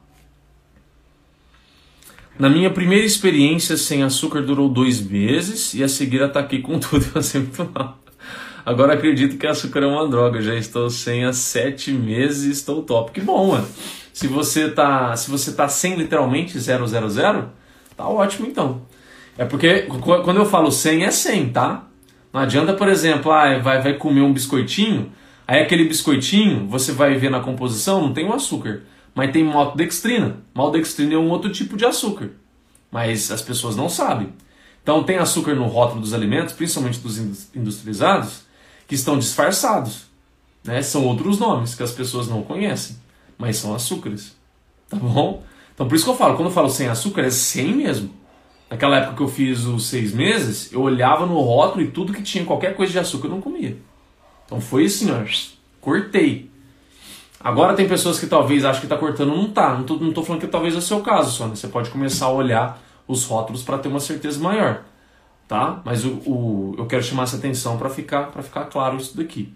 Na 2.40 2.50
minha 2.50 2.72
primeira 2.72 3.06
experiência 3.06 3.78
sem 3.78 4.02
açúcar 4.02 4.42
durou 4.42 4.68
dois 4.68 5.00
meses 5.00 5.76
e 5.76 5.84
a 5.84 5.88
seguir 5.88 6.24
ataquei 6.24 6.60
com 6.60 6.80
tudo 6.82 7.06
e 7.06 7.10
passei 7.10 7.42
muito 7.42 7.70
mal. 7.72 8.00
Agora 8.66 8.96
acredito 8.96 9.38
que 9.38 9.46
açúcar 9.46 9.84
é 9.84 9.86
uma 9.86 10.10
droga. 10.10 10.42
Já 10.42 10.56
estou 10.56 10.90
sem 10.90 11.26
há 11.26 11.32
sete 11.32 11.92
meses 11.92 12.46
e 12.46 12.52
estou 12.54 12.82
top. 12.82 13.12
Que 13.12 13.22
bom, 13.22 13.52
mano. 13.52 13.68
Se 14.12 14.26
você 14.26 14.68
tá, 14.68 15.16
se 15.16 15.30
você 15.30 15.54
tá 15.54 15.70
sem 15.70 15.94
literalmente 15.94 16.58
000, 16.60 16.88
tá 17.96 18.08
ótimo 18.08 18.48
então. 18.48 18.90
É 19.42 19.46
porque 19.46 19.88
quando 20.04 20.38
eu 20.38 20.46
falo 20.46 20.72
100 20.72 21.04
é 21.04 21.10
100, 21.10 21.50
tá? 21.50 21.88
Não 22.32 22.42
adianta, 22.42 22.76
por 22.76 22.88
exemplo, 22.88 23.32
ah, 23.32 23.58
vai, 23.58 23.82
vai 23.82 23.96
comer 23.96 24.22
um 24.22 24.32
biscoitinho, 24.32 25.12
aí 25.48 25.64
aquele 25.64 25.86
biscoitinho, 25.86 26.68
você 26.68 26.92
vai 26.92 27.16
ver 27.16 27.32
na 27.32 27.40
composição, 27.40 28.04
não 28.04 28.14
tem 28.14 28.24
o 28.24 28.34
açúcar, 28.34 28.84
mas 29.16 29.32
tem 29.32 29.44
maltodextrina. 29.44 30.38
Maltodextrina 30.54 31.16
é 31.16 31.18
um 31.18 31.32
outro 31.32 31.52
tipo 31.52 31.76
de 31.76 31.84
açúcar, 31.84 32.30
mas 32.92 33.32
as 33.32 33.42
pessoas 33.42 33.76
não 33.76 33.90
sabem. 33.90 34.32
Então 34.84 35.02
tem 35.02 35.18
açúcar 35.18 35.56
no 35.56 35.66
rótulo 35.66 36.02
dos 36.02 36.14
alimentos, 36.14 36.54
principalmente 36.54 37.00
dos 37.00 37.18
industrializados, 37.56 38.44
que 38.88 38.94
estão 38.94 39.18
disfarçados. 39.18 40.04
Né? 40.64 40.84
São 40.84 41.04
outros 41.08 41.40
nomes 41.40 41.74
que 41.74 41.82
as 41.82 41.92
pessoas 41.92 42.28
não 42.28 42.44
conhecem, 42.44 42.96
mas 43.40 43.58
são 43.58 43.74
açúcares. 43.74 44.36
Tá 44.88 44.98
bom? 44.98 45.42
Então 45.74 45.88
por 45.88 45.96
isso 45.96 46.06
que 46.06 46.12
eu 46.12 46.16
falo, 46.16 46.36
quando 46.36 46.50
eu 46.50 46.54
falo 46.54 46.70
sem 46.70 46.88
açúcar, 46.88 47.24
é 47.24 47.32
sem 47.32 47.74
mesmo. 47.74 48.21
Naquela 48.72 49.00
época 49.00 49.18
que 49.18 49.22
eu 49.22 49.28
fiz 49.28 49.66
os 49.66 49.88
seis 49.88 50.14
meses, 50.14 50.72
eu 50.72 50.82
olhava 50.82 51.26
no 51.26 51.38
rótulo 51.42 51.84
e 51.84 51.92
tudo 51.92 52.14
que 52.14 52.24
tinha 52.24 52.46
qualquer 52.46 52.74
coisa 52.74 52.90
de 52.90 53.00
açúcar 53.00 53.28
eu 53.28 53.32
não 53.32 53.42
comia. 53.42 53.78
Então 54.46 54.62
foi 54.62 54.86
assim, 54.86 55.12
ó, 55.12 55.26
cortei. 55.82 56.50
Agora 57.38 57.74
tem 57.74 57.86
pessoas 57.86 58.18
que 58.18 58.28
talvez 58.28 58.64
acham 58.64 58.80
que 58.80 58.86
está 58.86 58.96
cortando, 58.96 59.36
não 59.36 59.52
tá. 59.52 59.74
Não 59.74 59.84
tô, 59.84 59.96
não 59.98 60.14
tô 60.14 60.24
falando 60.24 60.40
que 60.40 60.48
talvez 60.48 60.74
é 60.74 60.78
o 60.78 60.82
seu 60.82 61.02
caso, 61.02 61.32
Sônia. 61.32 61.54
Você 61.58 61.68
pode 61.68 61.90
começar 61.90 62.28
a 62.28 62.32
olhar 62.32 62.82
os 63.06 63.26
rótulos 63.26 63.62
para 63.62 63.78
ter 63.78 63.90
uma 63.90 64.00
certeza 64.00 64.40
maior, 64.40 64.84
tá? 65.50 65.82
Mas 65.84 66.06
o, 66.06 66.22
o 66.26 66.76
eu 66.78 66.86
quero 66.86 67.04
chamar 67.04 67.24
essa 67.24 67.36
atenção 67.36 67.78
para 67.78 67.90
ficar, 67.90 68.32
para 68.32 68.42
ficar 68.42 68.66
claro 68.66 68.96
isso 68.96 69.18
daqui. 69.18 69.54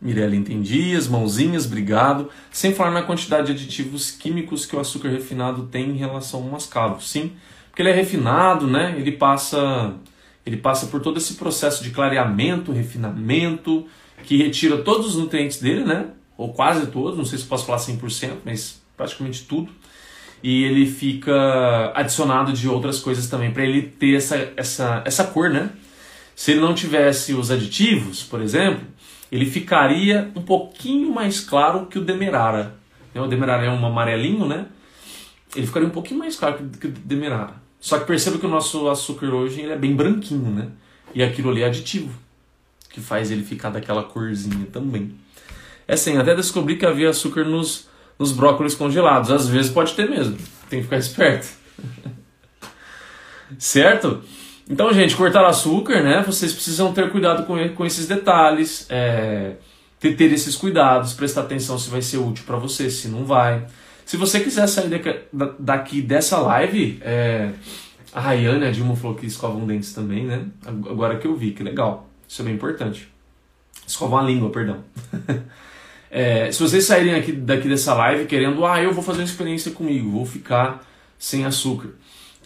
Mirella, 0.00 0.36
entendi, 0.36 0.94
as 0.94 1.08
mãozinhas, 1.08 1.66
obrigado. 1.66 2.28
Sem 2.50 2.74
falar 2.74 2.90
na 2.90 3.02
quantidade 3.02 3.46
de 3.46 3.52
aditivos 3.52 4.10
químicos 4.10 4.66
que 4.66 4.76
o 4.76 4.80
açúcar 4.80 5.08
refinado 5.08 5.64
tem 5.64 5.90
em 5.90 5.96
relação 5.96 6.42
ao 6.42 6.48
mascavo. 6.48 7.02
Sim, 7.02 7.32
porque 7.68 7.82
ele 7.82 7.90
é 7.90 7.94
refinado, 7.94 8.66
né? 8.66 8.94
Ele 8.98 9.12
passa, 9.12 9.94
ele 10.44 10.58
passa 10.58 10.86
por 10.86 11.00
todo 11.00 11.16
esse 11.16 11.34
processo 11.34 11.82
de 11.82 11.90
clareamento, 11.90 12.72
refinamento, 12.72 13.86
que 14.22 14.36
retira 14.36 14.78
todos 14.78 15.08
os 15.08 15.16
nutrientes 15.16 15.60
dele, 15.60 15.84
né? 15.84 16.06
Ou 16.36 16.52
quase 16.52 16.86
todos, 16.88 17.16
não 17.16 17.24
sei 17.24 17.38
se 17.38 17.44
posso 17.44 17.64
falar 17.64 17.78
100%, 17.78 18.38
mas 18.44 18.82
praticamente 18.96 19.44
tudo. 19.44 19.72
E 20.42 20.64
ele 20.64 20.86
fica 20.86 21.92
adicionado 21.94 22.52
de 22.52 22.68
outras 22.68 23.00
coisas 23.00 23.28
também 23.28 23.50
para 23.50 23.64
ele 23.64 23.82
ter 23.82 24.14
essa, 24.14 24.52
essa, 24.56 25.02
essa 25.06 25.24
cor, 25.24 25.48
né? 25.48 25.70
Se 26.34 26.50
ele 26.50 26.60
não 26.60 26.74
tivesse 26.74 27.32
os 27.32 27.50
aditivos, 27.50 28.22
por 28.22 28.42
exemplo, 28.42 28.84
ele 29.30 29.46
ficaria 29.46 30.30
um 30.34 30.42
pouquinho 30.42 31.12
mais 31.12 31.40
claro 31.40 31.86
que 31.86 31.98
o 31.98 32.04
Demerara. 32.04 32.74
Né? 33.14 33.20
O 33.20 33.26
Demerara 33.26 33.64
é 33.66 33.70
um 33.70 33.84
amarelinho, 33.84 34.46
né? 34.46 34.66
Ele 35.54 35.66
ficaria 35.66 35.88
um 35.88 35.92
pouquinho 35.92 36.20
mais 36.20 36.36
claro 36.36 36.58
que 36.80 36.86
o 36.86 36.90
Demerara. 36.90 37.54
Só 37.80 37.98
que 37.98 38.06
perceba 38.06 38.38
que 38.38 38.46
o 38.46 38.48
nosso 38.48 38.88
açúcar 38.88 39.26
hoje 39.26 39.60
ele 39.60 39.72
é 39.72 39.76
bem 39.76 39.94
branquinho, 39.94 40.50
né? 40.50 40.68
E 41.14 41.22
aquilo 41.22 41.50
ali 41.50 41.62
é 41.62 41.66
aditivo 41.66 42.26
que 42.90 43.00
faz 43.00 43.30
ele 43.30 43.44
ficar 43.44 43.70
daquela 43.70 44.02
corzinha 44.02 44.66
também. 44.72 45.14
É 45.86 45.94
assim, 45.94 46.16
até 46.16 46.34
descobri 46.34 46.76
que 46.76 46.86
havia 46.86 47.10
açúcar 47.10 47.44
nos, 47.44 47.88
nos 48.18 48.32
brócolis 48.32 48.74
congelados. 48.74 49.30
Às 49.30 49.48
vezes 49.48 49.70
pode 49.70 49.94
ter 49.94 50.08
mesmo, 50.08 50.36
tem 50.68 50.80
que 50.80 50.84
ficar 50.84 50.96
esperto. 50.98 51.46
certo? 53.58 54.22
Então, 54.68 54.92
gente, 54.92 55.14
cortar 55.14 55.44
açúcar, 55.46 56.02
né? 56.02 56.22
Vocês 56.26 56.52
precisam 56.52 56.92
ter 56.92 57.10
cuidado 57.10 57.46
com, 57.46 57.56
com 57.74 57.86
esses 57.86 58.06
detalhes, 58.08 58.86
é, 58.90 59.54
ter, 60.00 60.16
ter 60.16 60.32
esses 60.32 60.56
cuidados, 60.56 61.14
prestar 61.14 61.42
atenção 61.42 61.78
se 61.78 61.88
vai 61.88 62.02
ser 62.02 62.18
útil 62.18 62.44
para 62.44 62.56
você, 62.56 62.90
se 62.90 63.08
não 63.08 63.24
vai. 63.24 63.64
Se 64.04 64.16
você 64.16 64.40
quiser 64.40 64.66
sair 64.66 64.88
daqui, 64.88 65.20
daqui 65.58 66.02
dessa 66.02 66.38
live, 66.38 66.98
é, 67.02 67.50
a 68.12 68.20
Rayane, 68.20 68.66
a 68.66 68.70
Dilma 68.70 68.96
falou 68.96 69.16
que 69.16 69.26
escovam 69.26 69.66
dentes 69.66 69.92
também, 69.92 70.24
né? 70.24 70.46
Agora 70.64 71.16
que 71.16 71.26
eu 71.26 71.36
vi, 71.36 71.52
que 71.52 71.62
legal. 71.62 72.08
Isso 72.26 72.42
é 72.42 72.44
bem 72.44 72.54
importante. 72.54 73.08
Escovar 73.86 74.24
a 74.24 74.26
língua, 74.26 74.50
perdão. 74.50 74.82
é, 76.10 76.50
se 76.50 76.60
vocês 76.60 76.84
saírem 76.84 77.14
aqui, 77.14 77.30
daqui 77.30 77.68
dessa 77.68 77.94
live 77.94 78.26
querendo, 78.26 78.64
ah, 78.66 78.82
eu 78.82 78.92
vou 78.92 79.02
fazer 79.02 79.20
uma 79.20 79.26
experiência 79.26 79.70
comigo, 79.70 80.10
vou 80.10 80.26
ficar 80.26 80.84
sem 81.18 81.44
açúcar, 81.44 81.90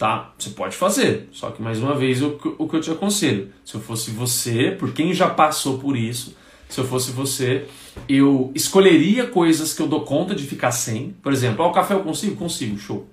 tá? 0.01 0.33
Você 0.35 0.49
pode 0.49 0.75
fazer. 0.75 1.29
Só 1.31 1.51
que, 1.51 1.61
mais 1.61 1.77
uma 1.77 1.93
vez, 1.93 2.23
o, 2.23 2.35
o 2.57 2.67
que 2.67 2.75
eu 2.75 2.81
te 2.81 2.89
aconselho, 2.89 3.53
se 3.63 3.75
eu 3.75 3.81
fosse 3.81 4.09
você, 4.09 4.71
por 4.71 4.91
quem 4.93 5.13
já 5.13 5.29
passou 5.29 5.77
por 5.77 5.95
isso, 5.95 6.35
se 6.67 6.79
eu 6.79 6.85
fosse 6.85 7.11
você, 7.11 7.67
eu 8.09 8.51
escolheria 8.55 9.27
coisas 9.27 9.75
que 9.75 9.79
eu 9.79 9.87
dou 9.87 10.03
conta 10.03 10.33
de 10.33 10.43
ficar 10.47 10.71
sem. 10.71 11.11
Por 11.21 11.31
exemplo, 11.31 11.63
ah, 11.63 11.67
o 11.67 11.71
café 11.71 11.93
eu 11.93 11.99
consigo? 11.99 12.35
Consigo, 12.35 12.79
show. 12.79 13.07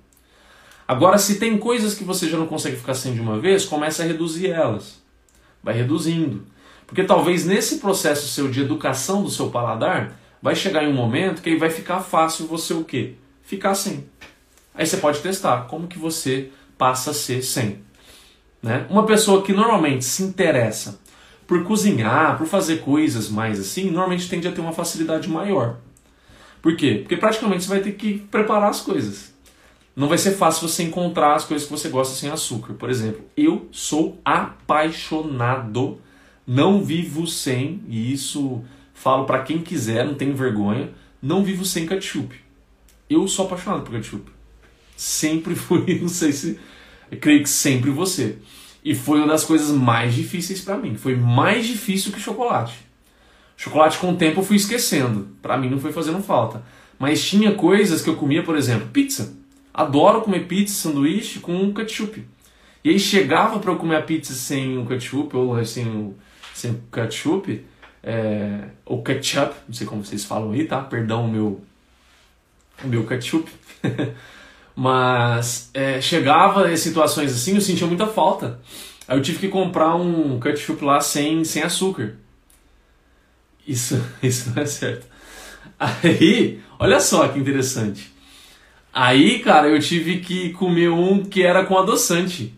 Agora, 0.87 1.19
se 1.19 1.37
tem 1.37 1.59
coisas 1.59 1.93
que 1.93 2.03
você 2.03 2.27
já 2.27 2.39
não 2.39 2.47
consegue 2.47 2.77
ficar 2.77 2.95
sem 2.95 3.13
de 3.13 3.21
uma 3.21 3.37
vez, 3.37 3.65
comece 3.65 4.01
a 4.01 4.05
reduzir 4.05 4.49
elas. 4.49 4.99
Vai 5.61 5.75
reduzindo. 5.75 6.47
Porque 6.87 7.03
talvez 7.03 7.45
nesse 7.45 7.77
processo 7.77 8.27
seu 8.29 8.49
de 8.49 8.61
educação 8.61 9.21
do 9.21 9.29
seu 9.29 9.51
paladar, 9.51 10.19
vai 10.41 10.55
chegar 10.55 10.83
em 10.83 10.87
um 10.87 10.95
momento 10.95 11.43
que 11.43 11.51
aí 11.51 11.55
vai 11.55 11.69
ficar 11.69 11.99
fácil 11.99 12.47
você 12.47 12.73
o 12.73 12.83
quê? 12.83 13.13
Ficar 13.43 13.75
sem. 13.75 14.09
Aí 14.73 14.87
você 14.87 14.97
pode 14.97 15.19
testar 15.19 15.67
como 15.67 15.87
que 15.87 15.99
você 15.99 16.49
passa 16.79 17.11
a 17.11 17.13
ser 17.13 17.43
sem. 17.43 17.79
Né? 18.63 18.87
Uma 18.89 19.05
pessoa 19.05 19.43
que 19.43 19.53
normalmente 19.53 20.05
se 20.05 20.23
interessa 20.23 20.99
por 21.45 21.63
cozinhar, 21.63 22.37
por 22.37 22.47
fazer 22.47 22.81
coisas 22.81 23.29
mais 23.29 23.59
assim, 23.59 23.91
normalmente 23.91 24.29
tende 24.29 24.47
a 24.47 24.51
ter 24.51 24.61
uma 24.61 24.71
facilidade 24.71 25.29
maior. 25.29 25.77
Por 26.61 26.75
quê? 26.75 26.99
Porque 27.01 27.17
praticamente 27.17 27.63
você 27.63 27.69
vai 27.69 27.81
ter 27.81 27.91
que 27.91 28.19
preparar 28.31 28.69
as 28.69 28.81
coisas. 28.81 29.33
Não 29.95 30.07
vai 30.07 30.17
ser 30.17 30.31
fácil 30.31 30.67
você 30.67 30.83
encontrar 30.83 31.35
as 31.35 31.43
coisas 31.43 31.67
que 31.67 31.71
você 31.71 31.89
gosta 31.89 32.15
sem 32.15 32.29
açúcar. 32.29 32.73
Por 32.73 32.89
exemplo, 32.89 33.23
eu 33.35 33.67
sou 33.71 34.17
apaixonado 34.23 35.99
não 36.47 36.83
vivo 36.83 37.27
sem, 37.27 37.83
e 37.87 38.11
isso 38.11 38.63
falo 38.93 39.25
para 39.25 39.43
quem 39.43 39.59
quiser, 39.59 40.03
não 40.03 40.15
tenho 40.15 40.35
vergonha, 40.35 40.89
não 41.21 41.43
vivo 41.43 41.63
sem 41.63 41.85
ketchup. 41.85 42.35
Eu 43.09 43.27
sou 43.27 43.45
apaixonado 43.45 43.83
por 43.83 43.91
ketchup. 43.91 44.31
Sempre 44.99 45.55
fui, 45.55 45.97
não 46.01 46.09
sei 46.09 46.33
se. 46.33 46.59
Creio 47.21 47.41
que 47.41 47.49
sempre 47.49 47.89
você. 47.89 48.37
E 48.83 48.93
foi 48.93 49.19
uma 49.19 49.29
das 49.29 49.45
coisas 49.45 49.71
mais 49.71 50.13
difíceis 50.13 50.59
para 50.59 50.75
mim. 50.75 50.95
Foi 50.95 51.15
mais 51.15 51.65
difícil 51.65 52.11
que 52.11 52.19
chocolate. 52.19 52.75
Chocolate 53.55 53.97
com 53.97 54.11
o 54.11 54.17
tempo 54.17 54.41
eu 54.41 54.43
fui 54.43 54.57
esquecendo. 54.57 55.29
Para 55.41 55.57
mim 55.57 55.69
não 55.69 55.79
foi 55.79 55.93
fazendo 55.93 56.21
falta. 56.21 56.61
Mas 56.99 57.25
tinha 57.25 57.53
coisas 57.53 58.01
que 58.01 58.09
eu 58.09 58.17
comia, 58.17 58.43
por 58.43 58.57
exemplo, 58.57 58.89
pizza. 58.89 59.33
Adoro 59.73 60.19
comer 60.19 60.47
pizza, 60.47 60.75
sanduíche 60.75 61.39
com 61.39 61.73
ketchup. 61.73 62.21
E 62.83 62.89
aí 62.89 62.99
chegava 62.99 63.57
para 63.59 63.71
eu 63.71 63.77
comer 63.77 63.95
a 63.95 64.01
pizza 64.01 64.33
sem 64.33 64.77
o 64.77 64.85
ketchup 64.85 65.33
ou 65.37 65.63
sem 65.63 65.87
o 65.87 66.13
sem 66.53 66.77
ketchup, 66.91 67.65
é, 68.03 68.65
ou 68.85 69.01
ketchup, 69.01 69.55
não 69.65 69.73
sei 69.73 69.87
como 69.87 70.03
vocês 70.03 70.25
falam 70.25 70.51
aí, 70.51 70.65
tá? 70.65 70.81
Perdão 70.81 71.23
o 71.23 71.31
meu, 71.31 71.61
o 72.83 72.87
meu 72.87 73.05
ketchup. 73.05 73.49
Mas 74.79 75.69
é, 75.73 75.99
chegava 75.99 76.71
em 76.71 76.77
situações 76.77 77.33
assim, 77.33 77.55
eu 77.55 77.59
sentia 77.61 77.85
muita 77.85 78.07
falta. 78.07 78.61
Aí 79.05 79.17
eu 79.17 79.21
tive 79.21 79.39
que 79.39 79.47
comprar 79.49 79.93
um 79.95 80.39
ketchup 80.39 80.85
lá 80.85 81.01
sem, 81.01 81.43
sem 81.43 81.63
açúcar. 81.63 82.15
Isso, 83.67 84.01
isso 84.23 84.53
não 84.55 84.63
é 84.63 84.65
certo. 84.65 85.05
Aí, 85.77 86.61
olha 86.79 87.01
só 87.01 87.27
que 87.27 87.37
interessante. 87.37 88.09
Aí, 88.93 89.39
cara, 89.39 89.67
eu 89.67 89.81
tive 89.81 90.19
que 90.19 90.53
comer 90.53 90.89
um 90.89 91.25
que 91.25 91.43
era 91.43 91.65
com 91.65 91.77
adoçante. 91.77 92.53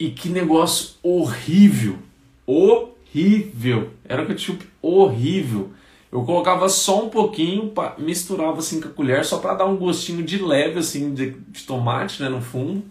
E 0.00 0.10
que 0.10 0.28
negócio 0.28 0.94
horrível 1.00 1.96
horrível. 2.44 3.90
Era 4.04 4.22
um 4.22 4.26
ketchup 4.26 4.66
horrível. 4.82 5.72
Eu 6.14 6.22
colocava 6.22 6.68
só 6.68 7.04
um 7.04 7.08
pouquinho, 7.08 7.72
misturava 7.98 8.60
assim 8.60 8.80
com 8.80 8.86
a 8.86 8.92
colher, 8.92 9.24
só 9.24 9.38
para 9.38 9.54
dar 9.54 9.64
um 9.64 9.76
gostinho 9.76 10.22
de 10.22 10.40
leve 10.40 10.78
assim 10.78 11.12
de, 11.12 11.30
de, 11.48 11.64
tomate, 11.64 12.22
né, 12.22 12.28
no 12.28 12.40
fundo. 12.40 12.84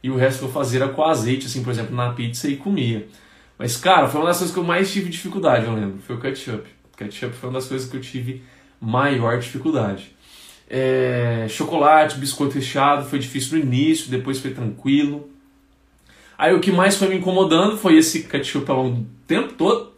E 0.00 0.08
o 0.08 0.14
resto 0.14 0.44
eu 0.44 0.48
fazia 0.48 0.84
era 0.84 0.88
com 0.88 1.02
azeite, 1.02 1.46
assim, 1.46 1.64
por 1.64 1.70
exemplo, 1.70 1.96
na 1.96 2.12
pizza 2.12 2.48
e 2.48 2.56
comia. 2.56 3.08
Mas, 3.58 3.76
cara, 3.76 4.06
foi 4.06 4.20
uma 4.20 4.28
das 4.28 4.38
coisas 4.38 4.54
que 4.54 4.60
eu 4.60 4.62
mais 4.62 4.92
tive 4.92 5.10
dificuldade, 5.10 5.66
eu 5.66 5.74
lembro. 5.74 5.98
Foi 5.98 6.14
o 6.14 6.20
ketchup. 6.20 6.68
O 6.92 6.96
ketchup 6.96 7.34
foi 7.34 7.48
uma 7.48 7.58
das 7.58 7.66
coisas 7.66 7.90
que 7.90 7.96
eu 7.96 8.00
tive 8.00 8.40
maior 8.80 9.36
dificuldade. 9.40 10.14
É, 10.70 11.46
chocolate, 11.50 12.18
biscoito 12.18 12.54
recheado, 12.54 13.04
foi 13.04 13.18
difícil 13.18 13.58
no 13.58 13.64
início, 13.64 14.08
depois 14.08 14.38
foi 14.38 14.52
tranquilo. 14.52 15.28
Aí 16.38 16.54
o 16.54 16.60
que 16.60 16.70
mais 16.70 16.96
foi 16.96 17.08
me 17.08 17.16
incomodando 17.16 17.76
foi 17.76 17.96
esse 17.96 18.22
ketchup 18.22 18.70
ao 18.70 18.76
longo 18.76 18.96
do 18.98 19.06
tempo 19.26 19.54
todo. 19.54 19.93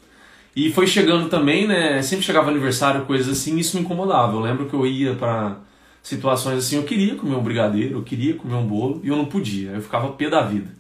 E 0.57 0.73
foi 0.73 0.87
chegando 0.87 1.29
também, 1.29 1.69
né? 1.69 2.01
Sempre 2.01 2.25
chegava 2.25 2.51
aniversário, 2.51 3.05
coisas 3.05 3.29
assim, 3.29 3.59
isso 3.59 3.77
me 3.77 3.83
incomodava. 3.83 4.33
Eu 4.33 4.41
lembro 4.41 4.67
que 4.67 4.75
eu 4.75 4.87
ia 4.87 5.15
para 5.15 5.59
situações 6.03 6.59
assim, 6.59 6.77
eu 6.77 6.85
queria 6.85 7.15
comer 7.15 7.37
um 7.37 7.43
brigadeiro, 7.43 7.99
eu 7.99 8.03
queria 8.03 8.35
comer 8.35 8.55
um 8.55 8.67
bolo 8.67 9.01
e 9.05 9.09
eu 9.09 9.17
não 9.17 9.27
podia. 9.27 9.73
Eu 9.73 9.83
ficava 9.83 10.13
pé 10.13 10.31
da 10.31 10.41
vida. 10.43 10.71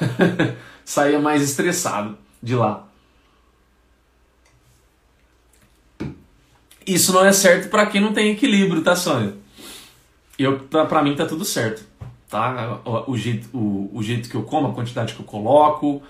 Saía 0.84 1.20
mais 1.20 1.40
estressado 1.40 2.18
de 2.42 2.56
lá. 2.56 2.88
Isso 6.84 7.12
não 7.12 7.24
é 7.24 7.32
certo 7.32 7.70
para 7.70 7.86
quem 7.86 8.00
não 8.00 8.12
tem 8.12 8.32
equilíbrio, 8.32 8.82
tá, 8.82 8.96
Sônia? 8.96 9.34
Eu, 10.36 10.58
pra 10.58 11.00
mim 11.00 11.14
tá 11.14 11.24
tudo 11.24 11.44
certo 11.44 11.92
tá? 12.32 12.80
O, 12.86 13.12
o, 13.12 13.18
jeito, 13.18 13.54
o, 13.54 13.90
o 13.92 14.02
jeito 14.02 14.28
que 14.28 14.34
eu 14.34 14.42
como, 14.42 14.68
a 14.68 14.72
quantidade 14.72 15.12
que 15.12 15.20
eu 15.20 15.26
coloco, 15.26 16.02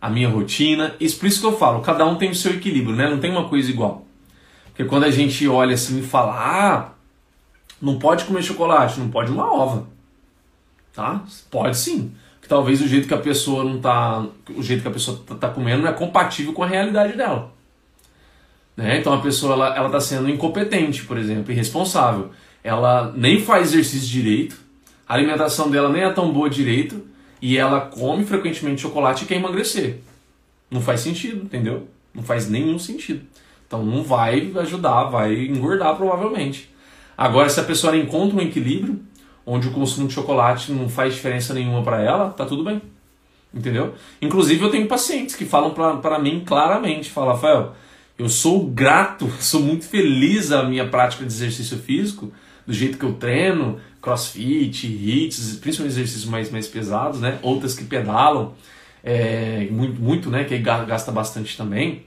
a 0.00 0.08
minha 0.08 0.28
rotina. 0.28 0.94
Isso 0.98 1.18
por 1.18 1.26
isso 1.26 1.40
que 1.40 1.46
eu 1.46 1.56
falo, 1.56 1.80
cada 1.80 2.06
um 2.06 2.16
tem 2.16 2.30
o 2.30 2.34
seu 2.34 2.52
equilíbrio, 2.52 2.96
né? 2.96 3.08
Não 3.08 3.18
tem 3.18 3.30
uma 3.30 3.48
coisa 3.48 3.70
igual. 3.70 4.06
Porque 4.66 4.84
quando 4.84 5.04
a 5.04 5.10
gente 5.10 5.46
olha 5.46 5.74
assim 5.74 5.98
e 5.98 6.02
fala, 6.02 6.32
ah, 6.32 6.92
não 7.80 7.98
pode 7.98 8.24
comer 8.24 8.42
chocolate, 8.42 8.98
não 8.98 9.10
pode 9.10 9.30
uma 9.30 9.52
ova. 9.52 9.86
Tá? 10.92 11.22
Pode 11.50 11.76
sim. 11.76 12.12
Que 12.40 12.48
talvez 12.48 12.80
o 12.80 12.88
jeito 12.88 13.06
que 13.06 13.14
a 13.14 13.18
pessoa 13.18 13.64
não 13.64 13.78
tá, 13.80 14.26
o 14.56 14.62
jeito 14.62 14.82
que 14.82 14.88
a 14.88 14.92
pessoa 14.92 15.22
tá, 15.26 15.34
tá 15.34 15.48
comendo 15.48 15.82
não 15.82 15.90
é 15.90 15.92
compatível 15.92 16.52
com 16.52 16.62
a 16.62 16.66
realidade 16.66 17.16
dela. 17.16 17.52
Né? 18.76 18.98
Então 18.98 19.12
a 19.12 19.20
pessoa 19.20 19.52
ela, 19.52 19.76
ela 19.76 19.90
tá 19.90 20.00
sendo 20.00 20.28
incompetente, 20.28 21.04
por 21.04 21.18
exemplo, 21.18 21.52
irresponsável. 21.52 22.30
Ela 22.64 23.12
nem 23.16 23.40
faz 23.40 23.72
exercício 23.72 24.08
direito, 24.08 24.56
a 25.06 25.14
alimentação 25.14 25.70
dela 25.70 25.88
nem 25.88 26.02
é 26.02 26.10
tão 26.10 26.32
boa 26.32 26.48
direito 26.48 27.04
e 27.40 27.56
ela 27.56 27.80
come 27.80 28.24
frequentemente 28.24 28.82
chocolate 28.82 29.24
e 29.24 29.26
quer 29.26 29.36
emagrecer. 29.36 29.98
Não 30.70 30.80
faz 30.80 31.00
sentido, 31.00 31.44
entendeu? 31.44 31.88
Não 32.14 32.22
faz 32.22 32.48
nenhum 32.48 32.78
sentido. 32.78 33.22
Então 33.66 33.84
não 33.84 34.02
vai 34.02 34.52
ajudar, 34.56 35.04
vai 35.04 35.34
engordar 35.46 35.96
provavelmente. 35.96 36.70
Agora, 37.16 37.48
se 37.48 37.60
a 37.60 37.64
pessoa 37.64 37.96
encontra 37.96 38.36
um 38.36 38.40
equilíbrio, 38.40 39.00
onde 39.44 39.68
o 39.68 39.72
consumo 39.72 40.08
de 40.08 40.14
chocolate 40.14 40.72
não 40.72 40.88
faz 40.88 41.14
diferença 41.14 41.54
nenhuma 41.54 41.82
para 41.82 42.02
ela, 42.02 42.30
tá 42.30 42.44
tudo 42.44 42.64
bem. 42.64 42.80
Entendeu? 43.52 43.94
Inclusive, 44.22 44.62
eu 44.62 44.70
tenho 44.70 44.86
pacientes 44.86 45.34
que 45.34 45.44
falam 45.44 45.72
para 45.72 46.18
mim 46.18 46.42
claramente: 46.44 47.10
fala, 47.10 47.32
Rafael, 47.32 47.74
eu 48.18 48.28
sou 48.28 48.64
grato, 48.64 49.30
sou 49.40 49.60
muito 49.60 49.86
feliz 49.86 50.52
a 50.52 50.62
minha 50.62 50.88
prática 50.88 51.24
de 51.24 51.32
exercício 51.32 51.78
físico, 51.78 52.32
do 52.70 52.74
jeito 52.74 52.96
que 52.96 53.04
eu 53.04 53.14
treino, 53.14 53.80
crossfit, 54.00 54.86
hits, 54.86 55.56
principalmente 55.56 55.94
exercícios 55.94 56.24
mais, 56.24 56.52
mais 56.52 56.68
pesados, 56.68 57.20
né? 57.20 57.40
Outras 57.42 57.74
que 57.74 57.82
pedalam, 57.82 58.54
é, 59.02 59.66
muito, 59.72 60.00
muito, 60.00 60.30
né? 60.30 60.44
Que 60.44 60.56
gasta 60.56 61.10
bastante 61.10 61.56
também. 61.56 62.04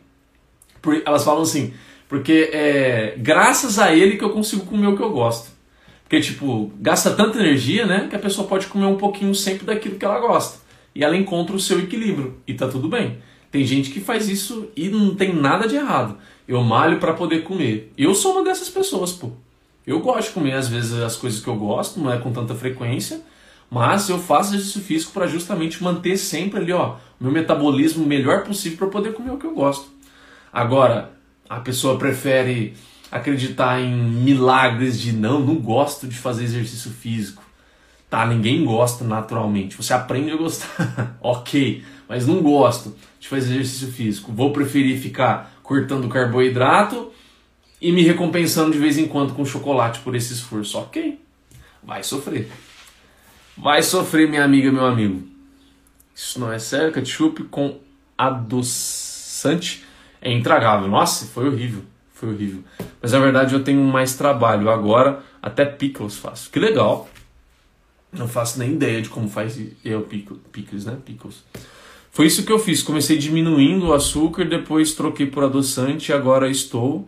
Por, 0.81 1.03
elas 1.05 1.25
falam 1.25 1.41
assim, 1.41 1.73
porque 2.07 2.49
é 2.53 3.15
graças 3.17 3.77
a 3.77 3.93
ele 3.93 4.15
que 4.15 4.23
eu 4.23 4.29
consigo 4.29 4.65
comer 4.65 4.87
o 4.87 4.95
que 4.95 5.03
eu 5.03 5.11
gosto. 5.11 5.51
Porque, 6.03 6.21
tipo, 6.21 6.71
gasta 6.79 7.11
tanta 7.11 7.39
energia, 7.39 7.85
né? 7.85 8.07
Que 8.09 8.15
a 8.15 8.19
pessoa 8.19 8.47
pode 8.47 8.67
comer 8.67 8.85
um 8.85 8.95
pouquinho 8.95 9.35
sempre 9.35 9.65
daquilo 9.65 9.97
que 9.97 10.05
ela 10.05 10.19
gosta. 10.19 10.59
E 10.95 11.03
ela 11.03 11.17
encontra 11.17 11.53
o 11.53 11.59
seu 11.59 11.77
equilíbrio. 11.77 12.37
E 12.47 12.53
tá 12.53 12.69
tudo 12.69 12.87
bem. 12.87 13.17
Tem 13.51 13.65
gente 13.65 13.89
que 13.89 13.99
faz 13.99 14.29
isso 14.29 14.69
e 14.77 14.87
não 14.87 15.13
tem 15.13 15.35
nada 15.35 15.67
de 15.67 15.75
errado. 15.75 16.17
Eu 16.47 16.63
malho 16.63 16.99
para 16.99 17.13
poder 17.13 17.43
comer. 17.43 17.91
Eu 17.97 18.15
sou 18.15 18.31
uma 18.31 18.43
dessas 18.45 18.69
pessoas, 18.69 19.11
pô. 19.11 19.31
Eu 19.85 19.99
gosto 19.99 20.29
de 20.29 20.33
comer 20.33 20.53
às 20.53 20.67
vezes 20.67 20.93
as 20.93 21.15
coisas 21.15 21.41
que 21.41 21.47
eu 21.47 21.55
gosto, 21.55 21.99
não 21.99 22.11
é 22.11 22.17
com 22.17 22.31
tanta 22.31 22.55
frequência, 22.55 23.21
mas 23.69 24.07
eu 24.07 24.19
faço 24.19 24.55
exercício 24.55 24.81
físico 24.81 25.11
para 25.11 25.27
justamente 25.27 25.83
manter 25.83 26.17
sempre 26.17 26.59
ali, 26.59 26.71
ó, 26.71 26.95
meu 27.19 27.31
metabolismo 27.31 28.05
melhor 28.05 28.43
possível 28.43 28.77
para 28.77 28.87
poder 28.87 29.13
comer 29.13 29.31
o 29.31 29.37
que 29.37 29.45
eu 29.45 29.53
gosto. 29.53 29.87
Agora, 30.51 31.11
a 31.49 31.59
pessoa 31.59 31.97
prefere 31.97 32.75
acreditar 33.11 33.79
em 33.79 33.93
milagres 33.93 34.99
de 34.99 35.11
não, 35.11 35.39
não 35.39 35.55
gosto 35.55 36.07
de 36.07 36.15
fazer 36.15 36.45
exercício 36.45 36.91
físico. 36.91 37.43
Tá, 38.09 38.25
ninguém 38.25 38.63
gosta 38.63 39.03
naturalmente. 39.03 39.75
Você 39.75 39.93
aprende 39.93 40.31
a 40.31 40.35
gostar, 40.35 41.17
ok, 41.21 41.83
mas 42.07 42.27
não 42.27 42.41
gosto 42.41 42.95
de 43.19 43.27
fazer 43.27 43.53
exercício 43.53 43.91
físico. 43.91 44.31
Vou 44.31 44.51
preferir 44.53 44.99
ficar 44.99 45.51
cortando 45.63 46.07
carboidrato 46.07 47.11
e 47.83 47.91
me 47.91 48.01
recompensando 48.01 48.71
de 48.71 48.79
vez 48.79 48.97
em 48.97 49.07
quando 49.07 49.33
com 49.33 49.45
chocolate 49.45 49.99
por 49.99 50.15
esse 50.15 50.33
esforço. 50.33 50.77
Ok, 50.77 51.19
vai 51.83 52.03
sofrer. 52.03 52.49
Vai 53.55 53.83
sofrer, 53.83 54.27
minha 54.27 54.43
amiga, 54.43 54.71
meu 54.71 54.85
amigo. 54.85 55.21
Isso 56.15 56.39
não 56.39 56.51
é 56.51 56.57
sério, 56.57 56.91
ketchup 56.91 57.43
com 57.43 57.79
adoçante 58.17 59.83
é 60.21 60.31
intragável. 60.31 60.87
Nossa, 60.87 61.25
foi 61.25 61.47
horrível 61.47 61.83
foi 62.23 62.29
horrível. 62.29 62.63
Mas 63.01 63.11
na 63.11 63.19
verdade 63.19 63.53
eu 63.53 63.63
tenho 63.63 63.83
mais 63.83 64.15
trabalho. 64.15 64.69
Agora 64.69 65.21
até 65.41 65.65
pickles 65.65 66.15
faço. 66.15 66.49
Que 66.49 66.59
legal. 66.59 67.09
Não 68.11 68.27
faço 68.27 68.59
nem 68.59 68.73
ideia 68.73 69.01
de 69.01 69.09
como 69.09 69.27
faz 69.27 69.59
eu 69.83 70.07
pickles, 70.51 70.85
né? 70.85 70.97
Pickles. 71.03 71.43
Foi 72.11 72.27
isso 72.27 72.45
que 72.45 72.51
eu 72.51 72.59
fiz. 72.59 72.81
Comecei 72.81 73.17
diminuindo 73.17 73.87
o 73.87 73.93
açúcar, 73.93 74.45
depois 74.45 74.93
troquei 74.93 75.25
por 75.25 75.43
adoçante 75.43 76.11
e 76.11 76.13
agora 76.13 76.49
estou 76.49 77.07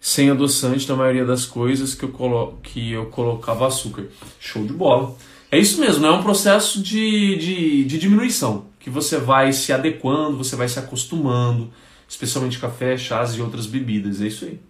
sem 0.00 0.30
adoçante 0.30 0.88
na 0.88 0.96
maioria 0.96 1.24
das 1.24 1.44
coisas 1.44 1.94
que 1.94 2.04
eu, 2.04 2.10
colo 2.10 2.58
que 2.62 2.92
eu 2.92 3.06
colocava 3.06 3.66
açúcar. 3.66 4.06
Show 4.38 4.64
de 4.64 4.72
bola. 4.72 5.16
É 5.50 5.58
isso 5.58 5.80
mesmo, 5.80 6.04
é 6.04 6.10
um 6.10 6.22
processo 6.22 6.82
de, 6.82 7.36
de, 7.36 7.84
de 7.84 7.98
diminuição, 7.98 8.66
que 8.78 8.90
você 8.90 9.16
vai 9.16 9.50
se 9.52 9.72
adequando, 9.72 10.36
você 10.36 10.54
vai 10.54 10.68
se 10.68 10.78
acostumando, 10.78 11.72
especialmente 12.06 12.58
café, 12.58 12.98
chás 12.98 13.34
e 13.34 13.40
outras 13.40 13.66
bebidas. 13.66 14.20
É 14.20 14.26
isso 14.26 14.44
aí. 14.44 14.60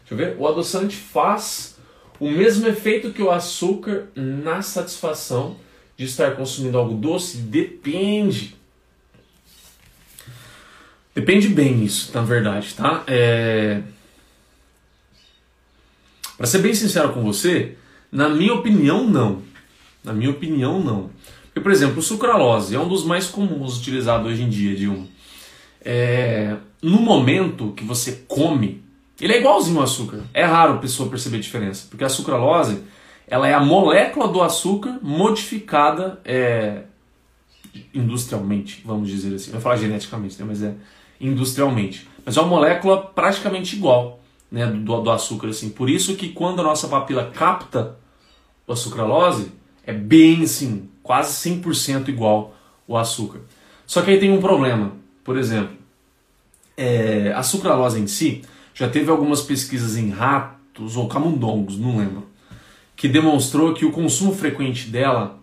Deixa 0.00 0.12
eu 0.12 0.16
ver. 0.16 0.36
O 0.38 0.46
adoçante 0.46 0.94
faz 0.94 1.76
o 2.20 2.30
mesmo 2.30 2.66
efeito 2.66 3.12
que 3.12 3.22
o 3.22 3.30
açúcar 3.30 4.08
na 4.14 4.62
satisfação 4.62 5.56
de 5.96 6.04
estar 6.04 6.36
consumindo 6.36 6.76
algo 6.76 6.94
doce? 6.94 7.38
Depende. 7.38 8.54
Depende 11.14 11.48
bem 11.48 11.82
isso, 11.82 12.10
na 12.12 12.20
verdade, 12.22 12.74
tá? 12.74 13.02
É... 13.06 13.80
Para 16.36 16.46
ser 16.46 16.58
bem 16.58 16.74
sincero 16.74 17.12
com 17.12 17.22
você, 17.22 17.76
na 18.10 18.28
minha 18.28 18.54
opinião, 18.54 19.06
não. 19.06 19.42
Na 20.04 20.12
minha 20.12 20.30
opinião, 20.30 20.82
não. 20.82 21.10
Porque, 21.46 21.60
por 21.60 21.72
exemplo, 21.72 21.98
o 21.98 22.02
sucralose 22.02 22.74
é 22.74 22.78
um 22.78 22.88
dos 22.88 23.04
mais 23.04 23.26
comuns 23.26 23.78
utilizados 23.78 24.30
hoje 24.30 24.42
em 24.42 24.48
dia, 24.48 24.90
um. 24.90 25.06
É 25.84 26.56
no 26.82 27.00
momento 27.00 27.72
que 27.72 27.84
você 27.84 28.24
come, 28.28 28.82
ele 29.20 29.32
é 29.32 29.38
igualzinho 29.38 29.78
ao 29.78 29.84
açúcar. 29.84 30.20
É 30.32 30.44
raro 30.44 30.74
a 30.74 30.78
pessoa 30.78 31.08
perceber 31.08 31.38
a 31.38 31.40
diferença, 31.40 31.86
porque 31.90 32.04
a 32.04 32.08
sucralose 32.08 32.82
ela 33.26 33.48
é 33.48 33.54
a 33.54 33.60
molécula 33.60 34.28
do 34.28 34.40
açúcar 34.40 35.00
modificada 35.02 36.20
é, 36.24 36.82
industrialmente, 37.92 38.82
vamos 38.84 39.08
dizer 39.08 39.34
assim. 39.34 39.50
Vai 39.50 39.60
falar 39.60 39.76
geneticamente, 39.78 40.38
né? 40.38 40.44
mas 40.46 40.62
é 40.62 40.74
industrialmente. 41.20 42.06
Mas 42.24 42.36
é 42.36 42.40
uma 42.40 42.48
molécula 42.48 43.02
praticamente 43.02 43.74
igual 43.74 44.20
né, 44.56 44.66
do, 44.66 45.00
do 45.02 45.10
açúcar. 45.10 45.48
assim. 45.48 45.68
Por 45.68 45.90
isso 45.90 46.16
que 46.16 46.30
quando 46.30 46.60
a 46.60 46.64
nossa 46.64 46.88
papila 46.88 47.30
capta 47.30 47.96
a 48.66 48.74
sucralose, 48.74 49.52
é 49.84 49.92
bem 49.92 50.42
assim, 50.42 50.88
quase 51.02 51.50
100% 51.50 52.08
igual 52.08 52.56
o 52.88 52.96
açúcar. 52.96 53.40
Só 53.86 54.00
que 54.00 54.10
aí 54.10 54.18
tem 54.18 54.32
um 54.32 54.40
problema. 54.40 54.92
Por 55.22 55.36
exemplo, 55.36 55.76
é, 56.74 57.32
a 57.36 57.42
sucralose 57.42 58.00
em 58.00 58.06
si, 58.06 58.42
já 58.74 58.88
teve 58.88 59.10
algumas 59.10 59.42
pesquisas 59.42 59.96
em 59.96 60.08
ratos 60.08 60.96
ou 60.96 61.06
camundongos, 61.06 61.78
não 61.78 61.98
lembro, 61.98 62.26
que 62.96 63.08
demonstrou 63.08 63.74
que 63.74 63.84
o 63.84 63.92
consumo 63.92 64.34
frequente 64.34 64.88
dela. 64.88 65.38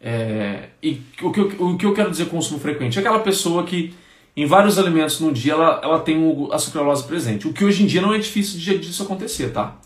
É, 0.00 0.70
e 0.82 1.02
o 1.22 1.30
que, 1.30 1.40
eu, 1.40 1.46
o 1.60 1.76
que 1.76 1.84
eu 1.84 1.92
quero 1.92 2.10
dizer 2.10 2.26
consumo 2.26 2.58
frequente? 2.58 2.96
É 2.96 3.00
aquela 3.00 3.20
pessoa 3.20 3.64
que 3.64 3.94
em 4.36 4.46
vários 4.46 4.78
alimentos 4.78 5.18
no 5.20 5.32
dia 5.32 5.54
ela, 5.54 5.80
ela 5.82 6.00
tem 6.00 6.48
a 6.52 6.58
sucralose 6.58 7.04
presente. 7.04 7.48
O 7.48 7.52
que 7.52 7.64
hoje 7.64 7.82
em 7.82 7.86
dia 7.86 8.02
não 8.02 8.12
é 8.12 8.18
difícil 8.18 8.58
de, 8.58 8.78
disso 8.78 9.02
acontecer, 9.02 9.52
tá? 9.52 9.76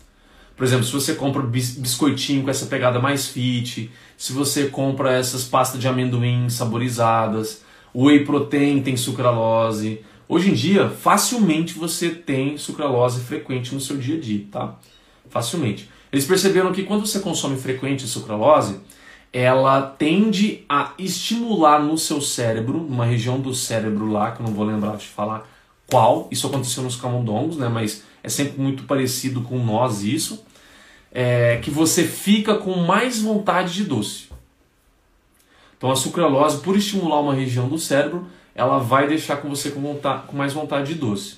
Por 0.55 0.65
exemplo, 0.65 0.85
se 0.85 0.91
você 0.91 1.15
compra 1.15 1.41
biscoitinho 1.41 2.43
com 2.43 2.49
essa 2.49 2.65
pegada 2.65 2.99
mais 2.99 3.27
fit, 3.27 3.89
se 4.17 4.33
você 4.33 4.67
compra 4.67 5.13
essas 5.13 5.43
pastas 5.45 5.79
de 5.79 5.87
amendoim 5.87 6.49
saborizadas, 6.49 7.63
o 7.93 8.05
whey 8.05 8.25
protein 8.25 8.81
tem 8.81 8.95
sucralose, 8.95 10.01
Hoje 10.31 10.49
em 10.49 10.53
dia, 10.53 10.87
facilmente 10.87 11.73
você 11.73 12.09
tem 12.09 12.57
sucralose 12.57 13.19
frequente 13.19 13.73
no 13.73 13.81
seu 13.81 13.97
dia 13.97 14.15
a 14.15 14.17
dia, 14.21 14.45
tá? 14.49 14.79
Facilmente. 15.29 15.89
Eles 16.09 16.23
perceberam 16.23 16.71
que 16.71 16.83
quando 16.83 17.05
você 17.05 17.19
consome 17.19 17.57
frequente 17.57 18.07
sucralose, 18.07 18.79
ela 19.33 19.81
tende 19.81 20.65
a 20.67 20.93
estimular 20.97 21.81
no 21.81 21.97
seu 21.97 22.19
cérebro, 22.19 22.79
numa 22.79 23.05
região 23.05 23.39
do 23.39 23.53
cérebro 23.53 24.11
lá, 24.11 24.31
que 24.31 24.41
eu 24.41 24.45
não 24.45 24.53
vou 24.53 24.65
lembrar 24.65 24.97
de 24.97 25.07
falar 25.07 25.47
qual, 25.89 26.27
isso 26.31 26.47
aconteceu 26.47 26.83
nos 26.83 26.95
camundongos, 26.95 27.57
né? 27.57 27.69
Mas 27.69 28.03
é 28.23 28.29
sempre 28.29 28.61
muito 28.61 28.83
parecido 28.83 29.41
com 29.41 29.57
nós 29.57 30.03
isso, 30.03 30.43
é, 31.11 31.57
que 31.61 31.69
você 31.69 32.03
fica 32.03 32.55
com 32.55 32.75
mais 32.77 33.21
vontade 33.21 33.73
de 33.73 33.83
doce. 33.83 34.29
Então 35.77 35.91
a 35.91 35.95
sucralose, 35.95 36.61
por 36.61 36.77
estimular 36.77 37.19
uma 37.21 37.33
região 37.33 37.67
do 37.67 37.77
cérebro, 37.77 38.27
ela 38.53 38.79
vai 38.79 39.07
deixar 39.07 39.37
com 39.37 39.49
você 39.49 39.71
com, 39.71 39.81
vontade, 39.81 40.27
com 40.27 40.37
mais 40.37 40.53
vontade 40.53 40.93
de 40.93 40.99
doce. 40.99 41.37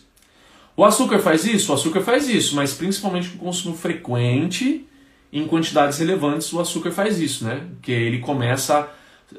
O 0.76 0.84
açúcar 0.84 1.20
faz 1.20 1.46
isso? 1.46 1.72
O 1.72 1.76
açúcar 1.76 2.02
faz 2.02 2.28
isso, 2.28 2.56
mas 2.56 2.74
principalmente 2.74 3.30
com 3.30 3.46
consumo 3.46 3.76
frequente, 3.76 4.86
em 5.34 5.48
quantidades 5.48 5.98
relevantes, 5.98 6.54
o 6.54 6.60
açúcar 6.60 6.92
faz 6.92 7.20
isso, 7.20 7.44
né? 7.44 7.66
Porque 7.72 7.92
ele 7.92 8.20
começa 8.20 8.88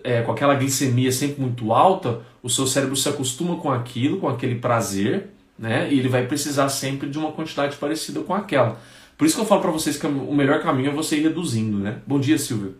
é, 0.02 0.22
com 0.22 0.32
aquela 0.32 0.54
glicemia 0.54 1.12
sempre 1.12 1.40
muito 1.40 1.72
alta, 1.72 2.20
o 2.42 2.50
seu 2.50 2.66
cérebro 2.66 2.96
se 2.96 3.08
acostuma 3.08 3.56
com 3.56 3.70
aquilo, 3.70 4.18
com 4.18 4.28
aquele 4.28 4.56
prazer, 4.56 5.28
né? 5.56 5.88
E 5.92 5.98
ele 5.98 6.08
vai 6.08 6.26
precisar 6.26 6.68
sempre 6.68 7.08
de 7.08 7.16
uma 7.16 7.30
quantidade 7.30 7.76
parecida 7.76 8.20
com 8.20 8.34
aquela. 8.34 8.80
Por 9.16 9.24
isso 9.24 9.36
que 9.36 9.42
eu 9.42 9.46
falo 9.46 9.60
para 9.60 9.70
vocês 9.70 9.96
que 9.96 10.06
o 10.06 10.34
melhor 10.34 10.60
caminho 10.60 10.90
é 10.90 10.92
você 10.92 11.16
ir 11.16 11.22
reduzindo, 11.22 11.78
né? 11.78 11.98
Bom 12.04 12.18
dia, 12.18 12.36
Silvio. 12.36 12.74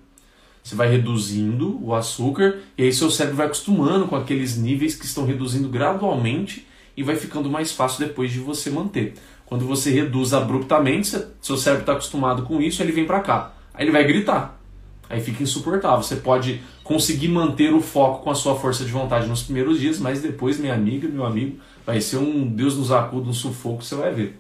Você 0.63 0.75
vai 0.75 0.89
reduzindo 0.89 1.79
o 1.85 1.95
açúcar 1.95 2.57
e 2.77 2.83
aí 2.83 2.93
seu 2.93 3.11
cérebro 3.11 3.37
vai 3.37 3.47
acostumando 3.47 4.09
com 4.09 4.17
aqueles 4.17 4.57
níveis 4.57 4.95
que 4.97 5.05
estão 5.05 5.25
reduzindo 5.25 5.69
gradualmente 5.69 6.67
e 6.97 7.03
vai 7.03 7.17
ficando 7.17 7.51
mais 7.51 7.71
fácil 7.71 8.07
depois 8.07 8.33
de 8.33 8.39
você 8.39 8.71
manter. 8.71 9.15
Quando 9.47 9.67
você 9.67 9.91
reduz 9.91 10.33
abruptamente, 10.33 11.17
seu 11.41 11.57
cérebro 11.57 11.83
está 11.83 11.93
acostumado 11.93 12.43
com 12.43 12.61
isso, 12.61 12.83
ele 12.83 12.93
vem 12.93 13.05
para 13.05 13.21
cá. 13.21 13.53
Aí 13.73 13.85
ele 13.85 13.93
vai 13.93 14.05
gritar. 14.05 14.61
Aí 15.09 15.21
fica 15.21 15.43
insuportável. 15.43 16.03
Você 16.03 16.17
pode 16.17 16.63
conseguir 16.83 17.29
manter 17.29 17.73
o 17.73 17.81
foco 17.81 18.25
com 18.25 18.31
a 18.31 18.35
sua 18.35 18.57
força 18.57 18.85
de 18.85 18.91
vontade 18.91 19.27
nos 19.27 19.43
primeiros 19.43 19.79
dias, 19.79 19.99
mas 19.99 20.23
depois, 20.23 20.59
minha 20.59 20.75
amiga, 20.75 21.07
meu 21.09 21.25
amigo, 21.25 21.59
vai 21.85 22.01
ser 22.01 22.17
um 22.17 22.47
Deus 22.47 22.77
nos 22.77 22.91
acuda, 22.91 23.29
um 23.29 23.35
sufoco, 23.35 23.83
você 23.83 23.95
vai 23.95 24.13
ver 24.13 24.39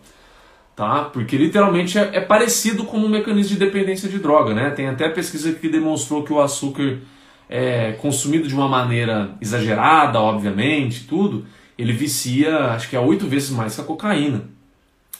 tá? 0.74 1.04
Porque 1.04 1.36
literalmente 1.36 1.98
é, 1.98 2.10
é, 2.14 2.20
parecido 2.20 2.84
com 2.84 2.98
um 2.98 3.08
mecanismo 3.08 3.56
de 3.56 3.64
dependência 3.64 4.08
de 4.08 4.18
droga, 4.18 4.54
né? 4.54 4.70
Tem 4.70 4.88
até 4.88 5.08
pesquisa 5.08 5.52
que 5.52 5.68
demonstrou 5.68 6.22
que 6.24 6.32
o 6.32 6.40
açúcar 6.40 6.98
é, 7.48 7.92
consumido 7.92 8.48
de 8.48 8.54
uma 8.54 8.68
maneira 8.68 9.36
exagerada, 9.40 10.20
obviamente, 10.20 11.06
tudo, 11.06 11.46
ele 11.78 11.92
vicia, 11.92 12.56
acho 12.70 12.88
que 12.88 12.96
é 12.96 13.00
oito 13.00 13.26
vezes 13.26 13.50
mais 13.50 13.74
que 13.74 13.80
a 13.80 13.84
cocaína, 13.84 14.42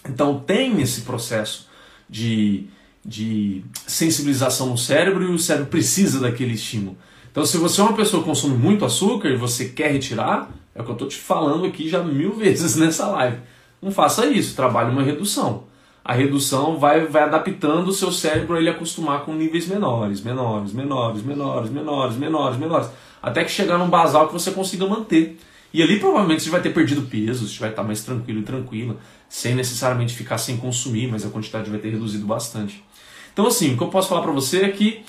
Então 0.09 0.39
tem 0.39 0.81
esse 0.81 1.03
processo 1.03 1.69
de, 2.09 2.67
de 3.05 3.65
sensibilização 3.87 4.69
no 4.69 4.79
cérebro 4.79 5.25
e 5.25 5.35
o 5.35 5.39
cérebro 5.39 5.71
precisa 5.71 6.21
daquele 6.21 6.55
estímulo. 6.55 6.97
Então, 7.35 7.45
se 7.45 7.59
você 7.59 7.81
é 7.81 7.85
uma 7.85 7.95
pessoa 7.95 8.23
que 8.23 8.29
consome 8.29 8.57
muito 8.57 8.85
açúcar 8.85 9.29
e 9.29 9.37
você 9.37 9.65
quer 9.71 9.91
retirar, 9.91 10.49
é 10.73 10.81
o 10.81 10.85
que 10.85 10.91
eu 10.91 10.95
estou 10.95 11.09
te 11.09 11.17
falando 11.17 11.67
aqui 11.67 11.89
já 11.89 12.01
mil 12.01 12.33
vezes 12.39 12.77
nessa 12.77 13.09
live. 13.09 13.39
Não 13.83 13.91
faça 13.91 14.27
isso, 14.27 14.55
trabalhe 14.55 14.91
uma 14.91 15.03
redução. 15.03 15.65
A 16.05 16.13
redução 16.13 16.79
vai, 16.79 17.07
vai 17.07 17.25
adaptando 17.25 17.89
o 17.89 17.93
seu 17.93 18.13
cérebro 18.13 18.55
a 18.55 18.61
ele 18.61 18.69
acostumar 18.69 19.25
com 19.25 19.35
níveis 19.35 19.67
menores, 19.67 20.21
menores, 20.21 20.73
menores, 20.73 21.23
menores, 21.23 21.71
menores, 21.71 22.17
menores, 22.17 22.59
menores, 22.59 22.89
até 23.23 23.43
que 23.43 23.51
chegar 23.51 23.79
num 23.79 23.89
basal 23.89 24.29
que 24.29 24.33
você 24.33 24.51
consiga 24.51 24.87
manter. 24.87 25.37
E 25.75 25.83
ali 25.83 25.99
provavelmente 25.99 26.45
você 26.45 26.51
vai 26.51 26.63
ter 26.63 26.71
perdido 26.71 27.03
peso, 27.03 27.49
você 27.49 27.59
vai 27.59 27.71
estar 27.71 27.83
mais 27.83 28.05
tranquilo 28.05 28.39
e 28.39 28.43
tranquila, 28.45 28.97
sem 29.29 29.57
necessariamente 29.57 30.15
ficar 30.15 30.39
sem 30.39 30.57
consumir, 30.57 31.09
mas 31.09 31.27
a 31.27 31.31
quantidade 31.31 31.69
vai 31.69 31.81
ter 31.81 31.91
reduzido 31.91 32.25
bastante. 32.25 32.85
Então 33.33 33.49
assim, 33.49 33.75
o 33.75 33.77
que 33.77 33.83
eu 33.83 33.89
posso 33.89 34.09
falar 34.09 34.23
para 34.23 34.31
você 34.31 34.61
é 34.61 34.69
que 34.69 35.05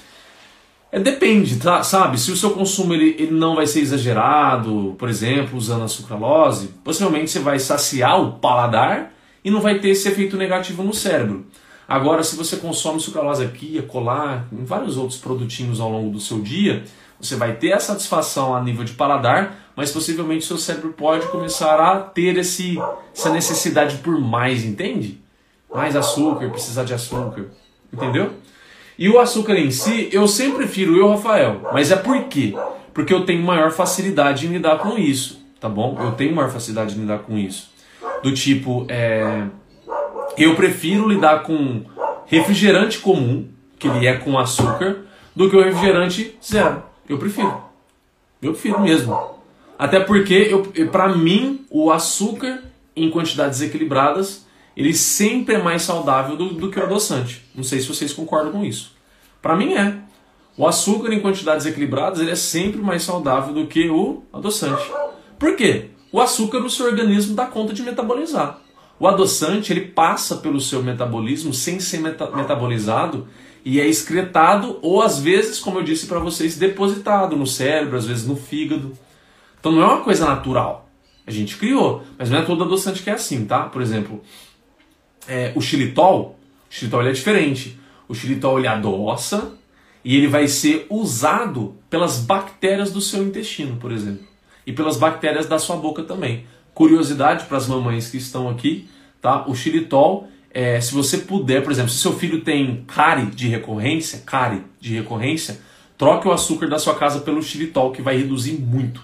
é, 0.91 0.99
depende, 0.99 1.57
tá? 1.57 1.83
sabe? 1.83 2.19
Se 2.19 2.31
o 2.31 2.35
seu 2.35 2.49
consumo 2.49 2.95
ele, 2.95 3.15
ele 3.19 3.31
não 3.31 3.55
vai 3.55 3.67
ser 3.67 3.81
exagerado, 3.81 4.95
por 4.97 5.07
exemplo, 5.07 5.55
usando 5.55 5.83
a 5.83 5.87
sucralose, 5.87 6.69
possivelmente 6.83 7.29
você 7.29 7.39
vai 7.39 7.59
saciar 7.59 8.19
o 8.19 8.39
paladar 8.39 9.13
e 9.43 9.51
não 9.51 9.61
vai 9.61 9.77
ter 9.77 9.89
esse 9.89 10.07
efeito 10.07 10.35
negativo 10.35 10.81
no 10.81 10.95
cérebro. 10.95 11.45
Agora, 11.87 12.23
se 12.23 12.35
você 12.35 12.57
consome 12.57 12.99
sucralose 12.99 13.43
aqui, 13.43 13.79
colar, 13.83 14.47
vários 14.51 14.97
outros 14.97 15.19
produtinhos 15.19 15.79
ao 15.79 15.91
longo 15.91 16.09
do 16.09 16.19
seu 16.19 16.41
dia, 16.41 16.83
você 17.19 17.35
vai 17.35 17.53
ter 17.53 17.73
a 17.73 17.79
satisfação 17.79 18.55
a 18.55 18.61
nível 18.61 18.83
de 18.83 18.93
paladar, 18.93 19.71
mas 19.75 19.91
possivelmente 19.91 20.45
seu 20.45 20.57
cérebro 20.57 20.93
pode 20.93 21.27
começar 21.27 21.79
a 21.79 21.99
ter 21.99 22.37
esse, 22.37 22.77
essa 23.13 23.29
necessidade 23.31 23.97
por 23.97 24.19
mais, 24.19 24.63
entende? 24.63 25.21
Mais 25.73 25.95
açúcar, 25.95 26.49
precisar 26.49 26.83
de 26.83 26.93
açúcar, 26.93 27.47
entendeu? 27.91 28.33
E 28.97 29.09
o 29.09 29.19
açúcar 29.19 29.55
em 29.55 29.71
si, 29.71 30.09
eu 30.11 30.27
sempre 30.27 30.59
prefiro 30.59 30.95
eu, 30.95 31.09
Rafael. 31.09 31.61
Mas 31.73 31.91
é 31.91 31.97
por 31.97 32.23
quê? 32.25 32.53
Porque 32.93 33.13
eu 33.13 33.25
tenho 33.25 33.43
maior 33.43 33.71
facilidade 33.71 34.47
em 34.47 34.51
lidar 34.51 34.77
com 34.77 34.97
isso, 34.97 35.45
tá 35.59 35.67
bom? 35.67 35.97
Eu 35.99 36.13
tenho 36.13 36.33
maior 36.33 36.49
facilidade 36.49 36.95
em 36.95 37.01
lidar 37.01 37.19
com 37.19 37.37
isso. 37.37 37.73
Do 38.23 38.33
tipo, 38.33 38.85
é... 38.87 39.43
eu 40.37 40.55
prefiro 40.55 41.09
lidar 41.09 41.43
com 41.43 41.83
refrigerante 42.25 42.99
comum, 42.99 43.49
que 43.77 43.87
ele 43.87 44.07
é 44.07 44.15
com 44.15 44.39
açúcar, 44.39 44.99
do 45.35 45.49
que 45.49 45.57
o 45.57 45.63
refrigerante 45.63 46.37
zero. 46.41 46.81
Eu 47.07 47.17
prefiro. 47.17 47.61
Eu 48.41 48.51
prefiro 48.53 48.81
mesmo. 48.81 49.17
Até 49.77 49.99
porque, 49.99 50.49
para 50.91 51.09
mim, 51.09 51.65
o 51.69 51.91
açúcar 51.91 52.63
em 52.95 53.09
quantidades 53.09 53.61
equilibradas, 53.61 54.45
ele 54.75 54.93
sempre 54.93 55.55
é 55.55 55.61
mais 55.61 55.81
saudável 55.81 56.37
do, 56.37 56.53
do 56.53 56.71
que 56.71 56.79
o 56.79 56.83
adoçante. 56.83 57.43
Não 57.53 57.63
sei 57.63 57.79
se 57.79 57.87
vocês 57.87 58.13
concordam 58.13 58.51
com 58.51 58.63
isso. 58.63 58.95
Para 59.41 59.55
mim 59.55 59.73
é. 59.73 59.97
O 60.57 60.65
açúcar 60.65 61.13
em 61.13 61.19
quantidades 61.19 61.65
equilibradas 61.65 62.19
ele 62.21 62.31
é 62.31 62.35
sempre 62.35 62.81
mais 62.81 63.03
saudável 63.03 63.53
do 63.53 63.67
que 63.67 63.89
o 63.89 64.23
adoçante. 64.31 64.89
Por 65.37 65.55
quê? 65.57 65.89
O 66.13 66.21
açúcar 66.21 66.59
o 66.59 66.69
seu 66.69 66.85
organismo 66.85 67.35
dá 67.35 67.45
conta 67.45 67.73
de 67.73 67.83
metabolizar. 67.83 68.59
O 68.97 69.05
adoçante 69.05 69.73
ele 69.73 69.81
passa 69.81 70.37
pelo 70.37 70.61
seu 70.61 70.81
metabolismo 70.81 71.53
sem 71.53 71.81
ser 71.81 71.99
meta 71.99 72.31
metabolizado 72.31 73.27
e 73.65 73.81
é 73.81 73.87
excretado 73.87 74.77
ou 74.83 75.01
às 75.01 75.19
vezes, 75.19 75.59
como 75.59 75.79
eu 75.79 75.83
disse 75.83 76.05
para 76.05 76.19
vocês, 76.19 76.55
depositado 76.55 77.35
no 77.35 77.47
cérebro, 77.47 77.97
às 77.97 78.05
vezes 78.05 78.27
no 78.27 78.35
fígado. 78.35 78.93
Então 79.59 79.71
não 79.71 79.81
é 79.81 79.85
uma 79.85 80.01
coisa 80.01 80.23
natural. 80.27 80.87
A 81.25 81.31
gente 81.31 81.57
criou, 81.57 82.03
mas 82.15 82.29
não 82.29 82.37
é 82.37 82.41
todo 82.43 82.63
adoçante 82.63 83.01
que 83.01 83.09
é 83.09 83.13
assim, 83.13 83.43
tá? 83.45 83.63
Por 83.63 83.81
exemplo, 83.81 84.21
é, 85.27 85.51
o 85.55 85.61
xilitol, 85.61 86.37
o 86.69 86.73
xilitol 86.73 87.01
é 87.07 87.11
diferente. 87.11 87.79
O 88.07 88.13
xilitol 88.13 88.59
ele 88.59 88.67
adoça 88.67 89.53
e 90.03 90.15
ele 90.15 90.27
vai 90.27 90.47
ser 90.47 90.85
usado 90.87 91.75
pelas 91.89 92.19
bactérias 92.19 92.91
do 92.91 93.01
seu 93.01 93.23
intestino, 93.23 93.77
por 93.77 93.91
exemplo, 93.91 94.27
e 94.67 94.71
pelas 94.71 94.97
bactérias 94.97 95.47
da 95.47 95.57
sua 95.57 95.77
boca 95.77 96.03
também. 96.03 96.45
Curiosidade 96.75 97.45
para 97.45 97.57
as 97.57 97.67
mamães 97.67 98.11
que 98.11 98.17
estão 98.17 98.47
aqui, 98.47 98.87
tá? 99.19 99.47
O 99.47 99.55
xilitol, 99.55 100.27
é, 100.55 100.79
se 100.79 100.93
você 100.93 101.17
puder, 101.17 101.61
por 101.61 101.69
exemplo, 101.69 101.91
se 101.91 101.97
seu 101.97 102.13
filho 102.13 102.39
tem 102.39 102.85
cárie 102.87 103.25
de 103.25 103.49
recorrência, 103.49 104.23
cárie 104.25 104.63
de 104.79 104.95
recorrência, 104.95 105.59
troque 105.97 106.29
o 106.29 106.31
açúcar 106.31 106.69
da 106.69 106.79
sua 106.79 106.95
casa 106.95 107.19
pelo 107.19 107.43
xilitol, 107.43 107.91
que 107.91 108.01
vai 108.01 108.15
reduzir 108.15 108.53
muito. 108.53 109.01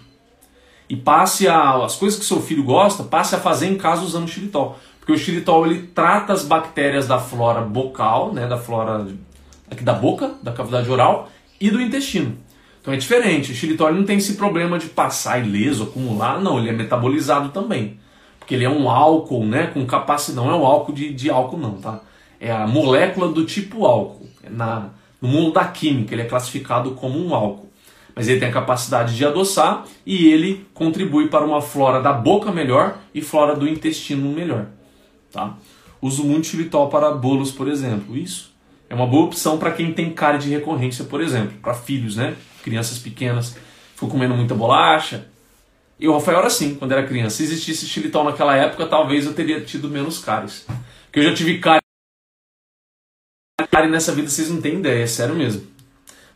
E 0.88 0.96
passe 0.96 1.50
a, 1.50 1.84
as 1.84 1.98
coisas 1.98 2.18
que 2.18 2.24
seu 2.24 2.42
filho 2.42 2.64
gosta, 2.64 3.04
passe 3.04 3.36
a 3.36 3.38
fazer 3.38 3.68
em 3.68 3.76
casa 3.76 4.02
usando 4.02 4.30
xilitol. 4.30 4.80
Porque 4.98 5.12
o 5.12 5.18
xilitol 5.18 5.66
ele 5.66 5.88
trata 5.94 6.32
as 6.32 6.46
bactérias 6.46 7.06
da 7.06 7.20
flora 7.20 7.60
bucal, 7.60 8.34
né, 8.34 8.48
da 8.48 8.58
flora 8.58 9.06
aqui 9.70 9.84
da 9.84 9.94
boca, 9.94 10.36
da 10.42 10.54
cavidade 10.54 10.90
oral 10.90 11.30
e 11.60 11.70
do 11.70 11.82
intestino. 11.82 12.38
Então 12.80 12.94
é 12.94 12.98
diferente. 12.98 13.52
O 13.52 13.56
xilitol 13.56 13.94
não 13.94 14.06
tem 14.06 14.20
esse 14.20 14.36
problema 14.36 14.80
de 14.80 14.86
passar 14.86 15.46
ileso, 15.46 15.84
acumular, 15.84 16.40
não, 16.40 16.58
ele 16.60 16.70
é 16.70 16.74
metabolizado 16.74 17.50
também. 17.50 18.00
Porque 18.42 18.56
ele 18.56 18.66
é 18.66 18.70
um 18.70 18.90
álcool, 18.90 19.46
né, 19.46 19.68
com 19.68 19.86
capacidade, 19.86 20.36
não 20.36 20.52
é 20.52 20.58
um 20.58 20.66
álcool 20.66 20.92
de, 20.92 21.14
de 21.14 21.30
álcool 21.30 21.58
não, 21.58 21.76
tá? 21.76 22.02
É 22.40 22.52
a 22.52 22.66
molécula 22.66 23.30
do 23.30 23.46
tipo 23.46 23.86
álcool. 23.86 24.28
É 24.44 24.50
na, 24.50 24.90
no 25.22 25.30
mundo 25.30 25.54
da 25.54 25.64
química 25.66 26.16
ele 26.16 26.24
é 26.24 26.26
classificado 26.26 26.92
como 26.92 27.20
um 27.20 27.36
álcool. 27.36 27.70
Mas 28.16 28.28
ele 28.28 28.40
tem 28.40 28.50
a 28.50 28.52
capacidade 28.52 29.16
de 29.16 29.26
adoçar 29.26 29.86
e 30.06 30.28
ele 30.28 30.66
contribui 30.74 31.28
para 31.28 31.46
uma 31.46 31.62
flora 31.62 32.02
da 32.02 32.12
boca 32.12 32.52
melhor 32.52 32.98
e 33.14 33.22
flora 33.22 33.56
do 33.56 33.68
intestino 33.68 34.30
melhor. 34.30 34.66
Tá? 35.32 35.56
Uso 36.02 36.24
muito 36.24 36.48
xilitol 36.48 36.90
para 36.90 37.12
bolos, 37.12 37.52
por 37.52 37.68
exemplo. 37.68 38.18
Isso 38.18 38.52
é 38.90 38.96
uma 38.96 39.08
boa 39.08 39.26
opção 39.26 39.58
para 39.58 39.72
quem 39.72 39.94
tem 39.94 40.10
cara 40.10 40.38
de 40.38 40.50
recorrência, 40.50 41.06
por 41.06 41.22
exemplo, 41.22 41.54
para 41.62 41.74
filhos, 41.74 42.18
né? 42.18 42.36
Crianças 42.64 42.98
pequenas, 42.98 43.56
ficou 43.94 44.10
comendo 44.10 44.34
muita 44.34 44.54
bolacha. 44.54 45.28
E 46.02 46.08
o 46.08 46.14
Rafael 46.14 46.40
era 46.40 46.48
assim, 46.48 46.74
quando 46.74 46.94
era 46.94 47.06
criança. 47.06 47.38
Se 47.38 47.44
existisse 47.44 47.86
xilitol 47.86 48.24
naquela 48.24 48.56
época, 48.56 48.88
talvez 48.88 49.28
eu 49.28 49.36
teria 49.36 49.62
tido 49.62 49.88
menos 49.88 50.18
cáries. 50.18 50.66
Porque 51.06 51.20
eu 51.20 51.24
já 51.24 51.36
tive 51.36 51.60
cárie 51.60 51.80
nessa 53.92 54.12
vida, 54.12 54.28
vocês 54.28 54.50
não 54.50 54.60
têm 54.60 54.80
ideia, 54.80 55.04
é 55.04 55.08
sério 55.08 55.36
mesmo. 55.36 55.62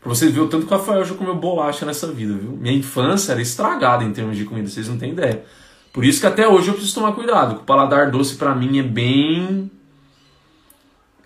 Pra 0.00 0.08
vocês 0.08 0.30
verem 0.30 0.46
o 0.46 0.48
tanto 0.48 0.68
que 0.68 0.72
o 0.72 0.76
Rafael 0.76 1.04
já 1.04 1.16
comeu 1.16 1.34
bolacha 1.34 1.84
nessa 1.84 2.06
vida, 2.12 2.32
viu? 2.34 2.52
Minha 2.52 2.76
infância 2.76 3.32
era 3.32 3.42
estragada 3.42 4.04
em 4.04 4.12
termos 4.12 4.36
de 4.36 4.44
comida, 4.44 4.68
vocês 4.68 4.86
não 4.86 4.98
têm 4.98 5.10
ideia. 5.10 5.44
Por 5.92 6.04
isso 6.04 6.20
que 6.20 6.28
até 6.28 6.46
hoje 6.46 6.68
eu 6.68 6.74
preciso 6.74 6.94
tomar 6.94 7.12
cuidado. 7.12 7.56
O 7.56 7.64
paladar 7.64 8.08
doce 8.08 8.36
para 8.36 8.54
mim 8.54 8.78
é 8.78 8.84
bem 8.84 9.68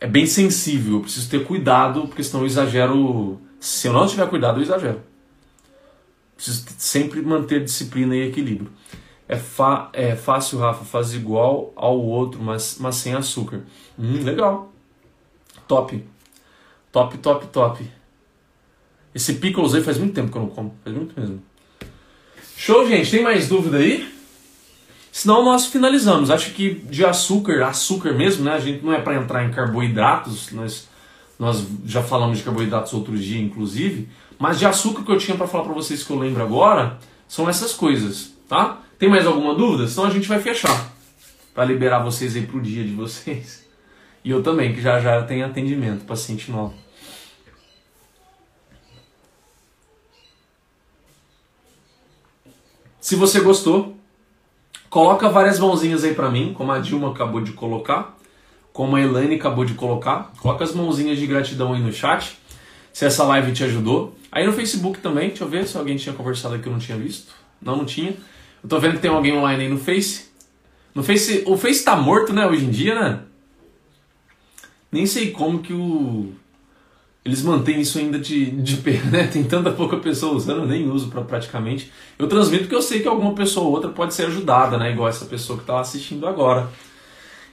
é 0.00 0.06
bem 0.06 0.24
sensível. 0.24 0.94
Eu 0.94 1.00
preciso 1.00 1.28
ter 1.28 1.44
cuidado, 1.44 2.06
porque 2.08 2.24
senão 2.24 2.40
eu 2.40 2.46
exagero. 2.46 3.38
Se 3.60 3.86
eu 3.86 3.92
não 3.92 4.06
tiver 4.06 4.26
cuidado, 4.28 4.58
eu 4.60 4.62
exagero. 4.62 5.09
Preciso 6.40 6.64
sempre 6.78 7.20
manter 7.20 7.62
disciplina 7.62 8.16
e 8.16 8.26
equilíbrio. 8.26 8.72
É, 9.28 9.38
é 9.92 10.16
fácil, 10.16 10.58
Rafa, 10.58 10.86
faz 10.86 11.12
igual 11.12 11.70
ao 11.76 12.00
outro, 12.00 12.42
mas, 12.42 12.78
mas 12.80 12.96
sem 12.96 13.12
açúcar. 13.12 13.60
Hum, 13.98 14.24
legal. 14.24 14.72
Top. 15.68 16.02
Top, 16.90 17.18
top, 17.18 17.46
top. 17.48 17.90
Esse 19.14 19.34
pickles 19.34 19.74
aí 19.74 19.82
faz 19.82 19.98
muito 19.98 20.14
tempo 20.14 20.32
que 20.32 20.38
eu 20.38 20.42
não 20.42 20.48
como. 20.48 20.74
Faz 20.82 20.96
muito 20.96 21.20
mesmo. 21.20 21.42
Show, 22.56 22.88
gente. 22.88 23.10
Tem 23.10 23.22
mais 23.22 23.46
dúvida 23.46 23.76
aí? 23.76 24.10
Senão 25.12 25.44
nós 25.44 25.66
finalizamos. 25.66 26.30
Acho 26.30 26.54
que 26.54 26.72
de 26.74 27.04
açúcar, 27.04 27.66
açúcar 27.66 28.14
mesmo, 28.14 28.44
né? 28.44 28.52
A 28.52 28.60
gente 28.60 28.82
não 28.82 28.94
é 28.94 29.00
para 29.02 29.14
entrar 29.14 29.44
em 29.44 29.50
carboidratos, 29.50 30.52
nós, 30.52 30.88
nós 31.38 31.66
já 31.84 32.02
falamos 32.02 32.38
de 32.38 32.44
carboidratos 32.44 32.94
outro 32.94 33.14
dia, 33.18 33.38
inclusive. 33.38 34.08
Mas 34.40 34.58
de 34.58 34.66
açúcar 34.66 35.04
que 35.04 35.12
eu 35.12 35.18
tinha 35.18 35.36
para 35.36 35.46
falar 35.46 35.64
para 35.64 35.74
vocês 35.74 36.02
que 36.02 36.10
eu 36.10 36.18
lembro 36.18 36.42
agora 36.42 36.98
são 37.28 37.48
essas 37.48 37.74
coisas, 37.74 38.32
tá? 38.48 38.80
Tem 38.98 39.08
mais 39.08 39.26
alguma 39.26 39.54
dúvida? 39.54 39.86
Senão 39.86 40.08
a 40.08 40.10
gente 40.10 40.26
vai 40.26 40.40
fechar 40.40 40.92
para 41.54 41.64
liberar 41.64 42.00
vocês 42.00 42.34
aí 42.34 42.46
pro 42.46 42.60
dia 42.60 42.82
de 42.82 42.92
vocês. 42.92 43.68
E 44.24 44.30
eu 44.30 44.42
também, 44.42 44.74
que 44.74 44.80
já 44.80 44.98
já 44.98 45.22
tenho 45.22 45.46
atendimento, 45.46 46.04
paciente 46.04 46.50
novo. 46.50 46.74
Se 53.00 53.14
você 53.14 53.40
gostou, 53.40 54.00
Coloca 54.90 55.28
várias 55.28 55.60
mãozinhas 55.60 56.02
aí 56.02 56.14
para 56.14 56.28
mim, 56.28 56.52
como 56.52 56.72
a 56.72 56.80
Dilma 56.80 57.12
acabou 57.12 57.40
de 57.40 57.52
colocar, 57.52 58.18
como 58.72 58.96
a 58.96 59.00
Elaine 59.00 59.36
acabou 59.36 59.64
de 59.64 59.74
colocar. 59.74 60.32
Coloca 60.40 60.64
as 60.64 60.74
mãozinhas 60.74 61.16
de 61.16 61.28
gratidão 61.28 61.72
aí 61.72 61.80
no 61.80 61.92
chat, 61.92 62.36
se 62.92 63.04
essa 63.04 63.24
live 63.24 63.52
te 63.52 63.64
ajudou. 63.64 64.16
Aí 64.30 64.46
no 64.46 64.52
Facebook 64.52 65.00
também, 65.00 65.28
deixa 65.28 65.44
eu 65.44 65.48
ver 65.48 65.66
se 65.66 65.76
alguém 65.76 65.96
tinha 65.96 66.14
conversado 66.14 66.54
aqui 66.54 66.64
que 66.64 66.68
eu 66.68 66.72
não 66.72 66.80
tinha 66.80 66.98
visto. 66.98 67.32
Não, 67.60 67.76
não 67.76 67.84
tinha. 67.84 68.14
Eu 68.62 68.68
tô 68.68 68.78
vendo 68.78 68.94
que 68.94 69.00
tem 69.00 69.10
alguém 69.10 69.32
online 69.36 69.64
aí 69.64 69.68
no 69.68 69.78
Face. 69.78 70.30
No 70.94 71.02
Face, 71.02 71.42
o 71.46 71.56
Face 71.56 71.84
tá 71.84 71.96
morto, 71.96 72.32
né, 72.32 72.46
hoje 72.46 72.64
em 72.64 72.70
dia, 72.70 72.94
né? 72.94 73.20
Nem 74.90 75.06
sei 75.06 75.30
como 75.30 75.60
que 75.60 75.72
o 75.72 76.32
eles 77.24 77.42
mantêm 77.42 77.80
isso 77.80 77.98
ainda 77.98 78.18
de, 78.18 78.50
de 78.50 78.76
pé, 78.82 79.00
né? 79.04 79.26
Tem 79.26 79.44
tanta 79.44 79.70
pouca 79.70 79.96
pessoa 79.98 80.34
usando, 80.34 80.62
eu 80.62 80.66
nem 80.66 80.88
uso 80.90 81.08
para 81.08 81.22
praticamente. 81.22 81.92
Eu 82.18 82.26
transmito 82.28 82.64
porque 82.64 82.74
eu 82.74 82.82
sei 82.82 83.00
que 83.00 83.08
alguma 83.08 83.34
pessoa 83.34 83.66
ou 83.66 83.72
outra 83.72 83.90
pode 83.90 84.14
ser 84.14 84.26
ajudada, 84.26 84.78
né? 84.78 84.90
Igual 84.90 85.08
essa 85.08 85.26
pessoa 85.26 85.58
que 85.58 85.62
está 85.64 85.80
assistindo 85.80 86.26
agora. 86.26 86.68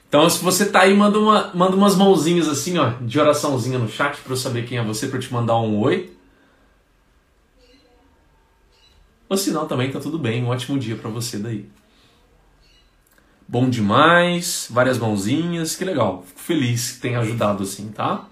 Então, 0.07 0.29
se 0.29 0.41
você 0.41 0.65
tá 0.65 0.81
aí, 0.81 0.93
manda, 0.93 1.19
uma, 1.19 1.51
manda 1.53 1.75
umas 1.75 1.95
mãozinhas 1.95 2.47
assim, 2.47 2.77
ó, 2.77 2.91
de 3.01 3.19
oraçãozinha 3.19 3.77
no 3.77 3.89
chat 3.89 4.21
para 4.21 4.31
eu 4.31 4.37
saber 4.37 4.65
quem 4.65 4.77
é 4.77 4.83
você, 4.83 5.07
para 5.07 5.19
te 5.19 5.31
mandar 5.33 5.57
um 5.59 5.79
oi. 5.79 6.13
Ou 9.27 9.35
se 9.35 9.51
não, 9.51 9.67
também 9.67 9.91
tá 9.91 9.99
tudo 9.99 10.17
bem. 10.17 10.43
Um 10.43 10.47
ótimo 10.47 10.79
dia 10.79 10.95
para 10.95 11.09
você 11.09 11.37
daí. 11.37 11.69
Bom 13.45 13.69
demais, 13.69 14.67
várias 14.69 14.97
mãozinhas, 14.97 15.75
que 15.75 15.83
legal. 15.83 16.23
Fico 16.25 16.39
feliz 16.39 16.93
que 16.93 17.01
tenha 17.01 17.19
ajudado 17.19 17.63
assim, 17.63 17.89
tá? 17.89 18.25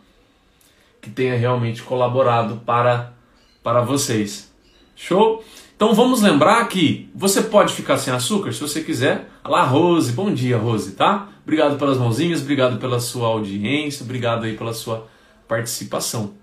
Que 1.01 1.09
tenha 1.09 1.38
realmente 1.38 1.84
colaborado 1.84 2.61
para, 2.65 3.13
para 3.61 3.82
vocês. 3.82 4.51
Show? 4.95 5.43
Então 5.76 5.93
vamos 5.93 6.21
lembrar 6.21 6.65
que 6.69 7.09
você 7.13 7.41
pode 7.41 7.73
ficar 7.73 7.97
sem 7.97 8.13
açúcar 8.13 8.53
se 8.53 8.61
você 8.61 8.82
quiser. 8.82 9.30
Olá, 9.43 9.63
Rose. 9.63 10.13
Bom 10.13 10.34
dia, 10.34 10.57
Rose, 10.57 10.93
tá? 10.93 11.30
Obrigado 11.45 11.77
pelas 11.77 11.97
mãozinhas, 11.97 12.41
obrigado 12.41 12.79
pela 12.79 12.99
sua 12.99 13.27
audiência, 13.27 14.03
obrigado 14.03 14.45
aí 14.45 14.57
pela 14.57 14.73
sua 14.73 15.07
participação. 15.47 16.33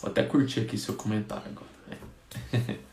Vou 0.00 0.10
até 0.10 0.22
curtir 0.22 0.60
aqui 0.60 0.76
seu 0.76 0.94
comentário 0.94 1.44
agora. 1.50 2.78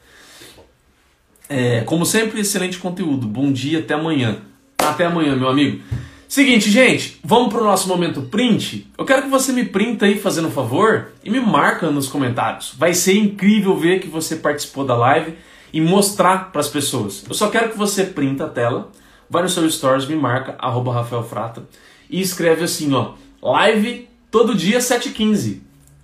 É. 1.53 1.81
Como 1.81 2.05
sempre, 2.05 2.39
excelente 2.39 2.77
conteúdo. 2.77 3.27
Bom 3.27 3.51
dia, 3.51 3.79
até 3.79 3.93
amanhã. 3.93 4.37
Até 4.77 5.03
amanhã, 5.03 5.35
meu 5.35 5.49
amigo. 5.49 5.83
Seguinte, 6.25 6.71
gente, 6.71 7.19
vamos 7.21 7.51
para 7.51 7.61
o 7.61 7.65
nosso 7.65 7.89
momento 7.89 8.21
print. 8.21 8.89
Eu 8.97 9.03
quero 9.03 9.23
que 9.23 9.27
você 9.27 9.51
me 9.51 9.65
printa 9.65 10.05
aí, 10.05 10.17
fazendo 10.17 10.47
um 10.47 10.51
favor, 10.51 11.11
e 11.25 11.29
me 11.29 11.41
marca 11.41 11.91
nos 11.91 12.07
comentários. 12.07 12.73
Vai 12.77 12.93
ser 12.93 13.17
incrível 13.17 13.75
ver 13.75 13.99
que 13.99 14.07
você 14.07 14.37
participou 14.37 14.85
da 14.85 14.95
live 14.95 15.33
e 15.73 15.81
mostrar 15.81 16.53
para 16.53 16.61
as 16.61 16.69
pessoas. 16.69 17.25
Eu 17.27 17.33
só 17.33 17.49
quero 17.49 17.71
que 17.71 17.77
você 17.77 18.05
printa 18.05 18.45
a 18.45 18.49
tela, 18.49 18.89
vai 19.31 19.41
no 19.41 19.49
seu 19.49 19.67
stories, 19.71 20.05
me 20.05 20.15
marca, 20.15 20.55
arroba 20.59 20.93
Rafael 20.93 21.23
Frata, 21.23 21.63
e 22.09 22.19
escreve 22.19 22.65
assim, 22.65 22.93
ó, 22.93 23.13
live 23.41 24.09
todo 24.29 24.53
dia 24.53 24.79
7h15. 24.79 25.61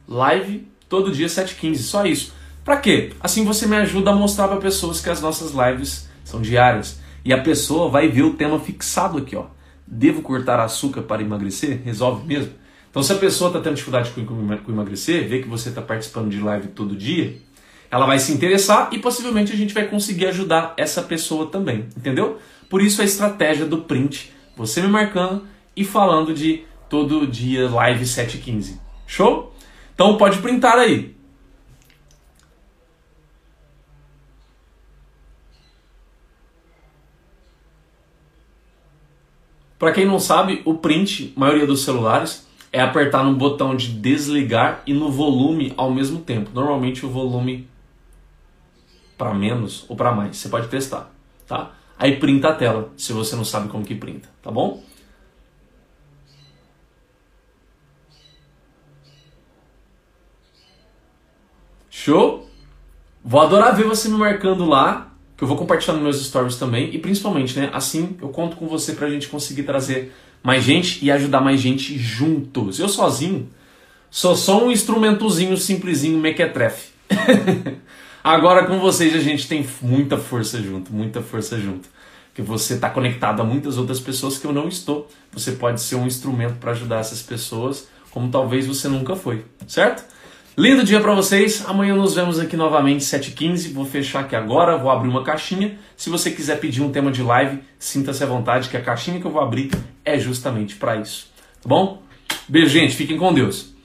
Live 0.07 0.65
todo 0.87 1.11
dia 1.11 1.27
7h15, 1.27 1.77
só 1.79 2.05
isso. 2.05 2.33
Para 2.63 2.77
quê? 2.77 3.11
Assim 3.19 3.43
você 3.43 3.67
me 3.67 3.75
ajuda 3.75 4.11
a 4.11 4.15
mostrar 4.15 4.47
para 4.47 4.57
pessoas 4.57 5.01
que 5.01 5.09
as 5.09 5.21
nossas 5.21 5.51
lives 5.51 6.07
são 6.23 6.41
diárias. 6.41 7.01
E 7.25 7.33
a 7.33 7.41
pessoa 7.41 7.89
vai 7.89 8.07
ver 8.07 8.23
o 8.23 8.33
tema 8.33 8.57
fixado 8.57 9.17
aqui, 9.17 9.35
ó. 9.35 9.47
Devo 9.85 10.21
cortar 10.21 10.61
açúcar 10.61 11.01
para 11.01 11.21
emagrecer? 11.21 11.81
Resolve 11.83 12.25
mesmo? 12.25 12.53
Então, 12.89 13.03
se 13.03 13.11
a 13.11 13.17
pessoa 13.17 13.49
está 13.49 13.59
tendo 13.59 13.75
dificuldade 13.75 14.11
com, 14.11 14.25
com 14.25 14.71
emagrecer, 14.71 15.27
vê 15.27 15.41
que 15.41 15.49
você 15.49 15.67
está 15.67 15.81
participando 15.81 16.29
de 16.29 16.39
live 16.39 16.69
todo 16.69 16.95
dia, 16.95 17.37
ela 17.91 18.05
vai 18.05 18.19
se 18.19 18.31
interessar 18.31 18.89
e 18.93 18.99
possivelmente 18.99 19.51
a 19.51 19.55
gente 19.55 19.73
vai 19.73 19.85
conseguir 19.87 20.27
ajudar 20.27 20.73
essa 20.77 21.01
pessoa 21.01 21.47
também, 21.47 21.87
entendeu? 21.95 22.39
Por 22.69 22.81
isso 22.81 23.01
a 23.01 23.05
estratégia 23.05 23.65
do 23.65 23.79
print, 23.79 24.31
você 24.55 24.81
me 24.81 24.87
marcando 24.87 25.47
e 25.75 25.85
falando 25.85 26.33
de 26.33 26.63
todo 26.89 27.27
dia 27.27 27.69
live 27.69 28.05
715. 28.05 28.79
Show? 29.05 29.53
Então 29.93 30.17
pode 30.17 30.39
printar 30.39 30.77
aí. 30.77 31.15
Para 39.79 39.91
quem 39.91 40.05
não 40.05 40.19
sabe, 40.19 40.61
o 40.65 40.73
print, 40.73 41.33
maioria 41.37 41.67
dos 41.67 41.83
celulares, 41.83 42.47
é 42.71 42.81
apertar 42.81 43.23
no 43.23 43.35
botão 43.35 43.75
de 43.75 43.89
desligar 43.89 44.81
e 44.87 44.93
no 44.93 45.11
volume 45.11 45.73
ao 45.77 45.91
mesmo 45.91 46.19
tempo. 46.19 46.49
Normalmente 46.53 47.05
o 47.05 47.09
volume 47.09 47.67
para 49.17 49.33
menos 49.33 49.85
ou 49.87 49.95
para 49.95 50.11
mais, 50.11 50.37
você 50.37 50.49
pode 50.49 50.67
testar, 50.67 51.11
tá? 51.47 51.76
Aí 51.99 52.17
printa 52.17 52.49
a 52.49 52.55
tela, 52.55 52.91
se 52.95 53.11
você 53.11 53.35
não 53.35 53.43
sabe 53.43 53.69
como 53.69 53.83
que 53.83 53.95
printa, 53.95 54.29
tá 54.41 54.51
bom? 54.51 54.83
Show? 61.89 62.47
Vou 63.23 63.41
adorar 63.41 63.75
ver 63.75 63.85
você 63.85 64.07
me 64.07 64.17
marcando 64.17 64.65
lá 64.65 65.11
que 65.35 65.43
eu 65.43 65.47
vou 65.47 65.57
compartilhar 65.57 65.93
nos 65.93 66.03
meus 66.03 66.25
stories 66.25 66.55
também 66.55 66.93
e 66.93 66.99
principalmente, 66.99 67.59
né, 67.59 67.69
assim 67.73 68.15
eu 68.21 68.29
conto 68.29 68.55
com 68.55 68.67
você 68.67 68.93
pra 68.93 69.09
gente 69.09 69.27
conseguir 69.27 69.63
trazer 69.63 70.13
mais 70.43 70.63
gente 70.63 71.03
e 71.03 71.11
ajudar 71.11 71.41
mais 71.41 71.59
gente 71.59 71.97
juntos. 71.97 72.79
Eu 72.79 72.87
sozinho 72.87 73.49
sou 74.09 74.35
só 74.35 74.63
um 74.63 74.71
instrumentozinho 74.71 75.57
simplesinho 75.57 76.17
mequetrefe. 76.19 76.91
Agora 78.27 78.65
com 78.65 78.77
vocês 78.77 79.15
a 79.15 79.21
gente 79.21 79.47
tem 79.47 79.65
muita 79.81 80.17
força 80.17 80.61
junto, 80.61 80.91
muita 80.91 81.21
força 81.21 81.57
junto. 81.57 81.87
Que 82.35 82.41
você 82.41 82.73
está 82.73 82.89
conectado 82.89 83.41
a 83.41 83.45
muitas 83.45 83.77
outras 83.77 84.01
pessoas 84.01 84.37
que 84.37 84.45
eu 84.45 84.51
não 84.51 84.67
estou. 84.67 85.09
Você 85.31 85.53
pode 85.53 85.79
ser 85.79 85.95
um 85.95 86.05
instrumento 86.05 86.55
para 86.55 86.71
ajudar 86.71 86.99
essas 86.99 87.21
pessoas, 87.21 87.87
como 88.11 88.29
talvez 88.29 88.67
você 88.67 88.89
nunca 88.89 89.15
foi, 89.15 89.45
certo? 89.65 90.03
Lindo 90.57 90.83
dia 90.83 90.99
para 90.99 91.15
vocês. 91.15 91.63
Amanhã 91.69 91.95
nos 91.95 92.15
vemos 92.15 92.37
aqui 92.37 92.57
novamente 92.57 93.01
7h15. 93.05 93.71
Vou 93.71 93.85
fechar 93.85 94.19
aqui 94.19 94.35
agora, 94.35 94.77
vou 94.77 94.91
abrir 94.91 95.07
uma 95.07 95.23
caixinha. 95.23 95.77
Se 95.95 96.09
você 96.09 96.29
quiser 96.29 96.59
pedir 96.59 96.81
um 96.81 96.91
tema 96.91 97.09
de 97.09 97.23
live, 97.23 97.61
sinta-se 97.79 98.25
à 98.25 98.27
vontade 98.27 98.67
que 98.67 98.75
a 98.75 98.81
caixinha 98.81 99.21
que 99.21 99.25
eu 99.25 99.31
vou 99.31 99.41
abrir 99.41 99.71
é 100.03 100.19
justamente 100.19 100.75
para 100.75 100.97
isso. 100.97 101.31
Tá 101.61 101.69
bom? 101.69 102.03
Beijo, 102.45 102.71
gente. 102.71 102.93
Fiquem 102.93 103.17
com 103.17 103.33
Deus. 103.33 103.76